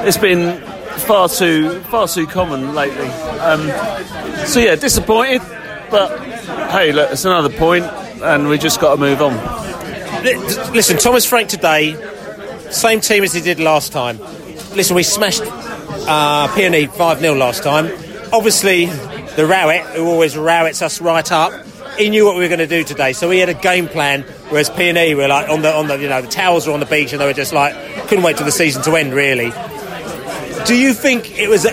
it's 0.07 0.19
been 0.19 0.61
far 1.01 1.29
too 1.29 1.81
far 1.85 2.07
too 2.07 2.27
common 2.27 2.75
lately. 2.75 3.09
Um, 3.41 3.67
so 4.47 4.61
yeah, 4.61 4.77
disappointed. 4.77 5.43
But 5.91 6.19
hey, 6.71 6.93
look, 6.93 7.11
it's 7.11 7.25
another 7.25 7.51
point, 7.51 7.85
and 7.85 8.49
we 8.49 8.59
just 8.59 8.81
got 8.81 8.95
to 8.95 9.01
move 9.01 9.21
on. 9.21 9.35
Listen, 10.75 10.99
Thomas 10.99 11.25
Frank 11.25 11.49
today, 11.49 11.97
same 12.71 13.01
team 13.01 13.25
as 13.25 13.33
he 13.33 13.41
did 13.41 13.59
last 13.59 13.93
time. 13.93 14.19
Listen, 14.75 14.95
we 14.95 15.03
smashed 15.03 15.43
uh, 15.43 16.49
PNE 16.49 16.93
5 16.93 17.21
0 17.21 17.35
last 17.35 17.63
time. 17.63 17.87
Obviously, 18.33 18.87
the 19.39 19.47
Rowett, 19.47 19.85
who 19.95 20.05
always 20.09 20.37
rowets 20.37 20.83
us 20.83 21.01
right 21.01 21.31
up, 21.31 21.53
he 21.97 22.11
knew 22.11 22.25
what 22.25 22.35
we 22.35 22.43
were 22.43 22.49
going 22.49 22.59
to 22.59 22.67
do 22.67 22.83
today. 22.83 23.13
So 23.13 23.31
he 23.31 23.39
had 23.39 23.49
a 23.49 23.55
game 23.55 23.87
plan, 23.87 24.23
whereas 24.49 24.69
PNE 24.69 25.17
were 25.17 25.29
like 25.29 25.49
on 25.49 25.63
the, 25.63 25.73
on 25.73 25.87
the, 25.87 25.97
you 25.97 26.09
know, 26.09 26.21
the 26.21 26.27
towels 26.27 26.67
were 26.67 26.73
on 26.73 26.81
the 26.81 26.87
beach 26.87 27.13
and 27.13 27.21
they 27.21 27.25
were 27.25 27.33
just 27.33 27.53
like, 27.53 27.73
couldn't 28.09 28.25
wait 28.25 28.37
till 28.37 28.47
the 28.47 28.51
season 28.51 28.83
to 28.83 28.97
end, 28.97 29.15
really. 29.15 29.53
Do 30.67 30.77
you 30.77 30.93
think 30.93 31.39
it 31.39 31.49
was. 31.49 31.65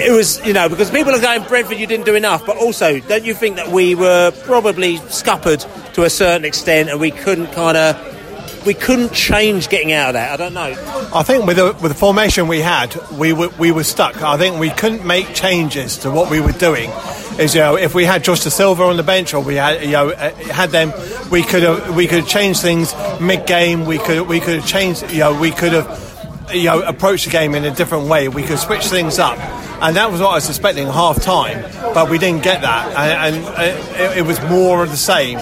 It 0.00 0.12
was, 0.12 0.46
you 0.46 0.52
know, 0.52 0.68
because 0.68 0.90
people 0.90 1.12
are 1.12 1.20
going, 1.20 1.42
Brentford, 1.44 1.78
you 1.78 1.86
didn't 1.86 2.04
do 2.04 2.14
enough. 2.14 2.46
But 2.46 2.58
also, 2.58 3.00
don't 3.00 3.24
you 3.24 3.34
think 3.34 3.56
that 3.56 3.68
we 3.68 3.94
were 3.94 4.30
probably 4.44 4.98
scuppered 5.08 5.64
to 5.94 6.04
a 6.04 6.10
certain 6.10 6.44
extent 6.44 6.88
and 6.88 7.00
we 7.00 7.10
couldn't 7.10 7.48
kind 7.48 7.76
of 7.76 8.17
we 8.64 8.74
couldn't 8.74 9.12
change 9.12 9.68
getting 9.68 9.92
out 9.92 10.08
of 10.08 10.14
that. 10.14 10.32
I 10.32 10.36
don't 10.36 10.54
know. 10.54 11.10
I 11.14 11.22
think 11.22 11.46
with 11.46 11.56
the, 11.56 11.66
with 11.80 11.92
the 11.92 11.98
formation 11.98 12.48
we 12.48 12.60
had, 12.60 12.94
we 13.12 13.32
were, 13.32 13.48
we 13.58 13.72
were 13.72 13.84
stuck. 13.84 14.22
I 14.22 14.36
think 14.36 14.58
we 14.58 14.70
couldn't 14.70 15.06
make 15.06 15.34
changes 15.34 15.98
to 15.98 16.10
what 16.10 16.30
we 16.30 16.40
were 16.40 16.52
doing. 16.52 16.90
Is 17.38 17.54
you 17.54 17.60
know 17.60 17.76
if 17.76 17.94
we 17.94 18.04
had 18.04 18.24
Josh 18.24 18.40
Dasilva 18.40 18.80
on 18.80 18.96
the 18.96 19.04
bench 19.04 19.32
or 19.32 19.40
we 19.40 19.54
had 19.54 19.84
you 19.84 19.92
know 19.92 20.10
uh, 20.10 20.30
had 20.52 20.70
them, 20.70 20.92
we 21.30 21.44
could 21.44 21.62
have 21.62 21.94
we 21.94 22.08
could 22.08 22.20
have 22.20 22.28
changed 22.28 22.60
things 22.60 22.92
mid 23.20 23.46
game. 23.46 23.86
We 23.86 23.98
could 23.98 24.26
we 24.26 24.40
could 24.40 24.60
have 24.60 25.12
you 25.12 25.20
know 25.20 25.40
we 25.40 25.52
could 25.52 25.72
have 25.72 26.48
you 26.52 26.64
know 26.64 26.82
approached 26.82 27.26
the 27.26 27.30
game 27.30 27.54
in 27.54 27.64
a 27.64 27.70
different 27.70 28.08
way. 28.08 28.28
We 28.28 28.42
could 28.42 28.58
switch 28.58 28.86
things 28.86 29.20
up. 29.20 29.38
And 29.80 29.94
that 29.94 30.10
was 30.10 30.20
what 30.20 30.30
I 30.30 30.34
was 30.34 30.48
expecting 30.48 30.88
half 30.88 31.22
time, 31.22 31.62
but 31.94 32.10
we 32.10 32.18
didn't 32.18 32.42
get 32.42 32.62
that, 32.62 32.88
and, 32.96 33.36
and 33.36 33.46
uh, 33.46 34.12
it, 34.12 34.18
it 34.18 34.22
was 34.22 34.40
more 34.50 34.82
of 34.82 34.90
the 34.90 34.96
same. 34.96 35.38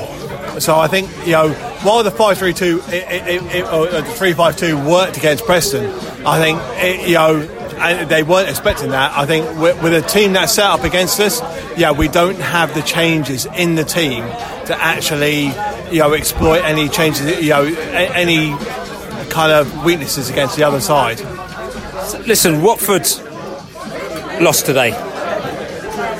So 0.60 0.78
I 0.78 0.88
think 0.88 1.08
you 1.24 1.32
know 1.32 1.48
while 1.86 2.02
the 2.02 2.10
five 2.10 2.36
three 2.36 2.52
two 2.52 2.78
or 2.80 3.86
the 3.86 4.14
three 4.16 4.32
five 4.32 4.56
two 4.56 4.76
worked 4.76 5.16
against 5.16 5.46
Preston, 5.46 5.86
I 6.26 6.40
think 6.40 7.08
you 7.08 7.14
know 7.14 8.04
they 8.06 8.22
weren't 8.22 8.48
expecting 8.48 8.90
that. 8.90 9.16
I 9.16 9.24
think 9.24 9.58
with, 9.58 9.80
with, 9.82 9.94
a 9.94 10.02
team 10.02 10.32
that's 10.32 10.52
set 10.52 10.64
up 10.64 10.82
against 10.82 11.20
us, 11.20 11.40
yeah, 11.78 11.92
we 11.92 12.08
don't 12.08 12.40
have 12.40 12.74
the 12.74 12.82
changes 12.82 13.46
in 13.46 13.76
the 13.76 13.84
team 13.84 14.24
to 14.66 14.76
actually 14.76 15.44
you 15.92 16.00
know 16.00 16.12
exploit 16.12 16.62
any 16.64 16.88
changes, 16.88 17.40
you 17.40 17.50
know 17.50 17.64
any 17.64 18.56
kind 19.30 19.52
of 19.52 19.84
weaknesses 19.84 20.28
against 20.28 20.56
the 20.56 20.64
other 20.64 20.80
side. 20.80 21.20
Listen, 22.26 22.62
Watford 22.62 23.06
lost 24.42 24.66
today. 24.66 24.92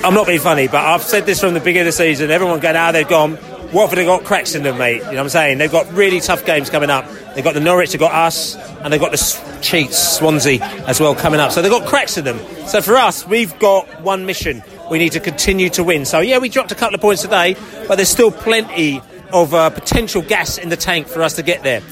I'm 0.05 0.14
not 0.14 0.29
being 0.29 0.38
funny, 0.38 0.68
but 0.68 0.85
I've 0.85 1.02
said 1.02 1.26
this 1.26 1.40
from 1.40 1.55
the 1.55 1.61
beginning 1.61 1.81
of 1.81 1.87
the 1.87 1.92
season. 1.92 2.31
Everyone 2.31 2.61
going, 2.61 2.76
ah, 2.76 2.92
they've 2.92 3.09
gone. 3.09 3.38
Watford 3.72 3.98
have 3.98 4.07
got 4.07 4.24
cracks 4.24 4.55
in 4.55 4.62
them, 4.62 4.79
mate. 4.79 4.96
You 4.96 5.02
know 5.02 5.09
what 5.09 5.18
I'm 5.18 5.29
saying? 5.29 5.59
They've 5.59 5.70
got 5.70 5.92
really 5.92 6.20
tough 6.20 6.44
games 6.44 6.70
coming 6.70 6.90
up. 6.90 7.07
They've 7.35 7.44
got 7.44 7.55
the 7.55 7.61
Norwich, 7.61 7.92
they've 7.92 8.00
got 8.00 8.12
us, 8.12 8.57
and 8.57 8.92
they've 8.92 9.00
got 9.00 9.12
the 9.12 9.59
cheats, 9.61 10.16
Swansea, 10.16 10.62
as 10.87 11.00
well 11.00 11.14
coming 11.14 11.40
up. 11.40 11.52
So 11.52 11.61
they've 11.61 11.70
got 11.70 11.87
cracks 11.87 12.16
in 12.16 12.24
them. 12.24 12.38
So 12.66 12.81
for 12.81 12.96
us, 12.96 13.26
we've 13.26 13.57
got 13.59 14.00
one 14.00 14.24
mission. 14.26 14.62
We 14.90 14.98
need 14.98 15.12
to 15.12 15.20
continue 15.20 15.68
to 15.70 15.85
win. 15.85 16.05
So 16.05 16.20
yeah, 16.20 16.38
we 16.38 16.48
dropped 16.48 16.72
a 16.72 16.74
couple 16.74 16.94
of 16.94 17.00
points 17.00 17.22
today, 17.22 17.57
but 17.88 17.96
there's 17.96 18.09
still 18.09 18.31
plenty 18.31 19.02
of 19.33 19.52
uh, 19.52 19.70
potential 19.70 20.22
gas 20.22 20.57
in 20.57 20.68
the 20.68 20.76
tank 20.76 21.09
for 21.09 21.22
us 21.22 21.35
to 21.35 21.42
get 21.42 21.62
there. 21.62 21.83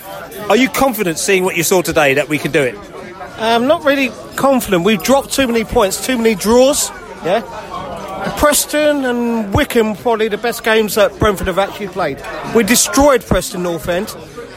Are 0.48 0.56
you 0.56 0.68
confident, 0.68 1.18
seeing 1.18 1.44
what 1.44 1.56
you 1.56 1.62
saw 1.62 1.82
today, 1.82 2.14
that 2.14 2.28
we 2.28 2.38
can 2.38 2.52
do 2.52 2.62
it? 2.62 2.76
I'm 3.38 3.66
not 3.66 3.84
really 3.84 4.10
confident. 4.36 4.84
We've 4.84 5.02
dropped 5.02 5.32
too 5.32 5.48
many 5.48 5.64
points, 5.64 6.06
too 6.06 6.16
many 6.16 6.36
draws. 6.36 6.90
Yeah. 7.24 7.40
Preston 8.38 9.04
and 9.04 9.52
Wycombe 9.52 9.96
probably 9.96 10.28
the 10.28 10.38
best 10.38 10.64
games 10.64 10.94
that 10.94 11.18
Brentford 11.18 11.46
have 11.46 11.58
actually 11.58 11.88
played. 11.88 12.22
We 12.54 12.64
destroyed 12.64 13.22
Preston 13.22 13.62
North 13.62 13.88
End, 13.88 14.14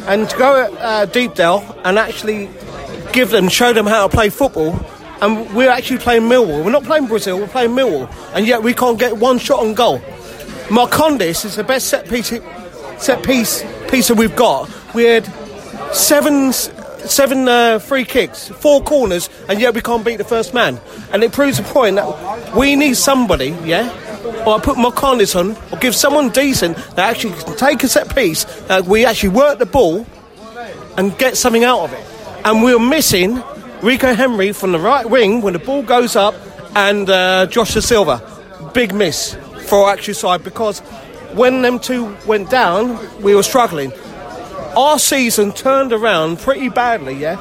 and 0.07 0.29
to 0.29 0.37
go 0.37 0.63
at 0.63 0.71
uh, 0.73 1.05
Deepdale 1.07 1.63
and 1.83 1.97
actually 1.97 2.49
give 3.13 3.29
them, 3.29 3.49
show 3.49 3.73
them 3.73 3.85
how 3.85 4.07
to 4.07 4.13
play 4.13 4.29
football. 4.29 4.79
And 5.19 5.53
we're 5.55 5.69
actually 5.69 5.97
playing 5.97 6.23
Millwall. 6.23 6.63
We're 6.63 6.71
not 6.71 6.83
playing 6.83 7.07
Brazil. 7.07 7.39
We're 7.39 7.47
playing 7.47 7.71
Millwall, 7.71 8.11
and 8.33 8.45
yet 8.45 8.61
we 8.61 8.73
can't 8.73 8.99
get 8.99 9.17
one 9.17 9.39
shot 9.39 9.61
on 9.61 9.73
goal. 9.73 9.99
Marcondes 10.67 11.43
is 11.43 11.55
the 11.55 11.63
best 11.63 11.87
set 11.87 12.07
piece 12.07 12.31
set 12.99 13.23
piece 13.23 13.63
piece 13.89 14.09
that 14.09 14.17
we've 14.17 14.35
got. 14.35 14.69
We 14.93 15.05
had 15.05 15.25
seven 15.93 16.51
seven 17.09 17.47
uh, 17.47 17.79
free 17.79 18.05
kicks, 18.05 18.47
four 18.49 18.81
corners, 18.81 19.29
and 19.47 19.59
yet 19.59 19.73
we 19.73 19.81
can't 19.81 20.05
beat 20.05 20.17
the 20.17 20.23
first 20.23 20.53
man. 20.53 20.79
And 21.11 21.23
it 21.23 21.31
proves 21.31 21.57
the 21.57 21.63
point 21.63 21.95
that 21.95 22.55
we 22.55 22.75
need 22.75 22.95
somebody, 22.95 23.55
yeah. 23.63 23.91
Or 24.45 24.55
I 24.55 24.59
put 24.59 24.77
Marcondes 24.77 25.35
on, 25.35 25.55
or 25.71 25.79
give 25.79 25.95
someone 25.95 26.29
decent 26.29 26.77
that 26.95 27.09
actually 27.09 27.33
can 27.33 27.55
take 27.55 27.83
a 27.83 27.87
set 27.87 28.13
piece. 28.15 28.45
Uh, 28.69 28.81
we 28.85 29.05
actually 29.05 29.29
work 29.29 29.59
the 29.59 29.65
ball 29.65 30.05
and 30.97 31.17
get 31.17 31.37
something 31.37 31.63
out 31.63 31.81
of 31.81 31.93
it. 31.93 32.05
And 32.45 32.63
we're 32.63 32.79
missing 32.79 33.41
Rico 33.81 34.13
Henry 34.13 34.51
from 34.51 34.71
the 34.71 34.79
right 34.79 35.07
wing 35.09 35.41
when 35.41 35.53
the 35.53 35.59
ball 35.59 35.83
goes 35.83 36.15
up, 36.15 36.35
and 36.75 37.09
uh, 37.09 37.45
Josh 37.47 37.75
Dasilva. 37.75 38.73
Big 38.73 38.93
miss 38.93 39.35
for 39.67 39.85
our 39.85 39.93
actual 39.93 40.13
side 40.13 40.43
because 40.43 40.79
when 41.33 41.61
them 41.61 41.79
two 41.79 42.15
went 42.25 42.49
down, 42.49 42.99
we 43.21 43.35
were 43.35 43.43
struggling. 43.43 43.91
Our 44.75 44.99
season 44.99 45.53
turned 45.53 45.93
around 45.93 46.39
pretty 46.39 46.69
badly, 46.69 47.15
yeah. 47.15 47.37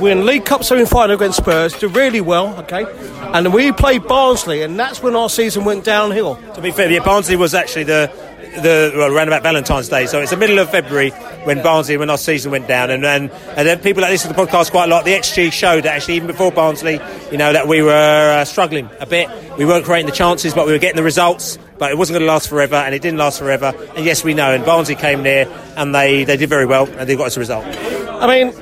We're 0.00 0.12
in 0.12 0.26
League 0.26 0.44
Cup 0.44 0.64
semi 0.64 0.84
final 0.84 1.16
against 1.16 1.38
Spurs, 1.38 1.78
did 1.78 1.94
really 1.94 2.20
well, 2.20 2.58
okay. 2.60 2.86
And 3.32 3.52
we 3.52 3.72
played 3.72 4.06
Barnsley, 4.06 4.62
and 4.62 4.78
that's 4.78 5.02
when 5.02 5.14
our 5.14 5.28
season 5.28 5.64
went 5.64 5.84
downhill. 5.84 6.36
To 6.54 6.60
be 6.60 6.70
fair, 6.70 6.90
yeah, 6.90 7.04
Barnsley 7.04 7.36
was 7.36 7.54
actually 7.54 7.84
the 7.84 8.12
the 8.60 8.92
well, 8.94 9.12
around 9.12 9.28
about 9.28 9.42
Valentine's 9.42 9.88
Day, 9.88 10.06
so 10.06 10.20
it's 10.20 10.30
the 10.30 10.36
middle 10.36 10.58
of 10.58 10.70
February 10.70 11.10
when 11.44 11.62
Barnsley 11.62 11.96
when 11.96 12.10
our 12.10 12.18
season 12.18 12.50
went 12.50 12.68
down, 12.68 12.90
and 12.90 13.04
and, 13.04 13.30
and 13.30 13.66
then 13.68 13.78
people 13.80 14.02
that 14.02 14.10
listen 14.10 14.30
to 14.30 14.36
the 14.36 14.42
podcast 14.42 14.70
quite 14.70 14.84
a 14.84 14.88
lot. 14.88 15.04
The 15.04 15.12
XG 15.12 15.52
showed 15.52 15.84
that 15.84 15.96
actually 15.96 16.14
even 16.14 16.26
before 16.26 16.52
Barnsley, 16.52 17.00
you 17.30 17.38
know, 17.38 17.52
that 17.52 17.68
we 17.68 17.82
were 17.82 18.38
uh, 18.40 18.44
struggling 18.44 18.88
a 19.00 19.06
bit. 19.06 19.28
We 19.58 19.64
weren't 19.64 19.84
creating 19.84 20.06
the 20.06 20.12
chances, 20.12 20.54
but 20.54 20.66
we 20.66 20.72
were 20.72 20.78
getting 20.78 20.96
the 20.96 21.02
results. 21.02 21.58
But 21.78 21.90
it 21.90 21.98
wasn't 21.98 22.14
going 22.14 22.26
to 22.26 22.32
last 22.32 22.48
forever, 22.48 22.76
and 22.76 22.94
it 22.94 23.02
didn't 23.02 23.18
last 23.18 23.40
forever. 23.40 23.72
And 23.96 24.04
yes, 24.04 24.22
we 24.22 24.34
know. 24.34 24.52
And 24.52 24.64
Barnsley 24.64 24.94
came 24.94 25.22
near, 25.22 25.48
and 25.76 25.92
they, 25.92 26.22
they 26.22 26.36
did 26.36 26.48
very 26.48 26.64
well, 26.64 26.86
and 26.86 27.08
they 27.08 27.16
got 27.16 27.26
us 27.26 27.36
a 27.36 27.40
result. 27.40 27.64
I 27.66 28.26
mean, 28.28 28.54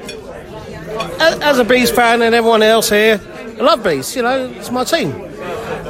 as 1.20 1.58
a 1.58 1.64
Bees 1.64 1.90
fan 1.90 2.22
and 2.22 2.34
everyone 2.34 2.62
else 2.62 2.88
here, 2.88 3.20
I 3.60 3.62
love 3.62 3.84
Bees, 3.84 4.16
you 4.16 4.22
know, 4.22 4.46
it's 4.56 4.70
my 4.70 4.84
team. 4.84 5.10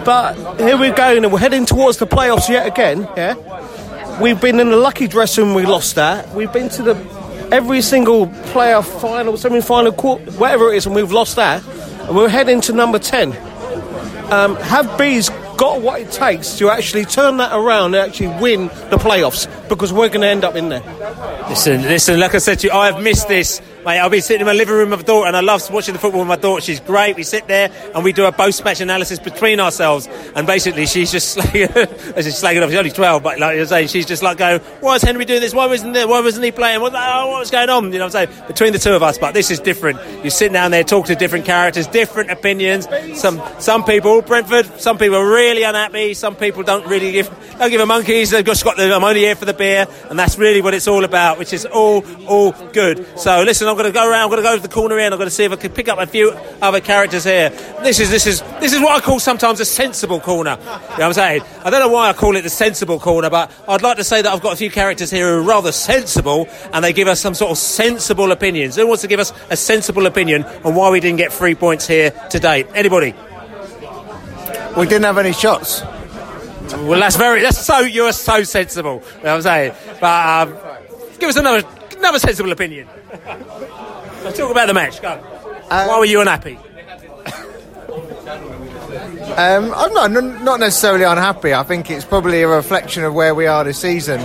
But 0.04 0.34
here 0.58 0.76
we're 0.76 0.92
going, 0.94 1.22
and 1.22 1.32
we're 1.32 1.38
heading 1.38 1.66
towards 1.66 1.98
the 1.98 2.06
playoffs 2.06 2.48
yet 2.48 2.66
again, 2.66 3.08
yeah? 3.16 3.34
We've 4.20 4.38
been 4.38 4.60
in 4.60 4.68
the 4.68 4.76
lucky 4.76 5.08
dressing 5.08 5.46
room, 5.46 5.54
we 5.54 5.64
lost 5.64 5.94
that. 5.94 6.28
We've 6.34 6.52
been 6.52 6.68
to 6.70 6.82
the 6.82 7.48
every 7.50 7.80
single 7.80 8.26
playoff 8.26 9.00
final, 9.00 9.38
semi 9.38 9.62
final, 9.62 9.92
quarter, 9.92 10.30
whatever 10.32 10.70
it 10.72 10.76
is, 10.76 10.84
and 10.84 10.94
we've 10.94 11.10
lost 11.10 11.36
that. 11.36 11.66
And 12.02 12.14
we're 12.14 12.28
heading 12.28 12.60
to 12.62 12.74
number 12.74 12.98
10. 12.98 13.34
Um, 14.30 14.56
have 14.56 14.98
Bees 14.98 15.30
got 15.56 15.80
what 15.80 16.02
it 16.02 16.10
takes 16.12 16.58
to 16.58 16.68
actually 16.68 17.06
turn 17.06 17.38
that 17.38 17.52
around 17.56 17.94
and 17.94 18.06
actually 18.06 18.38
win 18.42 18.66
the 18.90 18.98
playoffs? 18.98 19.48
Because 19.70 19.92
we're 19.92 20.08
going 20.08 20.20
to 20.20 20.26
end 20.26 20.44
up 20.44 20.56
in 20.56 20.68
there. 20.68 20.82
Listen, 21.48 21.82
listen, 21.82 22.20
like 22.20 22.34
I 22.34 22.38
said 22.38 22.58
to 22.60 22.66
you, 22.66 22.72
I 22.72 22.86
have 22.90 23.02
missed 23.02 23.28
this. 23.28 23.62
Mate, 23.84 23.98
I'll 23.98 24.10
be 24.10 24.20
sitting 24.20 24.42
in 24.42 24.46
my 24.46 24.52
living 24.52 24.74
room 24.74 24.90
with 24.90 25.00
my 25.00 25.04
daughter, 25.04 25.28
and 25.28 25.36
I 25.36 25.40
love 25.40 25.70
watching 25.70 25.94
the 25.94 25.98
football 25.98 26.20
with 26.20 26.28
my 26.28 26.36
daughter. 26.36 26.60
She's 26.60 26.80
great. 26.80 27.16
We 27.16 27.22
sit 27.22 27.46
there 27.46 27.72
and 27.94 28.04
we 28.04 28.12
do 28.12 28.26
a 28.26 28.32
post 28.32 28.62
match 28.62 28.80
analysis 28.80 29.18
between 29.18 29.58
ourselves. 29.58 30.06
And 30.34 30.46
basically, 30.46 30.84
she's 30.84 31.10
just 31.10 31.38
slagging, 31.38 32.14
she's 32.22 32.42
slagging 32.42 32.62
off. 32.62 32.68
She's 32.68 32.78
only 32.78 32.90
12, 32.90 33.22
but 33.22 33.38
like 33.38 33.56
you're 33.56 33.64
saying, 33.64 33.88
she's 33.88 34.04
just 34.04 34.22
like 34.22 34.36
going, 34.36 34.60
Why 34.80 34.96
is 34.96 35.02
Henry 35.02 35.24
doing 35.24 35.40
this? 35.40 35.54
Why 35.54 35.66
wasn't 35.66 35.94
there? 35.94 36.06
Why 36.06 36.20
wasn't 36.20 36.44
he 36.44 36.52
playing? 36.52 36.82
What, 36.82 36.92
oh, 36.94 37.42
going 37.50 37.70
on? 37.70 37.84
You 37.84 37.98
know 37.98 38.06
what 38.06 38.14
I'm 38.14 38.28
saying? 38.28 38.46
Between 38.48 38.72
the 38.74 38.78
two 38.78 38.92
of 38.92 39.02
us, 39.02 39.16
but 39.16 39.32
this 39.32 39.50
is 39.50 39.60
different. 39.60 39.98
You 40.24 40.30
sit 40.30 40.52
down 40.52 40.72
there, 40.72 40.84
talk 40.84 41.06
to 41.06 41.14
different 41.14 41.46
characters, 41.46 41.86
different 41.86 42.30
opinions. 42.30 42.86
Some 43.18 43.42
some 43.58 43.84
people, 43.84 44.20
Brentford, 44.20 44.80
some 44.80 44.98
people 44.98 45.16
are 45.16 45.26
really 45.26 45.62
unhappy. 45.62 46.12
Some 46.12 46.36
people 46.36 46.62
don't 46.62 46.86
really 46.86 47.12
give 47.12 47.28
don't 47.58 47.70
give 47.70 47.80
a 47.80 47.86
monkeys. 47.86 48.30
They've 48.30 48.44
just 48.44 48.64
got 48.64 48.76
the 48.76 48.94
I'm 48.94 49.04
only 49.04 49.20
here 49.20 49.36
for 49.36 49.46
the 49.46 49.54
beer, 49.60 49.86
and 50.08 50.18
that's 50.18 50.36
really 50.38 50.60
what 50.60 50.74
it's 50.74 50.88
all 50.88 51.04
about, 51.04 51.38
which 51.38 51.52
is 51.52 51.66
all 51.66 52.04
all 52.26 52.52
good. 52.72 53.06
So 53.18 53.42
listen, 53.42 53.68
I'm 53.68 53.76
going 53.76 53.86
to 53.86 53.92
go 53.92 54.08
around. 54.10 54.22
I'm 54.24 54.30
going 54.30 54.42
to 54.42 54.48
go 54.48 54.56
to 54.56 54.62
the 54.62 54.68
corner 54.68 54.96
here, 54.96 55.04
and 55.04 55.14
I'm 55.14 55.18
going 55.18 55.28
to 55.28 55.34
see 55.34 55.44
if 55.44 55.52
I 55.52 55.56
can 55.56 55.72
pick 55.72 55.88
up 55.88 55.98
a 55.98 56.06
few 56.06 56.32
other 56.60 56.80
characters 56.80 57.24
here. 57.24 57.50
This 57.82 58.00
is 58.00 58.10
this 58.10 58.26
is 58.26 58.40
this 58.58 58.72
is 58.72 58.80
what 58.80 58.96
I 58.96 59.04
call 59.04 59.20
sometimes 59.20 59.60
a 59.60 59.64
sensible 59.64 60.18
corner. 60.18 60.56
You 60.60 60.66
know 60.66 60.72
what 60.72 61.02
I'm 61.02 61.12
saying? 61.12 61.42
I 61.64 61.70
don't 61.70 61.80
know 61.80 61.88
why 61.88 62.08
I 62.08 62.12
call 62.14 62.36
it 62.36 62.42
the 62.42 62.50
sensible 62.50 62.98
corner, 62.98 63.30
but 63.30 63.52
I'd 63.68 63.82
like 63.82 63.98
to 63.98 64.04
say 64.04 64.22
that 64.22 64.32
I've 64.32 64.40
got 64.40 64.54
a 64.54 64.56
few 64.56 64.70
characters 64.70 65.10
here 65.10 65.28
who 65.28 65.40
are 65.40 65.42
rather 65.42 65.72
sensible, 65.72 66.48
and 66.72 66.82
they 66.82 66.92
give 66.92 67.06
us 67.08 67.20
some 67.20 67.34
sort 67.34 67.52
of 67.52 67.58
sensible 67.58 68.32
opinions. 68.32 68.76
Who 68.76 68.86
wants 68.86 69.02
to 69.02 69.08
give 69.08 69.20
us 69.20 69.32
a 69.50 69.56
sensible 69.56 70.06
opinion 70.06 70.44
on 70.64 70.74
why 70.74 70.90
we 70.90 71.00
didn't 71.00 71.18
get 71.18 71.32
three 71.32 71.54
points 71.54 71.86
here 71.86 72.10
today? 72.30 72.64
Anybody? 72.74 73.14
We 74.76 74.86
didn't 74.86 75.04
have 75.04 75.18
any 75.18 75.32
shots. 75.32 75.82
Well, 76.72 77.00
that's 77.00 77.16
very. 77.16 77.42
That's 77.42 77.64
so. 77.64 77.80
You're 77.80 78.12
so 78.12 78.42
sensible. 78.42 79.02
You 79.18 79.24
know 79.24 79.36
what 79.36 79.36
I'm 79.36 79.42
saying? 79.42 79.74
But 80.00 80.48
um, 80.48 80.58
give 81.18 81.28
us 81.28 81.36
another 81.36 81.66
another 81.98 82.18
sensible 82.18 82.52
opinion. 82.52 82.88
Let's 84.24 84.38
talk 84.38 84.50
about 84.50 84.66
the 84.66 84.74
match. 84.74 85.00
Go. 85.00 85.16
Why 85.68 85.98
were 85.98 86.04
you 86.04 86.20
unhappy? 86.20 86.58
Um, 89.36 89.72
I'm 89.74 89.94
not 89.94 90.10
not 90.42 90.60
necessarily 90.60 91.04
unhappy. 91.04 91.54
I 91.54 91.62
think 91.62 91.90
it's 91.90 92.04
probably 92.04 92.42
a 92.42 92.48
reflection 92.48 93.04
of 93.04 93.14
where 93.14 93.34
we 93.34 93.46
are 93.46 93.62
this 93.62 93.78
season, 93.78 94.20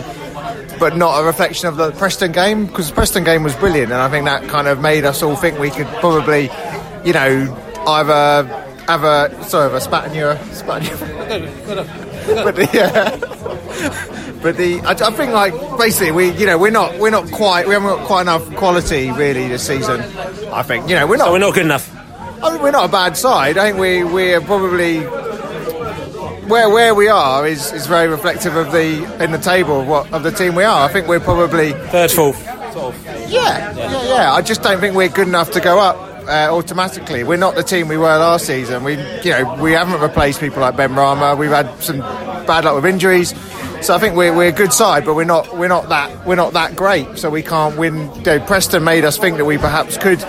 but 0.80 0.98
not 0.98 1.22
a 1.22 1.24
reflection 1.26 1.68
of 1.68 1.78
the 1.78 1.92
Preston 1.92 2.32
game 2.32 2.66
because 2.66 2.90
the 2.90 2.96
Preston 2.96 3.24
game 3.24 3.44
was 3.44 3.56
brilliant, 3.56 3.92
and 3.92 4.02
I 4.02 4.10
think 4.10 4.26
that 4.26 4.48
kind 4.50 4.68
of 4.68 4.82
made 4.82 5.06
us 5.06 5.22
all 5.22 5.36
think 5.36 5.60
we 5.60 5.70
could 5.70 5.88
probably, 6.00 6.50
you 7.06 7.14
know, 7.14 7.84
either 7.88 8.44
have 8.88 9.04
a 9.04 9.44
sorry, 9.44 9.70
have 9.70 9.74
a 9.74 9.82
spat 9.82 10.08
in 10.08 10.16
your 10.16 10.38
spat 10.54 10.82
in 11.32 11.44
your. 11.78 11.86
but 12.26 12.56
the, 12.56 12.70
yeah. 12.74 13.18
but 14.42 14.58
the 14.58 14.82
I, 14.82 14.92
I 14.92 15.12
think 15.12 15.32
like 15.32 15.54
basically 15.78 16.12
we 16.12 16.32
you 16.32 16.46
know 16.46 16.58
we're 16.58 16.72
not 16.72 16.98
we're 17.00 17.12
not 17.12 17.32
quite 17.32 17.68
we 17.68 17.74
haven't 17.74 17.90
got 17.90 18.08
quite 18.08 18.22
enough 18.22 18.56
quality 18.56 19.12
really 19.12 19.48
this 19.48 19.66
season. 19.66 20.02
I 20.52 20.64
think 20.64 20.90
you 20.90 20.96
know 20.96 21.08
we're 21.08 21.18
not 21.18 21.26
So 21.26 21.34
we're 21.34 21.40
not 21.40 21.54
good 21.54 21.66
enough. 21.66 21.92
I 22.44 22.52
think 22.52 22.64
we're 22.64 22.72
not 22.72 22.86
a 22.86 22.92
bad 22.92 23.18
side. 23.18 23.58
I 23.58 23.72
think 23.72 23.80
we 23.80 24.04
we're 24.04 24.42
probably 24.42 25.02
where 26.48 26.70
where 26.70 26.94
we 26.94 27.08
are 27.08 27.48
is, 27.48 27.72
is 27.72 27.88
very 27.88 28.08
reflective 28.08 28.56
of 28.56 28.72
the 28.72 29.24
in 29.24 29.32
the 29.32 29.38
table 29.38 29.82
of 29.82 29.88
what 29.88 30.14
of 30.14 30.24
the 30.24 30.32
team 30.32 30.56
we 30.56 30.64
are. 30.64 30.88
I 30.88 30.92
think 30.92 31.08
we're 31.08 31.20
probably 31.20 31.72
third, 31.90 32.12
fourth. 32.12 32.44
Yeah, 33.28 33.74
yeah, 33.74 34.08
yeah. 34.08 34.34
I 34.34 34.42
just 34.42 34.62
don't 34.62 34.80
think 34.80 34.96
we're 34.96 35.10
good 35.10 35.28
enough 35.28 35.52
to 35.52 35.60
go 35.60 35.80
up 35.80 36.05
uh, 36.28 36.50
automatically. 36.52 37.24
We're 37.24 37.38
not 37.38 37.56
the 37.56 37.64
team 37.64 37.88
we 37.88 37.98
were 37.98 38.18
last 38.18 38.46
season. 38.46 38.84
We 38.84 38.94
you 39.24 39.32
know 39.32 39.58
we 39.62 39.72
haven't 39.72 40.02
replaced 40.02 40.40
people 40.40 40.62
like 40.62 40.76
Benrahma. 40.76 41.38
We've 41.38 41.50
had 41.50 41.70
some 41.82 42.00
bad 42.00 42.66
luck 42.66 42.76
with 42.76 42.86
injuries. 42.86 43.34
So 43.86 43.94
I 43.94 44.00
think 44.00 44.16
we're, 44.16 44.36
we're 44.36 44.50
a 44.50 44.52
good 44.52 44.74
side, 44.74 45.06
but 45.06 45.16
we're 45.16 45.26
not 45.26 45.56
we're 45.58 45.68
not 45.68 45.90
that 45.90 46.26
we're 46.26 46.36
not 46.36 46.54
that 46.54 46.76
great. 46.76 47.18
So 47.18 47.30
we 47.30 47.44
can't 47.44 47.78
win. 47.78 48.14
You 48.16 48.22
know, 48.22 48.40
Preston 48.40 48.84
made 48.84 49.06
us 49.06 49.18
think 49.18 49.38
that 49.38 49.46
we 49.46 49.58
perhaps 49.58 49.98
could, 49.98 50.24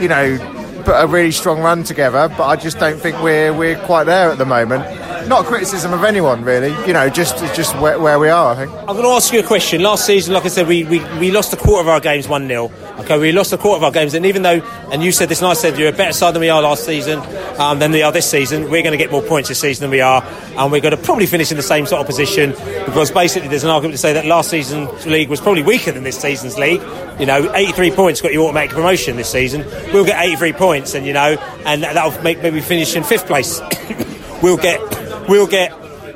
you 0.00 0.08
know, 0.08 0.38
put 0.84 0.94
a 0.94 1.06
really 1.06 1.32
strong 1.32 1.60
run 1.60 1.82
together. 1.82 2.28
But 2.28 2.46
I 2.46 2.56
just 2.56 2.78
don't 2.78 3.00
think 3.00 3.20
we're 3.22 3.52
we're 3.52 3.78
quite 3.86 4.04
there 4.04 4.30
at 4.30 4.38
the 4.38 4.46
moment. 4.46 4.84
Not 5.28 5.44
a 5.44 5.48
criticism 5.48 5.92
of 5.92 6.04
anyone 6.04 6.44
really. 6.44 6.70
You 6.86 6.92
know, 6.92 7.08
just 7.08 7.38
just 7.54 7.76
where, 7.78 7.98
where 7.98 8.18
we 8.18 8.28
are. 8.28 8.54
I 8.54 8.56
think. 8.56 8.72
I'm 8.72 8.96
going 8.96 9.02
to 9.02 9.10
ask 9.10 9.32
you 9.32 9.40
a 9.40 9.42
question. 9.42 9.82
Last 9.82 10.06
season, 10.06 10.34
like 10.34 10.44
I 10.44 10.48
said, 10.48 10.66
we, 10.66 10.84
we, 10.84 10.98
we 11.18 11.30
lost 11.30 11.52
a 11.52 11.56
quarter 11.56 11.82
of 11.82 11.88
our 11.88 12.00
games 12.00 12.28
1 12.28 12.48
0. 12.48 12.70
Okay, 12.98 13.18
we 13.18 13.32
lost 13.32 13.52
a 13.52 13.58
quarter 13.58 13.78
of 13.78 13.84
our 13.84 13.90
games, 13.90 14.14
and 14.14 14.26
even 14.26 14.42
though, 14.42 14.60
and 14.92 15.02
you 15.02 15.12
said 15.12 15.28
this, 15.28 15.40
and 15.40 15.48
I 15.48 15.54
said 15.54 15.78
you're 15.78 15.88
a 15.88 15.92
better 15.92 16.12
side 16.12 16.34
than 16.34 16.40
we 16.40 16.50
are 16.50 16.60
last 16.62 16.84
season, 16.84 17.20
um, 17.58 17.78
than 17.78 17.92
we 17.92 18.02
are 18.02 18.12
this 18.12 18.30
season, 18.30 18.64
we're 18.64 18.82
going 18.82 18.92
to 18.92 18.98
get 18.98 19.10
more 19.10 19.22
points 19.22 19.48
this 19.48 19.60
season 19.60 19.84
than 19.84 19.90
we 19.90 20.00
are, 20.00 20.22
and 20.56 20.70
we're 20.70 20.80
going 20.80 20.96
to 20.96 21.02
probably 21.02 21.26
finish 21.26 21.50
in 21.50 21.56
the 21.56 21.62
same 21.62 21.86
sort 21.86 22.00
of 22.00 22.06
position 22.06 22.50
because 22.84 23.10
basically 23.10 23.48
there's 23.48 23.64
an 23.64 23.70
argument 23.70 23.94
to 23.94 23.98
say 23.98 24.12
that 24.12 24.26
last 24.26 24.50
season's 24.50 25.06
league 25.06 25.28
was 25.28 25.40
probably 25.40 25.62
weaker 25.62 25.92
than 25.92 26.04
this 26.04 26.18
season's 26.18 26.58
league. 26.58 26.82
You 27.18 27.26
know, 27.26 27.54
83 27.54 27.90
points 27.92 28.20
got 28.20 28.32
you 28.32 28.44
automatic 28.44 28.70
promotion 28.70 29.16
this 29.16 29.30
season. 29.30 29.64
We'll 29.92 30.04
get 30.04 30.20
83 30.20 30.52
points, 30.52 30.94
and 30.94 31.06
you 31.06 31.12
know, 31.12 31.36
and 31.64 31.82
that'll 31.82 32.22
make 32.22 32.42
maybe 32.42 32.60
finish 32.60 32.94
in 32.96 33.04
fifth 33.04 33.26
place. 33.26 33.60
we'll 34.42 34.56
get, 34.56 34.80
we'll 35.28 35.46
get 35.46 35.72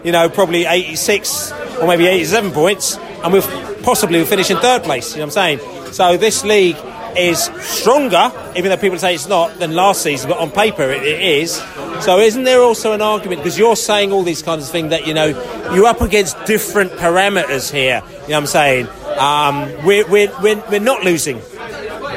you 0.06 0.12
know, 0.12 0.28
probably 0.28 0.66
86 0.66 1.50
or 1.80 1.88
maybe 1.88 2.06
87 2.06 2.52
points, 2.52 2.96
and 2.96 3.32
we'll 3.32 3.42
possibly 3.82 4.24
finish 4.24 4.50
in 4.50 4.56
third 4.58 4.84
place. 4.84 5.10
You 5.10 5.18
know 5.18 5.26
what 5.26 5.36
I'm 5.36 5.58
saying? 5.58 5.92
So 5.92 6.16
this 6.16 6.44
league 6.44 6.76
is 7.16 7.50
stronger, 7.60 8.30
even 8.54 8.70
though 8.70 8.76
people 8.76 8.98
say 8.98 9.16
it's 9.16 9.26
not, 9.26 9.58
than 9.58 9.74
last 9.74 10.02
season, 10.02 10.30
but 10.30 10.38
on 10.38 10.52
paper 10.52 10.84
it, 10.84 11.02
it 11.02 11.20
is. 11.20 11.56
So 12.04 12.20
isn't 12.20 12.44
there 12.44 12.60
also 12.60 12.92
an 12.92 13.02
argument, 13.02 13.40
because 13.40 13.58
you're 13.58 13.74
saying 13.74 14.12
all 14.12 14.22
these 14.22 14.42
kinds 14.42 14.66
of 14.66 14.70
things, 14.70 14.90
that, 14.90 15.08
you 15.08 15.14
know, 15.14 15.26
you're 15.74 15.86
up 15.86 16.02
against 16.02 16.36
different 16.44 16.92
parameters 16.92 17.72
here, 17.72 18.00
you 18.04 18.10
know 18.10 18.24
what 18.26 18.34
I'm 18.36 18.46
saying? 18.46 18.88
Um, 19.18 19.84
we're, 19.84 20.06
we're, 20.08 20.32
we're, 20.40 20.62
we're 20.70 20.78
not 20.78 21.02
losing. 21.02 21.40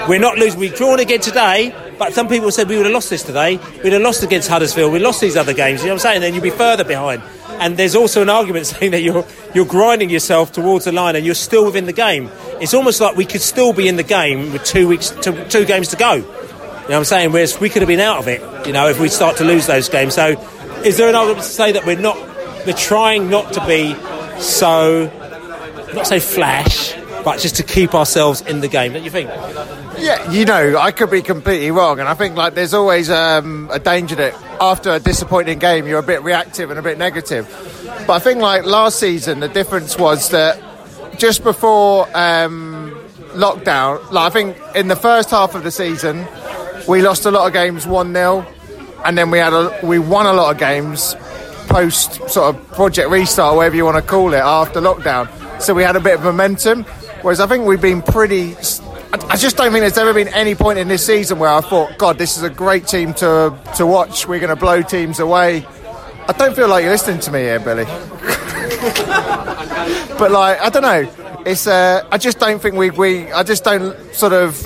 We're 0.07 0.19
not 0.19 0.37
losing. 0.37 0.59
We've 0.59 0.75
drawn 0.75 0.99
again 0.99 1.21
today, 1.21 1.73
but 1.99 2.13
some 2.13 2.29
people 2.29 2.49
said 2.49 2.69
we 2.69 2.77
would 2.77 2.85
have 2.85 2.93
lost 2.93 3.09
this 3.09 3.23
today. 3.23 3.57
We'd 3.83 3.91
have 3.91 4.01
lost 4.01 4.23
against 4.23 4.47
Huddersfield. 4.47 4.93
We 4.93 4.99
lost 4.99 5.19
these 5.19 5.35
other 5.35 5.53
games. 5.53 5.81
You 5.81 5.87
know 5.87 5.95
what 5.95 6.05
I'm 6.05 6.11
saying? 6.11 6.21
Then 6.21 6.33
you'd 6.33 6.41
be 6.41 6.49
further 6.49 6.85
behind. 6.85 7.21
And 7.59 7.75
there's 7.75 7.93
also 7.93 8.21
an 8.21 8.29
argument 8.29 8.65
saying 8.73 8.91
that 8.91 9.01
you're 9.01 9.25
you're 9.53 9.65
grinding 9.65 10.09
yourself 10.09 10.53
towards 10.53 10.85
the 10.85 10.93
line 10.93 11.17
and 11.17 11.25
you're 11.25 11.35
still 11.35 11.65
within 11.65 11.85
the 11.85 11.93
game. 11.93 12.31
It's 12.61 12.73
almost 12.73 13.01
like 13.01 13.17
we 13.17 13.25
could 13.25 13.41
still 13.41 13.73
be 13.73 13.87
in 13.89 13.97
the 13.97 14.03
game 14.03 14.53
with 14.53 14.63
two 14.63 14.87
weeks, 14.87 15.11
two, 15.11 15.43
two 15.45 15.65
games 15.65 15.89
to 15.89 15.97
go. 15.97 16.13
You 16.13 16.21
know 16.23 16.95
what 16.95 16.95
I'm 16.95 17.03
saying? 17.03 17.31
Whereas 17.33 17.59
we 17.59 17.69
could 17.69 17.81
have 17.81 17.89
been 17.89 17.99
out 17.99 18.17
of 18.17 18.27
it. 18.27 18.41
You 18.65 18.73
know, 18.73 18.87
if 18.87 18.99
we 18.99 19.09
start 19.09 19.37
to 19.37 19.43
lose 19.43 19.67
those 19.67 19.89
games. 19.89 20.15
So, 20.15 20.39
is 20.83 20.97
there 20.97 21.09
an 21.09 21.15
argument 21.15 21.43
to 21.43 21.51
say 21.51 21.73
that 21.73 21.85
we're 21.85 21.99
not 21.99 22.17
we're 22.65 22.73
trying 22.73 23.29
not 23.29 23.53
to 23.53 23.65
be 23.67 23.93
so 24.39 25.11
not 25.93 26.07
say 26.07 26.19
flash, 26.19 26.93
but 27.23 27.39
just 27.39 27.57
to 27.57 27.63
keep 27.63 27.93
ourselves 27.93 28.41
in 28.41 28.61
the 28.61 28.67
game? 28.69 28.93
Don't 28.93 29.03
you 29.03 29.11
think? 29.11 29.29
Yeah, 30.01 30.31
you 30.31 30.45
know, 30.45 30.77
I 30.77 30.91
could 30.91 31.11
be 31.11 31.21
completely 31.21 31.71
wrong, 31.71 31.99
and 31.99 32.07
I 32.07 32.13
think 32.13 32.35
like 32.35 32.55
there's 32.55 32.73
always 32.73 33.09
um, 33.09 33.69
a 33.71 33.79
danger 33.79 34.15
that 34.15 34.33
after 34.61 34.91
a 34.91 34.99
disappointing 34.99 35.59
game, 35.59 35.87
you're 35.87 35.99
a 35.99 36.03
bit 36.03 36.23
reactive 36.23 36.69
and 36.69 36.79
a 36.79 36.81
bit 36.81 36.97
negative. 36.97 37.47
But 38.07 38.13
I 38.13 38.19
think 38.19 38.39
like 38.39 38.65
last 38.65 38.99
season, 38.99 39.39
the 39.39 39.47
difference 39.49 39.97
was 39.97 40.29
that 40.29 40.61
just 41.17 41.43
before 41.43 42.07
um, 42.15 42.95
lockdown, 43.33 44.11
like 44.11 44.31
I 44.31 44.33
think 44.33 44.57
in 44.75 44.87
the 44.87 44.95
first 44.95 45.29
half 45.29 45.55
of 45.55 45.63
the 45.63 45.71
season, 45.71 46.25
we 46.87 47.01
lost 47.01 47.25
a 47.25 47.31
lot 47.31 47.47
of 47.47 47.53
games 47.53 47.85
one 47.85 48.13
0 48.13 48.45
and 49.05 49.17
then 49.17 49.31
we 49.31 49.37
had 49.37 49.53
a, 49.53 49.79
we 49.83 49.99
won 49.99 50.25
a 50.25 50.33
lot 50.33 50.51
of 50.51 50.59
games 50.59 51.15
post 51.67 52.27
sort 52.29 52.55
of 52.55 52.67
project 52.71 53.09
restart, 53.09 53.55
whatever 53.55 53.75
you 53.75 53.85
want 53.85 53.95
to 53.95 54.01
call 54.01 54.33
it, 54.33 54.37
after 54.39 54.81
lockdown. 54.81 55.29
So 55.61 55.73
we 55.73 55.83
had 55.83 55.95
a 55.95 55.99
bit 55.99 56.15
of 56.15 56.23
momentum. 56.23 56.83
Whereas 57.21 57.39
I 57.39 57.47
think 57.47 57.65
we've 57.65 57.81
been 57.81 58.01
pretty. 58.01 58.55
I 59.11 59.37
just 59.37 59.57
don't 59.57 59.71
think 59.71 59.81
there's 59.81 59.97
ever 59.97 60.13
been 60.13 60.27
any 60.27 60.53
point 60.53 60.77
in 60.77 60.87
this 60.87 61.03
season 61.03 61.39
where 61.39 61.49
I 61.49 61.61
thought, 61.61 61.97
God, 61.97 62.19
this 62.19 62.37
is 62.37 62.43
a 62.43 62.49
great 62.49 62.85
team 62.85 63.13
to 63.15 63.57
to 63.77 63.85
watch. 63.87 64.27
We're 64.27 64.39
going 64.39 64.49
to 64.49 64.55
blow 64.55 64.83
teams 64.83 65.19
away. 65.19 65.65
I 66.27 66.33
don't 66.33 66.55
feel 66.55 66.67
like 66.67 66.83
you're 66.83 66.91
listening 66.91 67.19
to 67.21 67.31
me 67.31 67.39
here, 67.39 67.59
Billy. 67.59 67.85
but 70.19 70.29
like, 70.31 70.61
I 70.61 70.69
don't 70.69 70.83
know. 70.83 71.11
It's. 71.45 71.65
Uh, 71.65 72.07
I 72.11 72.19
just 72.19 72.37
don't 72.37 72.61
think 72.61 72.75
we 72.75 72.91
we. 72.91 73.31
I 73.31 73.41
just 73.41 73.63
don't 73.63 73.97
sort 74.13 74.33
of. 74.33 74.63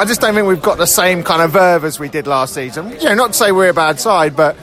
I 0.00 0.06
just 0.06 0.22
don't 0.22 0.34
think 0.34 0.48
we've 0.48 0.62
got 0.62 0.78
the 0.78 0.86
same 0.86 1.22
kind 1.22 1.42
of 1.42 1.50
verve 1.50 1.84
as 1.84 2.00
we 2.00 2.08
did 2.08 2.26
last 2.26 2.54
season. 2.54 2.92
You 2.92 3.04
know, 3.04 3.14
not 3.14 3.26
to 3.28 3.34
say 3.34 3.52
we're 3.52 3.68
a 3.68 3.74
bad 3.74 4.00
side, 4.00 4.34
but 4.34 4.56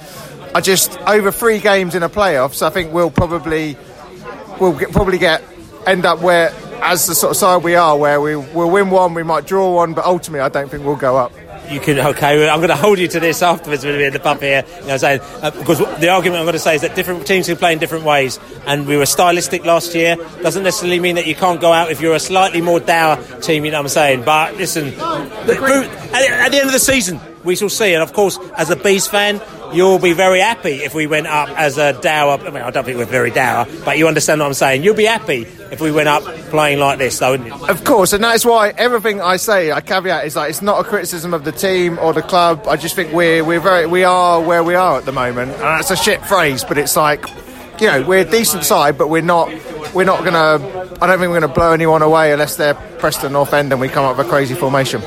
I 0.55 0.61
just 0.61 0.97
over 1.01 1.31
three 1.31 1.59
games 1.59 1.93
in 1.93 2.01
a 2.01 2.09
playoffs, 2.09 2.63
I 2.63 2.71
think 2.71 2.91
we'll 2.91 3.11
probably 3.11 3.77
we'll 4.59 4.77
get, 4.77 4.91
probably 4.91 5.19
get 5.19 5.43
end 5.85 6.05
up 6.05 6.19
where 6.21 6.51
as 6.81 7.07
the 7.07 7.15
sort 7.15 7.31
of 7.31 7.37
side 7.37 7.63
we 7.63 7.75
are, 7.75 7.97
where 7.97 8.19
we 8.21 8.35
will 8.35 8.69
win 8.69 8.89
one, 8.89 9.13
we 9.13 9.23
might 9.23 9.45
draw 9.45 9.75
one, 9.75 9.93
but 9.93 10.05
ultimately 10.05 10.41
I 10.41 10.49
don't 10.49 10.69
think 10.69 10.85
we'll 10.85 10.95
go 10.95 11.17
up. 11.17 11.31
You 11.69 11.79
can 11.79 11.99
okay. 11.99 12.49
I'm 12.49 12.59
going 12.59 12.69
to 12.69 12.75
hold 12.75 12.97
you 12.97 13.07
to 13.09 13.19
this 13.19 13.43
afterwards 13.43 13.85
when 13.85 13.95
we're 13.95 14.07
in 14.07 14.13
the 14.13 14.19
pub 14.19 14.39
here. 14.39 14.65
You 14.81 14.87
know, 14.87 14.97
saying 14.97 15.21
uh, 15.41 15.51
because 15.51 15.77
the 15.99 16.09
argument 16.09 16.39
I'm 16.39 16.45
going 16.45 16.53
to 16.53 16.59
say 16.59 16.75
is 16.75 16.81
that 16.81 16.95
different 16.95 17.27
teams 17.27 17.45
can 17.45 17.57
play 17.57 17.73
in 17.73 17.79
different 17.79 18.05
ways, 18.05 18.39
and 18.65 18.87
we 18.87 18.97
were 18.97 19.05
stylistic 19.05 19.65
last 19.65 19.93
year. 19.93 20.15
Doesn't 20.41 20.63
necessarily 20.63 20.99
mean 20.99 21.15
that 21.15 21.27
you 21.27 21.35
can't 21.35 21.61
go 21.61 21.71
out 21.71 21.91
if 21.91 22.01
you're 22.01 22.15
a 22.15 22.19
slightly 22.19 22.61
more 22.61 22.79
dour 22.79 23.21
team. 23.41 23.65
You 23.65 23.71
know 23.71 23.77
what 23.77 23.83
I'm 23.83 23.89
saying? 23.89 24.23
But 24.23 24.55
listen, 24.55 24.87
at, 24.87 25.49
at 25.49 26.49
the 26.49 26.57
end 26.57 26.67
of 26.67 26.73
the 26.73 26.79
season, 26.79 27.19
we 27.43 27.55
shall 27.55 27.69
see. 27.69 27.93
And 27.93 28.03
of 28.03 28.13
course, 28.13 28.37
as 28.57 28.69
a 28.69 28.75
Bees 28.75 29.07
fan, 29.07 29.41
you'll 29.73 29.99
be 29.99 30.13
very 30.13 30.39
happy 30.39 30.83
if 30.83 30.93
we 30.93 31.07
went 31.07 31.27
up 31.27 31.49
as 31.49 31.77
a 31.77 31.93
dour. 32.01 32.39
I 32.39 32.49
mean, 32.49 32.63
I 32.63 32.71
don't 32.71 32.83
think 32.83 32.97
we're 32.97 33.05
very 33.05 33.31
dour, 33.31 33.67
but 33.85 33.97
you 33.97 34.07
understand 34.07 34.41
what 34.41 34.47
I'm 34.47 34.53
saying. 34.53 34.83
You'll 34.83 34.95
be 34.95 35.05
happy 35.05 35.41
if 35.71 35.81
we 35.81 35.91
went 35.91 36.09
up 36.09 36.23
playing 36.49 36.79
like 36.79 36.97
this, 36.97 37.19
though, 37.19 37.31
wouldn't 37.31 37.49
you? 37.49 37.67
Of 37.67 37.83
course, 37.83 38.13
and 38.13 38.23
that's 38.23 38.45
why 38.45 38.69
everything 38.69 39.21
I 39.21 39.37
say, 39.37 39.71
I 39.71 39.81
caveat 39.81 40.25
is 40.25 40.35
like 40.35 40.49
it's 40.49 40.61
not 40.61 40.83
a 40.83 40.87
criticism 40.87 41.33
of 41.33 41.43
the 41.43 41.51
team 41.51 41.99
or 41.99 42.13
the 42.13 42.21
club. 42.21 42.65
I 42.67 42.75
just 42.75 42.95
think 42.95 43.13
we're 43.13 43.43
we're 43.43 43.59
very 43.59 43.85
we 43.85 44.03
are 44.03 44.41
where 44.41 44.63
we 44.63 44.75
are 44.75 44.97
at 44.97 45.05
the 45.05 45.11
moment, 45.11 45.51
and 45.51 45.61
that's 45.61 45.91
a 45.91 45.95
shit 45.97 46.25
phrase, 46.25 46.63
but 46.63 46.77
it's 46.77 46.95
like 46.95 47.25
you 47.79 47.87
know 47.87 48.03
we're 48.03 48.19
a 48.27 48.29
decent 48.29 48.63
side, 48.63 48.97
but 48.97 49.09
we're 49.09 49.21
not 49.21 49.49
we're 49.93 50.05
not 50.05 50.23
gonna. 50.23 50.65
I 51.01 51.07
don't 51.07 51.19
think 51.19 51.31
we're 51.31 51.39
gonna 51.39 51.53
blow 51.53 51.71
anyone 51.71 52.01
away 52.01 52.33
unless 52.33 52.55
they're 52.57 52.73
Preston 52.73 53.31
North 53.33 53.53
End 53.53 53.71
and 53.71 53.79
we 53.79 53.87
come 53.87 54.05
up 54.05 54.17
with 54.17 54.27
a 54.27 54.29
crazy 54.29 54.53
formation. 54.53 55.01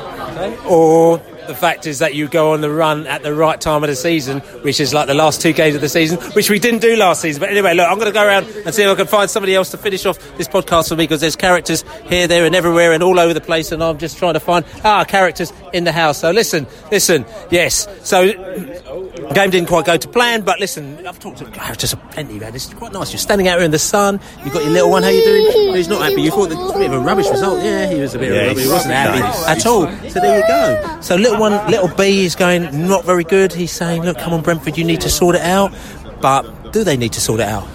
Or 0.67 1.21
the 1.47 1.55
fact 1.55 1.85
is 1.87 1.99
that 1.99 2.13
you 2.15 2.27
go 2.27 2.53
on 2.53 2.61
the 2.61 2.69
run 2.69 3.07
at 3.07 3.23
the 3.23 3.33
right 3.33 3.59
time 3.59 3.83
of 3.83 3.89
the 3.89 3.95
season, 3.95 4.39
which 4.61 4.79
is 4.79 4.93
like 4.93 5.07
the 5.07 5.13
last 5.13 5.41
two 5.41 5.53
games 5.53 5.75
of 5.75 5.81
the 5.81 5.89
season, 5.89 6.17
which 6.33 6.49
we 6.49 6.59
didn't 6.59 6.81
do 6.81 6.95
last 6.95 7.21
season. 7.21 7.39
But 7.39 7.49
anyway, 7.49 7.73
look, 7.73 7.87
I'm 7.87 7.95
going 7.99 8.07
to 8.07 8.13
go 8.13 8.25
around 8.25 8.45
and 8.65 8.73
see 8.73 8.83
if 8.83 8.89
I 8.89 8.95
can 8.95 9.07
find 9.07 9.29
somebody 9.29 9.55
else 9.55 9.71
to 9.71 9.77
finish 9.77 10.05
off 10.05 10.17
this 10.37 10.47
podcast 10.47 10.89
for 10.89 10.95
me 10.95 11.03
because 11.03 11.21
there's 11.21 11.35
characters 11.35 11.83
here, 12.05 12.27
there, 12.27 12.45
and 12.45 12.55
everywhere 12.55 12.93
and 12.93 13.03
all 13.03 13.19
over 13.19 13.33
the 13.33 13.41
place, 13.41 13.71
and 13.71 13.83
I'm 13.83 13.97
just 13.97 14.17
trying 14.17 14.33
to 14.33 14.39
find 14.39 14.65
our 14.83 15.05
characters 15.05 15.51
in 15.73 15.83
the 15.83 15.91
house. 15.91 16.19
So 16.19 16.31
listen, 16.31 16.67
listen, 16.91 17.25
yes. 17.51 17.87
So 18.07 18.27
the 18.27 19.31
game 19.33 19.49
didn't 19.49 19.67
quite 19.67 19.85
go 19.85 19.97
to 19.97 20.07
plan, 20.07 20.41
but 20.41 20.59
listen, 20.59 21.05
I've 21.05 21.19
talked 21.19 21.39
to 21.39 21.45
characters 21.45 21.95
plenty, 22.11 22.39
man. 22.39 22.55
It's 22.55 22.73
quite 22.73 22.93
nice. 22.93 23.11
You're 23.11 23.19
standing 23.19 23.47
out 23.47 23.57
here 23.57 23.65
in 23.65 23.71
the 23.71 23.79
sun. 23.79 24.19
You've 24.43 24.53
got 24.53 24.63
your 24.63 24.71
little 24.71 24.89
one. 24.89 25.03
How 25.03 25.09
you 25.09 25.23
doing? 25.23 25.75
He's 25.75 25.87
not 25.87 26.01
happy. 26.01 26.21
You 26.21 26.31
thought 26.31 26.51
it 26.51 26.55
was 26.57 26.71
a 26.75 26.77
bit 26.77 26.87
of 26.91 26.93
a 26.93 26.99
rubbish 26.99 27.29
result. 27.29 27.63
Yeah, 27.63 27.89
he 27.91 27.99
was 27.99 28.13
a 28.15 28.19
bit 28.19 28.31
Yeah, 28.33 28.35
of 28.35 28.43
a 28.43 28.47
rubbish. 28.49 28.63
He 28.63 28.69
wasn't 28.69 28.93
happy 28.93 29.21
at 29.51 29.65
all. 29.65 29.87
So 30.09 30.19
there 30.19 30.39
you 30.39 30.47
go. 30.47 31.01
So 31.01 31.15
little 31.15 31.32
one, 31.39 31.53
little 31.69 31.87
B 31.87 32.25
is 32.25 32.35
going 32.35 32.87
not 32.87 33.05
very 33.05 33.23
good. 33.23 33.53
He's 33.53 33.71
saying, 33.71 34.03
"Look, 34.03 34.17
come 34.17 34.33
on, 34.33 34.41
Brentford, 34.41 34.77
you 34.77 34.83
need 34.83 35.01
to 35.01 35.09
sort 35.09 35.35
it 35.35 35.41
out." 35.41 35.73
But 36.21 36.71
do 36.71 36.83
they 36.83 36.97
need 36.97 37.13
to 37.13 37.21
sort 37.21 37.39
it 37.41 37.47
out? 37.47 37.67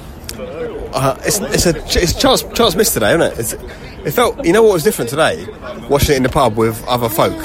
Uh, 0.93 1.17
it's 1.25 1.39
it's 1.41 1.67
a 1.67 2.03
it's 2.03 2.15
chance 2.15 2.43
chance 2.55 2.75
missed 2.75 2.95
today, 2.95 3.11
isn't 3.11 3.23
it? 3.23 3.39
It's, 3.39 3.53
it 4.07 4.13
felt 4.13 4.45
you 4.45 4.53
know 4.53 4.63
what 4.63 4.73
was 4.73 4.85
different 4.85 5.11
today, 5.11 5.47
watching 5.89 6.15
it 6.15 6.17
in 6.17 6.23
the 6.23 6.29
pub 6.31 6.57
with 6.57 6.83
other 6.87 7.09
folk, 7.09 7.39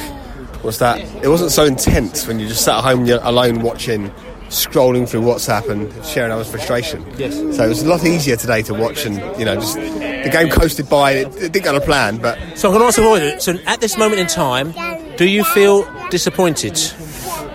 was 0.63 0.79
that 0.79 1.01
it 1.23 1.27
wasn't 1.27 1.51
so 1.51 1.65
intense 1.65 2.25
when 2.25 2.39
you 2.39 2.47
just 2.47 2.63
sat 2.63 2.77
at 2.77 2.83
home 2.83 3.05
you're 3.05 3.19
alone 3.23 3.61
watching, 3.61 4.09
scrolling 4.47 5.07
through 5.07 5.21
WhatsApp 5.21 5.69
and 5.69 6.05
sharing 6.05 6.31
others' 6.31 6.49
frustration. 6.49 7.05
Yes. 7.17 7.35
So 7.55 7.65
it 7.65 7.69
was 7.69 7.81
a 7.81 7.87
lot 7.89 8.05
easier 8.05 8.37
today 8.37 8.61
to 8.63 8.73
watch 8.73 9.05
and 9.05 9.15
you 9.37 9.45
know 9.45 9.55
just 9.55 9.75
the 9.75 10.29
game 10.31 10.49
coasted 10.49 10.89
by. 10.89 11.11
It, 11.11 11.27
it 11.35 11.51
didn't 11.51 11.65
go 11.65 11.73
to 11.73 11.81
plan, 11.81 12.17
but 12.17 12.39
So 12.57 12.69
I'm 12.69 12.77
going 12.77 12.91
to 12.93 13.01
ask 13.01 13.21
you, 13.21 13.39
so 13.41 13.61
at 13.65 13.81
this 13.81 13.97
moment 13.97 14.21
in 14.21 14.27
time, 14.27 14.73
do 15.17 15.25
you 15.27 15.43
feel 15.43 15.87
disappointed? 16.09 16.79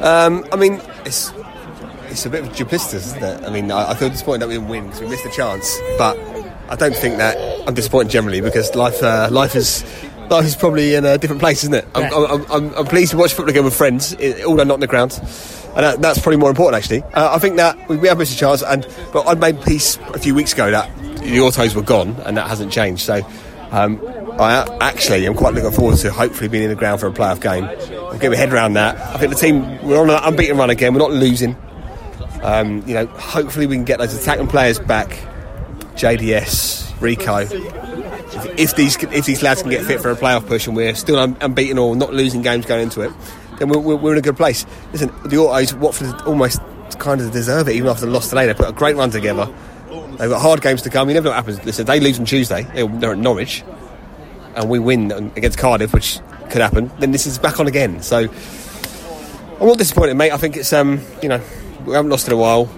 Um, 0.01 0.47
I 0.53 0.57
mean, 0.57 0.81
it's 1.05 1.33
it's 2.07 2.25
a 2.27 2.31
bit 2.31 2.45
of 2.45 2.51
duplicitous, 2.51 2.95
isn't 2.95 3.23
it? 3.23 3.45
I 3.45 3.51
mean, 3.51 3.71
I, 3.71 3.91
I 3.91 3.95
feel 3.95 4.09
disappointed 4.09 4.41
that 4.43 4.49
we 4.49 4.55
didn't 4.55 4.69
win 4.69 4.85
because 4.87 5.01
we 5.01 5.09
missed 5.09 5.27
a 5.27 5.31
chance, 5.31 5.79
but 5.99 6.19
I 6.69 6.77
don't 6.77 6.95
think 6.95 7.19
that 7.19 7.37
I'm 7.69 7.75
disappointed 7.75 8.11
generally 8.11 8.41
because 8.41 8.75
life 8.75 9.03
uh, 9.03 9.29
life 9.31 9.57
is. 9.57 9.85
Life 10.31 10.45
is 10.45 10.57
probably 10.57 10.95
in 10.95 11.07
a 11.07 11.17
different 11.17 11.41
place, 11.41 11.63
isn't 11.65 11.73
it? 11.73 11.87
I'm, 11.95 12.03
Yeah. 12.03 12.15
I'm, 12.15 12.45
I'm, 12.53 12.75
I'm 12.75 12.85
pleased 12.85 13.13
to 13.13 13.17
watch 13.17 13.33
football 13.33 13.49
again 13.49 13.65
with 13.65 13.75
friends, 13.75 14.15
although 14.45 14.63
not 14.63 14.75
in 14.75 14.81
the 14.81 14.87
ground, 14.87 15.19
and 15.75 15.77
that, 15.87 16.03
that's 16.03 16.19
probably 16.19 16.37
more 16.37 16.51
important 16.51 16.77
actually. 16.77 17.03
Uh, 17.15 17.35
I 17.35 17.39
think 17.39 17.57
that 17.57 17.89
we, 17.89 17.97
we 17.97 18.09
have 18.09 18.19
missed 18.19 18.35
a 18.35 18.39
chance, 18.39 18.63
and 18.63 18.87
but 19.15 19.27
I 19.27 19.33
made 19.37 19.63
peace 19.63 19.97
a 20.13 20.19
few 20.19 20.35
weeks 20.35 20.53
ago 20.53 20.71
that 20.71 20.95
the 21.23 21.41
autos 21.41 21.75
were 21.75 21.81
gone, 21.81 22.15
and 22.27 22.37
that 22.37 22.47
hasn't 22.47 22.71
changed. 22.71 23.01
So 23.05 23.27
um, 23.71 23.99
I 24.39 24.79
actually 24.81 25.27
am 25.27 25.35
quite 25.35 25.55
looking 25.55 25.73
forward 25.73 25.99
to 25.99 26.13
hopefully 26.13 26.49
being 26.49 26.65
in 26.65 26.71
the 26.71 26.77
ground 26.77 27.01
for 27.01 27.09
a 27.09 27.11
playoff 27.11 27.41
game. 27.41 27.65
I'll 27.65 28.19
get 28.19 28.31
my 28.31 28.37
head 28.37 28.53
around 28.53 28.75
that. 28.75 28.97
I 28.97 29.19
think 29.19 29.33
the 29.33 29.39
team 29.39 29.83
we're 29.83 30.01
on 30.01 30.11
an 30.11 30.21
unbeaten 30.23 30.57
run 30.57 30.71
again. 30.71 30.93
We're 30.95 31.01
not 31.01 31.11
losing. 31.11 31.57
Um, 32.43 32.87
you 32.87 32.95
know, 32.95 33.07
hopefully 33.07 33.67
we 33.67 33.75
can 33.75 33.85
get 33.85 33.99
those 33.99 34.15
attacking 34.15 34.47
players 34.47 34.79
back. 34.79 35.19
JDS, 35.95 37.01
Rico. 37.01 37.39
If, 37.39 38.59
if 38.59 38.77
these 38.77 39.03
if 39.03 39.27
these 39.27 39.43
lads 39.43 39.63
can 39.63 39.73
get 39.73 39.85
fit 39.85 40.01
for 40.01 40.11
a 40.11 40.17
playoff 40.17 40.47
push 40.47 40.69
and 40.69 40.77
we're 40.77 40.95
still 40.95 41.19
unbeaten 41.19 41.77
or 41.77 41.97
not 41.97 42.15
losing 42.15 42.43
games 42.43 42.65
going 42.65 42.83
into 42.83 43.01
it, 43.01 43.13
then 43.59 43.69
we're, 43.69 43.97
we're, 43.97 44.13
in 44.13 44.19
a 44.19 44.23
good 44.23 44.37
place. 44.37 44.65
Listen, 44.93 45.13
the 45.25 45.39
Autos, 45.39 45.75
Watford 45.75 46.15
almost 46.23 46.61
kind 47.01 47.21
of 47.21 47.33
deserve 47.33 47.69
it 47.69 47.75
even 47.75 47.89
after 47.89 48.07
the 48.07 48.13
loss 48.13 48.29
today. 48.29 48.47
They 48.47 48.55
put 48.55 48.69
a 48.69 48.73
great 48.73 48.95
run 48.95 49.11
together. 49.11 49.53
They've 50.19 50.31
got 50.31 50.41
hard 50.41 50.63
games 50.63 50.83
to 50.83 50.91
come. 50.91 51.09
You 51.09 51.15
never 51.15 51.25
know 51.25 51.31
what 51.31 51.45
happens. 51.45 51.65
Listen, 51.65 51.87
they 51.87 51.99
lose 51.99 52.21
on 52.21 52.25
Tuesday. 52.25 52.63
They're 52.63 53.13
at 53.13 53.19
Norwich, 53.19 53.65
and 54.59 54.69
we 54.69 54.79
win 54.79 55.13
against 55.37 55.57
Cardiff, 55.57 55.95
which 55.95 56.19
could 56.51 56.61
happen. 56.61 56.91
Then 56.99 57.13
this 57.13 57.27
is 57.27 57.39
back 57.39 57.61
on 57.61 57.69
again. 57.69 58.03
So 58.03 58.29
I'm 59.61 59.67
not 59.67 59.79
disappointed, 59.79 60.15
mate. 60.15 60.33
I 60.33 60.37
think 60.37 60.57
it's 60.57 60.73
um, 60.73 61.01
you 61.23 61.29
know, 61.29 61.41
we 61.87 61.95
haven't 61.95 62.11
lost 62.11 62.27
in 62.27 62.35
a 62.35 62.37
while. 62.37 62.69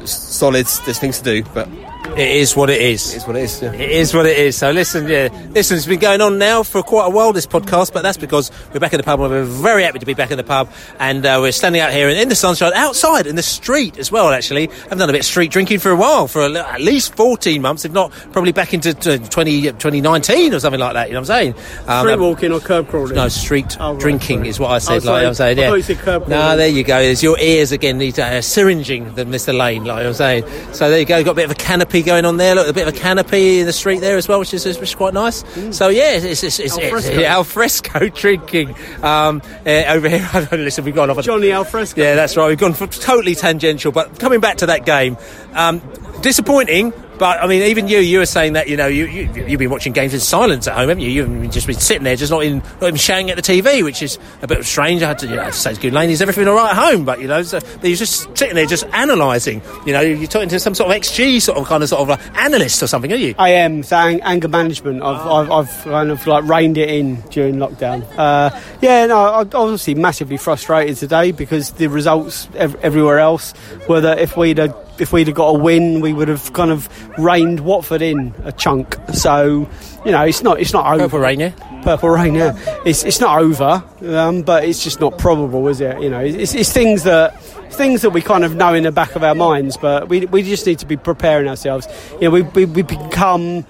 It's 0.00 0.12
solid. 0.12 0.66
There's 0.84 0.98
things 0.98 1.18
to 1.18 1.24
do, 1.24 1.42
but 1.52 1.68
It 2.16 2.30
is 2.36 2.56
what 2.56 2.68
it 2.70 2.80
is. 2.80 3.12
It 3.14 3.18
is 3.18 3.26
what 3.26 3.36
it 3.36 3.42
is. 3.42 3.62
Yeah. 3.62 3.72
It 3.72 3.90
is 3.90 4.14
what 4.14 4.26
it 4.26 4.36
is. 4.38 4.56
So 4.56 4.70
listen, 4.72 5.06
yeah, 5.08 5.28
listen. 5.50 5.76
It's 5.76 5.86
been 5.86 6.00
going 6.00 6.20
on 6.20 6.38
now 6.38 6.62
for 6.62 6.82
quite 6.82 7.06
a 7.06 7.10
while. 7.10 7.32
This 7.32 7.46
podcast, 7.46 7.92
but 7.92 8.02
that's 8.02 8.16
because 8.16 8.50
we're 8.72 8.80
back 8.80 8.92
in 8.92 8.98
the 8.98 9.04
pub. 9.04 9.20
and 9.20 9.30
We're 9.30 9.44
very 9.44 9.84
happy 9.84 9.98
to 10.00 10.06
be 10.06 10.14
back 10.14 10.30
in 10.32 10.36
the 10.36 10.42
pub, 10.44 10.68
and 10.98 11.24
uh, 11.24 11.38
we're 11.40 11.52
standing 11.52 11.80
out 11.80 11.92
here 11.92 12.08
in, 12.08 12.16
in 12.16 12.28
the 12.28 12.34
sunshine, 12.34 12.72
outside 12.74 13.26
in 13.26 13.36
the 13.36 13.42
street 13.42 13.98
as 13.98 14.10
well. 14.10 14.30
Actually, 14.30 14.68
I've 14.90 14.98
done 14.98 15.08
a 15.08 15.12
bit 15.12 15.20
of 15.20 15.26
street 15.26 15.50
drinking 15.52 15.78
for 15.80 15.90
a 15.90 15.96
while, 15.96 16.26
for 16.26 16.42
a, 16.46 16.52
at 16.54 16.80
least 16.80 17.14
fourteen 17.14 17.62
months, 17.62 17.84
if 17.84 17.92
not 17.92 18.10
probably 18.32 18.52
back 18.52 18.74
into 18.74 18.94
t- 18.94 19.18
20, 19.18 19.62
2019 19.72 20.54
or 20.54 20.60
something 20.60 20.80
like 20.80 20.94
that. 20.94 21.08
You 21.08 21.14
know 21.14 21.20
what 21.20 21.30
I'm 21.30 21.54
saying? 21.54 21.54
Um, 21.86 22.04
Street 22.06 22.18
walking 22.18 22.52
or 22.52 22.60
curb 22.60 22.88
crawling? 22.88 23.14
No, 23.14 23.28
street 23.28 23.76
Oh, 23.78 23.92
right, 23.92 24.00
drinking 24.00 24.38
sorry. 24.38 24.48
is 24.48 24.60
what 24.60 24.70
I 24.72 24.78
said. 24.78 25.04
Oh, 25.06 25.12
like. 25.12 25.26
I'm 25.26 25.34
saying, 25.34 25.58
yeah. 25.58 25.68
thought 25.68 25.74
you 25.74 25.82
said 25.82 25.98
curb 25.98 26.26
no, 26.28 26.56
there 26.56 26.68
you 26.68 26.82
go. 26.84 26.98
There's 27.00 27.22
your 27.22 27.38
ears 27.38 27.70
again 27.70 27.98
need 27.98 28.18
uh, 28.18 28.40
syringing 28.42 29.14
than 29.14 29.30
Mr. 29.30 29.56
Lane, 29.56 29.84
like 29.84 30.04
I'm 30.04 30.14
saying. 30.14 30.44
So 30.72 30.90
there 30.90 30.98
you 30.98 31.04
go. 31.04 31.16
You've 31.18 31.26
Got 31.26 31.32
a 31.32 31.34
bit 31.34 31.44
of 31.44 31.50
a 31.50 31.54
canopy 31.54 31.87
going 31.90 32.24
on 32.24 32.36
there. 32.36 32.54
Look, 32.54 32.68
a 32.68 32.72
bit 32.72 32.86
of 32.86 32.94
a 32.94 32.98
canopy 32.98 33.60
in 33.60 33.66
the 33.66 33.72
street 33.72 34.00
there 34.00 34.16
as 34.16 34.28
well, 34.28 34.38
which 34.38 34.54
is, 34.54 34.64
which 34.64 34.80
is 34.80 34.94
quite 34.94 35.14
nice. 35.14 35.44
So 35.76 35.88
yeah, 35.88 36.16
it's, 36.16 36.42
it's, 36.42 36.58
it's, 36.58 36.72
Al 36.72 36.78
it's, 36.80 36.90
fresco. 36.90 37.20
yeah, 37.20 37.34
al 37.34 37.44
fresco 37.44 38.08
drinking 38.14 38.74
um, 39.02 39.42
uh, 39.66 39.84
over 39.88 40.08
here. 40.08 40.48
Listen, 40.52 40.84
we've 40.84 40.94
gone 40.94 41.10
off. 41.10 41.22
Johnny 41.24 41.50
Alfresco. 41.52 42.00
Yeah, 42.00 42.14
that's 42.14 42.36
right. 42.36 42.48
We've 42.48 42.58
gone 42.58 42.74
for 42.74 42.86
totally 42.86 43.34
tangential. 43.34 43.92
But 43.92 44.18
coming 44.18 44.40
back 44.40 44.58
to 44.58 44.66
that 44.66 44.84
game, 44.84 45.16
um, 45.54 45.82
disappointing. 46.20 46.92
But 47.18 47.42
I 47.42 47.46
mean, 47.46 47.62
even 47.62 47.88
you, 47.88 47.98
you 47.98 48.18
were 48.18 48.26
saying 48.26 48.52
that 48.54 48.68
you 48.68 48.76
know 48.76 48.86
you, 48.86 49.06
you 49.06 49.46
you've 49.46 49.58
been 49.58 49.70
watching 49.70 49.92
games 49.92 50.14
in 50.14 50.20
silence 50.20 50.66
at 50.68 50.74
home, 50.76 50.88
haven't 50.88 51.02
you? 51.02 51.10
You've 51.10 51.50
just 51.50 51.66
been 51.66 51.78
sitting 51.78 52.04
there, 52.04 52.16
just 52.16 52.30
not 52.30 52.44
in 52.44 52.58
not 52.58 52.84
even 52.84 52.96
shouting 52.96 53.30
at 53.30 53.36
the 53.36 53.42
TV, 53.42 53.82
which 53.82 54.02
is 54.02 54.18
a 54.42 54.46
bit 54.46 54.64
strange. 54.64 55.02
I 55.02 55.08
had 55.08 55.18
to, 55.20 55.26
you 55.26 55.36
know, 55.36 55.42
I 55.42 55.44
had 55.46 55.54
to 55.54 55.58
say, 55.58 55.74
"Good 55.74 55.92
lane, 55.92 56.10
is 56.10 56.22
everything 56.22 56.46
all 56.48 56.54
right 56.54 56.70
at 56.70 56.76
home?" 56.76 57.04
But 57.04 57.20
you 57.20 57.28
know, 57.28 57.42
so, 57.42 57.60
but 57.60 57.84
you're 57.88 57.96
just 57.96 58.36
sitting 58.36 58.54
there, 58.54 58.66
just 58.66 58.84
analysing. 58.92 59.62
You 59.86 59.92
know, 59.92 60.00
you're 60.00 60.28
talking 60.28 60.48
to 60.50 60.60
some 60.60 60.74
sort 60.74 60.90
of 60.90 60.96
XG 61.00 61.40
sort 61.42 61.58
of 61.58 61.66
kind 61.66 61.82
of 61.82 61.88
sort 61.88 62.02
of 62.02 62.10
uh, 62.10 62.38
analyst 62.38 62.82
or 62.82 62.86
something, 62.86 63.12
are 63.12 63.16
you? 63.16 63.34
I 63.38 63.50
am 63.50 63.82
saying 63.82 64.20
anger 64.22 64.48
management. 64.48 65.02
I've, 65.02 65.26
I've, 65.26 65.50
I've 65.50 65.84
kind 65.84 66.10
of 66.10 66.26
like 66.26 66.44
reined 66.44 66.78
it 66.78 66.88
in 66.90 67.20
during 67.30 67.56
lockdown. 67.56 68.04
Uh, 68.16 68.50
yeah, 68.80 69.06
no, 69.06 69.34
I'm 69.34 69.50
obviously 69.54 69.94
massively 69.94 70.36
frustrated 70.36 70.96
today 70.96 71.32
because 71.32 71.72
the 71.72 71.88
results 71.88 72.48
ev- 72.54 72.76
everywhere 72.76 73.18
else 73.18 73.54
were 73.88 74.00
that 74.00 74.18
if 74.18 74.36
we'd 74.36 74.58
have, 74.58 74.76
if 75.00 75.12
we'd 75.12 75.26
have 75.26 75.36
got 75.36 75.48
a 75.48 75.58
win, 75.58 76.00
we 76.00 76.12
would 76.12 76.28
have 76.28 76.52
kind 76.52 76.70
of 76.70 76.88
reined 77.18 77.60
Watford 77.60 78.02
in 78.02 78.34
a 78.44 78.52
chunk. 78.52 78.96
So 79.12 79.68
you 80.04 80.12
know, 80.12 80.22
it's 80.22 80.42
not 80.42 80.60
it's 80.60 80.72
not 80.72 80.86
over. 80.86 81.04
Purple 81.04 81.20
rain, 81.20 81.40
yeah. 81.40 81.82
Purple 81.82 82.10
rain, 82.10 82.34
yeah. 82.34 82.56
It's 82.84 83.04
it's 83.04 83.20
not 83.20 83.40
over, 83.40 83.82
um, 84.06 84.42
but 84.42 84.64
it's 84.64 84.82
just 84.82 85.00
not 85.00 85.18
probable, 85.18 85.66
is 85.68 85.80
it? 85.80 86.00
You 86.00 86.10
know, 86.10 86.20
it's, 86.20 86.54
it's 86.54 86.72
things 86.72 87.04
that 87.04 87.40
things 87.72 88.02
that 88.02 88.10
we 88.10 88.20
kind 88.20 88.44
of 88.44 88.56
know 88.56 88.74
in 88.74 88.84
the 88.84 88.92
back 88.92 89.14
of 89.14 89.22
our 89.22 89.34
minds, 89.34 89.76
but 89.76 90.08
we, 90.08 90.26
we 90.26 90.42
just 90.42 90.66
need 90.66 90.78
to 90.80 90.86
be 90.86 90.96
preparing 90.96 91.48
ourselves. 91.48 91.86
You 92.14 92.22
know, 92.22 92.30
we 92.30 92.42
we, 92.42 92.64
we 92.64 92.82
become 92.82 93.64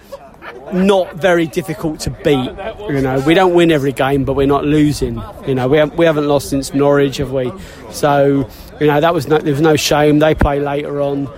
not 0.73 1.15
very 1.15 1.47
difficult 1.47 2.01
to 2.01 2.11
beat. 2.11 2.51
You 2.89 3.01
know, 3.01 3.23
we 3.27 3.35
don't 3.35 3.55
win 3.55 3.71
every 3.71 3.93
game, 3.93 4.25
but 4.25 4.35
we're 4.35 4.47
not 4.47 4.65
losing. 4.65 5.23
You 5.47 5.55
know, 5.55 5.69
we 5.69 5.83
we 5.85 6.07
haven't 6.07 6.29
lost 6.29 6.51
since 6.51 6.75
Norwich, 6.75 7.19
have 7.19 7.33
we? 7.33 7.53
So, 7.91 8.49
you 8.81 8.87
know, 8.87 9.01
that 9.01 9.15
was 9.15 9.29
no, 9.29 9.39
there 9.39 9.53
was 9.53 9.63
no 9.63 9.77
shame. 9.77 10.19
They 10.19 10.35
play 10.35 10.61
later 10.61 11.01
on. 11.01 11.29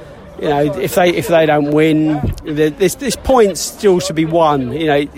You 0.41 0.49
know, 0.49 0.75
if 0.79 0.95
they 0.95 1.11
if 1.11 1.29
they 1.29 1.45
don't 1.45 1.73
win, 1.73 2.35
there's, 2.45 2.95
there's 2.97 3.17
points 3.17 3.61
still 3.61 4.01
to 4.01 4.15
be 4.15 4.25
won. 4.25 4.73
You 4.73 4.87
know, 4.87 5.13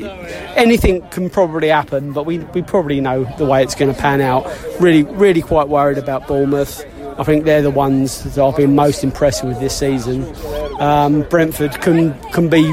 anything 0.56 1.06
can 1.10 1.30
probably 1.30 1.68
happen, 1.68 2.12
but 2.12 2.26
we, 2.26 2.40
we 2.40 2.62
probably 2.62 3.00
know 3.00 3.24
the 3.38 3.44
way 3.44 3.62
it's 3.62 3.76
going 3.76 3.94
to 3.94 4.00
pan 4.00 4.20
out. 4.20 4.44
Really, 4.80 5.04
really 5.04 5.42
quite 5.42 5.68
worried 5.68 5.98
about 5.98 6.26
Bournemouth. 6.26 6.84
I 7.18 7.24
think 7.24 7.44
they're 7.44 7.62
the 7.62 7.70
ones 7.70 8.24
that 8.24 8.42
I've 8.42 8.56
been 8.56 8.74
most 8.74 9.04
impressed 9.04 9.44
with 9.44 9.60
this 9.60 9.78
season. 9.78 10.24
Um, 10.80 11.22
Brentford 11.22 11.80
can 11.80 12.18
can 12.30 12.48
be 12.48 12.64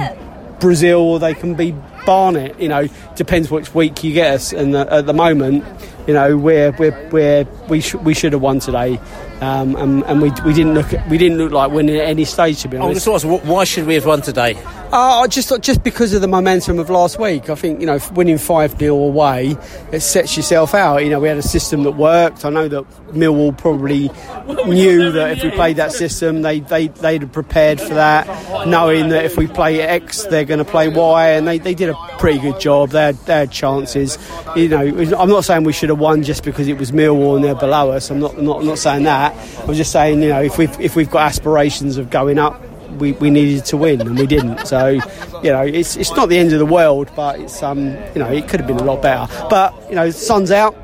Brazil 0.60 1.00
or 1.02 1.20
they 1.20 1.34
can 1.34 1.56
be 1.56 1.76
Barnet. 2.06 2.60
You 2.60 2.70
know, 2.70 2.88
depends 3.16 3.50
which 3.52 3.74
week 3.76 4.04
you 4.04 4.14
get 4.14 4.34
us. 4.34 4.54
And 4.54 4.76
uh, 4.76 4.86
at 4.90 5.06
the 5.06 5.14
moment, 5.14 5.64
you 6.08 6.14
know, 6.14 6.38
we're 6.38 6.72
we're, 6.72 7.10
we're 7.10 7.44
we 7.68 7.82
sh- 7.82 7.96
we 7.96 8.14
should 8.14 8.34
have 8.34 8.42
won 8.42 8.60
today, 8.60 9.00
um, 9.42 9.76
and, 9.76 10.04
and 10.04 10.22
we, 10.22 10.32
we 10.46 10.54
didn't 10.54 10.74
look 10.74 10.92
we 11.10 11.18
didn't 11.18 11.38
look 11.38 11.52
like 11.52 11.72
winning 11.72 11.96
at 11.98 12.06
any 12.06 12.26
stage 12.26 12.62
to 12.62 12.68
be 12.68 12.78
I 12.78 12.82
honest. 12.82 13.06
just 13.06 13.26
was, 13.26 13.44
why 13.44 13.64
should 13.64 13.86
we 13.86 13.96
have 13.96 14.06
won 14.06 14.22
today? 14.22 14.56
Uh, 14.92 15.22
I 15.22 15.28
just 15.28 15.54
just 15.62 15.84
because 15.84 16.14
of 16.14 16.22
the 16.22 16.28
momentum 16.28 16.80
of 16.80 16.90
last 16.90 17.20
week, 17.20 17.50
I 17.50 17.56
think 17.56 17.80
you 17.80 17.86
know 17.86 18.00
winning 18.14 18.40
five 18.40 18.78
0 18.78 18.96
away, 18.96 19.56
it 19.92 20.00
sets 20.02 20.36
yourself 20.36 20.74
out. 20.74 21.04
You 21.04 21.12
know 21.12 21.20
we 21.20 21.28
had 21.28 21.38
a 21.38 21.44
system 21.44 21.84
that 21.84 21.92
worked. 21.92 22.44
I 22.44 22.50
know 22.50 22.68
that 22.68 22.84
Millwall 23.12 23.56
probably 23.56 24.10
knew 24.68 25.12
that 25.12 25.38
if 25.38 25.44
we 25.44 25.52
played 25.52 25.76
that 25.78 25.92
system, 25.92 26.42
they 26.42 26.62
they 26.62 26.88
they'd 26.88 27.22
have 27.22 27.32
prepared 27.32 27.80
for 27.80 27.94
that, 27.94 28.68
knowing 28.68 29.10
that 29.10 29.26
if 29.26 29.38
we 29.38 29.46
play 29.46 29.80
X, 29.82 30.26
they're 30.26 30.44
going 30.44 30.58
to 30.58 30.66
play 30.66 30.90
Y, 30.90 31.30
and 31.30 31.48
they, 31.48 31.60
they 31.60 31.76
did 31.76 31.90
a 31.90 31.96
pretty 32.18 32.40
good 32.40 32.60
job. 32.60 32.90
They 32.90 33.04
had, 33.04 33.16
they 33.26 33.34
had 33.34 33.52
chances. 33.52 34.18
You 34.56 34.70
know, 34.70 34.80
I'm 35.18 35.30
not 35.30 35.46
saying 35.46 35.64
we 35.66 35.74
should 35.74 35.90
have 35.90 36.00
won 36.00 36.24
just 36.24 36.44
because 36.44 36.68
it 36.68 36.78
was 36.78 36.92
Millwall 36.92 37.36
and 37.36 37.44
they're 37.44 37.54
below 37.54 37.92
us. 37.92 38.10
I'm 38.10 38.20
not 38.20 38.42
not, 38.42 38.64
not 38.64 38.80
saying 38.80 39.04
that. 39.04 39.29
I'm 39.68 39.74
just 39.74 39.92
saying 39.92 40.22
you 40.22 40.30
know 40.30 40.42
if 40.42 40.58
we've 40.58 40.80
if 40.80 40.96
we've 40.96 41.10
got 41.10 41.28
aspirations 41.28 41.98
of 41.98 42.10
going 42.10 42.40
up 42.40 42.62
we, 42.98 43.14
we 43.14 43.30
needed 43.30 43.66
to 43.66 43.78
win 43.78 44.02
and 44.02 44.18
we 44.18 44.26
didn't. 44.26 44.66
So, 44.66 44.88
you 44.88 45.52
know, 45.52 45.62
it's 45.62 45.96
it's 45.96 46.12
not 46.12 46.30
the 46.30 46.38
end 46.38 46.54
of 46.54 46.60
the 46.60 46.66
world, 46.66 47.10
but 47.16 47.40
it's 47.40 47.62
um 47.64 47.90
you 48.14 48.20
know 48.20 48.32
it 48.32 48.48
could 48.48 48.60
have 48.60 48.68
been 48.68 48.80
a 48.80 48.84
lot 48.84 49.02
better. 49.02 49.32
But 49.50 49.74
you 49.90 49.96
know, 49.96 50.10
sun's 50.12 50.52
out. 50.52 50.76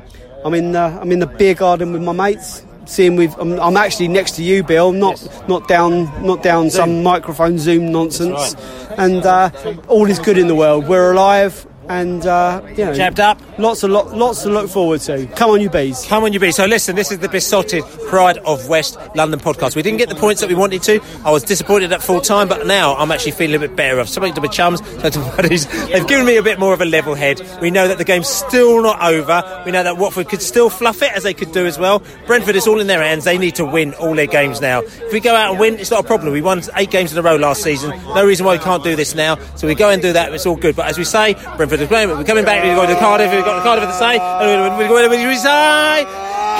I'm 0.44 0.54
in 0.54 0.72
the, 0.72 0.78
I'm 0.78 1.10
in 1.10 1.18
the 1.18 1.26
beer 1.26 1.54
garden 1.54 1.92
with 1.92 2.02
my 2.02 2.12
mates. 2.12 2.64
Seeing 2.84 3.16
with 3.16 3.36
I'm, 3.38 3.58
I'm 3.58 3.76
actually 3.76 4.06
next 4.06 4.36
to 4.36 4.44
you, 4.44 4.62
Bill. 4.62 4.92
Not 4.92 5.26
not 5.48 5.66
down 5.66 6.04
not 6.24 6.42
down 6.42 6.70
some 6.70 7.02
microphone 7.02 7.58
Zoom 7.58 7.90
nonsense. 7.90 8.54
And 8.96 9.26
uh, 9.26 9.50
all 9.88 10.08
is 10.08 10.20
good 10.20 10.38
in 10.38 10.46
the 10.46 10.54
world. 10.54 10.86
We're 10.86 11.12
alive. 11.12 11.66
And 11.88 12.26
uh, 12.26 12.62
you 12.70 12.84
know, 12.84 12.94
Jabbed 12.94 13.20
up. 13.20 13.40
Lots 13.58 13.82
of 13.82 13.90
lot, 13.90 14.12
lots 14.16 14.42
to 14.42 14.50
look 14.50 14.68
forward 14.68 15.00
to. 15.02 15.26
Come 15.28 15.50
on, 15.50 15.60
you 15.60 15.70
bees. 15.70 16.04
Come 16.06 16.24
on, 16.24 16.32
you 16.32 16.40
bees. 16.40 16.56
So 16.56 16.66
listen, 16.66 16.96
this 16.96 17.10
is 17.12 17.20
the 17.20 17.28
Beesotted 17.28 17.84
Pride 18.08 18.38
of 18.38 18.68
West 18.68 18.98
London 19.14 19.40
podcast. 19.40 19.76
We 19.76 19.82
didn't 19.82 19.98
get 19.98 20.08
the 20.08 20.14
points 20.14 20.40
that 20.40 20.48
we 20.48 20.54
wanted 20.54 20.82
to. 20.82 21.00
I 21.24 21.30
was 21.30 21.42
disappointed 21.42 21.92
at 21.92 22.02
full 22.02 22.20
time, 22.20 22.48
but 22.48 22.66
now 22.66 22.94
I'm 22.96 23.10
actually 23.10 23.32
feeling 23.32 23.56
a 23.56 23.60
bit 23.60 23.76
better. 23.76 24.00
I've 24.00 24.08
spoken 24.08 24.34
to 24.34 24.40
my 24.40 24.48
chums, 24.48 24.80
spoken 24.98 25.12
to 25.12 25.36
buddies. 25.36 25.66
They've 25.86 26.06
given 26.06 26.26
me 26.26 26.36
a 26.36 26.42
bit 26.42 26.58
more 26.58 26.74
of 26.74 26.80
a 26.80 26.84
level 26.84 27.14
head. 27.14 27.40
We 27.62 27.70
know 27.70 27.88
that 27.88 27.98
the 27.98 28.04
game's 28.04 28.28
still 28.28 28.82
not 28.82 29.00
over. 29.02 29.62
We 29.64 29.72
know 29.72 29.82
that 29.82 29.96
Watford 29.96 30.28
could 30.28 30.42
still 30.42 30.68
fluff 30.68 31.02
it 31.02 31.12
as 31.12 31.22
they 31.22 31.34
could 31.34 31.52
do 31.52 31.66
as 31.66 31.78
well. 31.78 32.02
Brentford 32.26 32.56
is 32.56 32.66
all 32.66 32.80
in 32.80 32.88
their 32.88 33.02
hands. 33.02 33.24
They 33.24 33.38
need 33.38 33.54
to 33.56 33.64
win 33.64 33.94
all 33.94 34.14
their 34.14 34.26
games 34.26 34.60
now. 34.60 34.80
If 34.82 35.12
we 35.12 35.20
go 35.20 35.34
out 35.34 35.52
and 35.52 35.60
win, 35.60 35.78
it's 35.78 35.90
not 35.90 36.04
a 36.04 36.06
problem. 36.06 36.32
We 36.32 36.42
won 36.42 36.62
eight 36.76 36.90
games 36.90 37.12
in 37.12 37.18
a 37.18 37.22
row 37.22 37.36
last 37.36 37.62
season. 37.62 37.90
No 38.14 38.26
reason 38.26 38.44
why 38.44 38.56
we 38.56 38.62
can't 38.62 38.84
do 38.84 38.96
this 38.96 39.14
now. 39.14 39.36
So 39.54 39.66
we 39.66 39.74
go 39.74 39.90
and 39.90 40.02
do 40.02 40.12
that. 40.12 40.34
It's 40.34 40.46
all 40.46 40.56
good. 40.56 40.76
But 40.76 40.86
as 40.86 40.98
we 40.98 41.04
say, 41.04 41.34
Brentford 41.56 41.75
is 41.80 41.88
playing. 41.88 42.08
We're 42.10 42.24
coming 42.24 42.44
back. 42.44 42.62
We've 42.64 42.74
got 42.76 42.86
to 42.86 42.98
Cardiff. 42.98 43.30
We've 43.32 43.44
got 43.44 43.62
Cardiff 43.62 43.84
at 43.84 43.88
the 43.88 43.98
say. 43.98 44.18
And 44.18 44.78
we, 44.78 44.84
we, 44.86 44.92
we, 44.92 45.08
we, 45.08 45.26
we 45.28 45.36
say, 45.36 46.04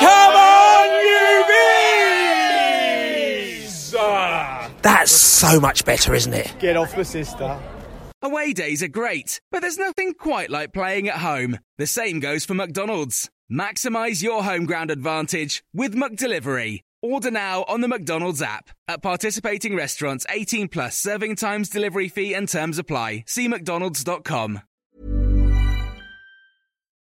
come 0.01 0.35
on, 0.35 0.89
you 1.05 1.45
bees! 3.57 3.95
Ah, 3.99 4.71
That's 4.83 5.13
so 5.13 5.59
much 5.61 5.85
better, 5.85 6.15
isn't 6.15 6.35
it? 6.35 6.55
Get 6.59 6.77
off 6.77 6.95
the 6.95 7.05
sister. 7.05 7.59
Away 8.23 8.53
days 8.53 8.83
are 8.83 8.89
great, 8.89 9.41
but 9.53 9.61
there's 9.61 9.79
nothing 9.79 10.15
quite 10.15 10.51
like 10.51 10.73
playing 10.73 11.09
at 11.09 11.19
home. 11.19 11.59
The 11.79 11.87
same 11.87 12.19
goes 12.21 12.45
for 12.45 12.55
McDonald's. 12.55 13.29
Maximize 13.53 14.23
your 14.23 14.43
home 14.43 14.65
ground 14.67 14.91
advantage 14.91 15.63
with 15.73 15.95
McDelivery. 15.95 16.81
Order 17.03 17.31
now 17.31 17.65
on 17.69 17.83
the 17.83 17.89
McDonald's 17.89 18.43
app. 18.43 18.71
At 18.89 19.03
participating 19.03 19.77
restaurants, 19.77 20.27
18 20.31 20.69
plus 20.69 20.97
serving 20.97 21.37
times, 21.37 21.69
delivery 21.69 22.09
fee, 22.09 22.35
and 22.35 22.49
terms 22.49 22.79
apply. 22.79 23.23
See 23.29 23.47
McDonald's.com. 23.47 24.63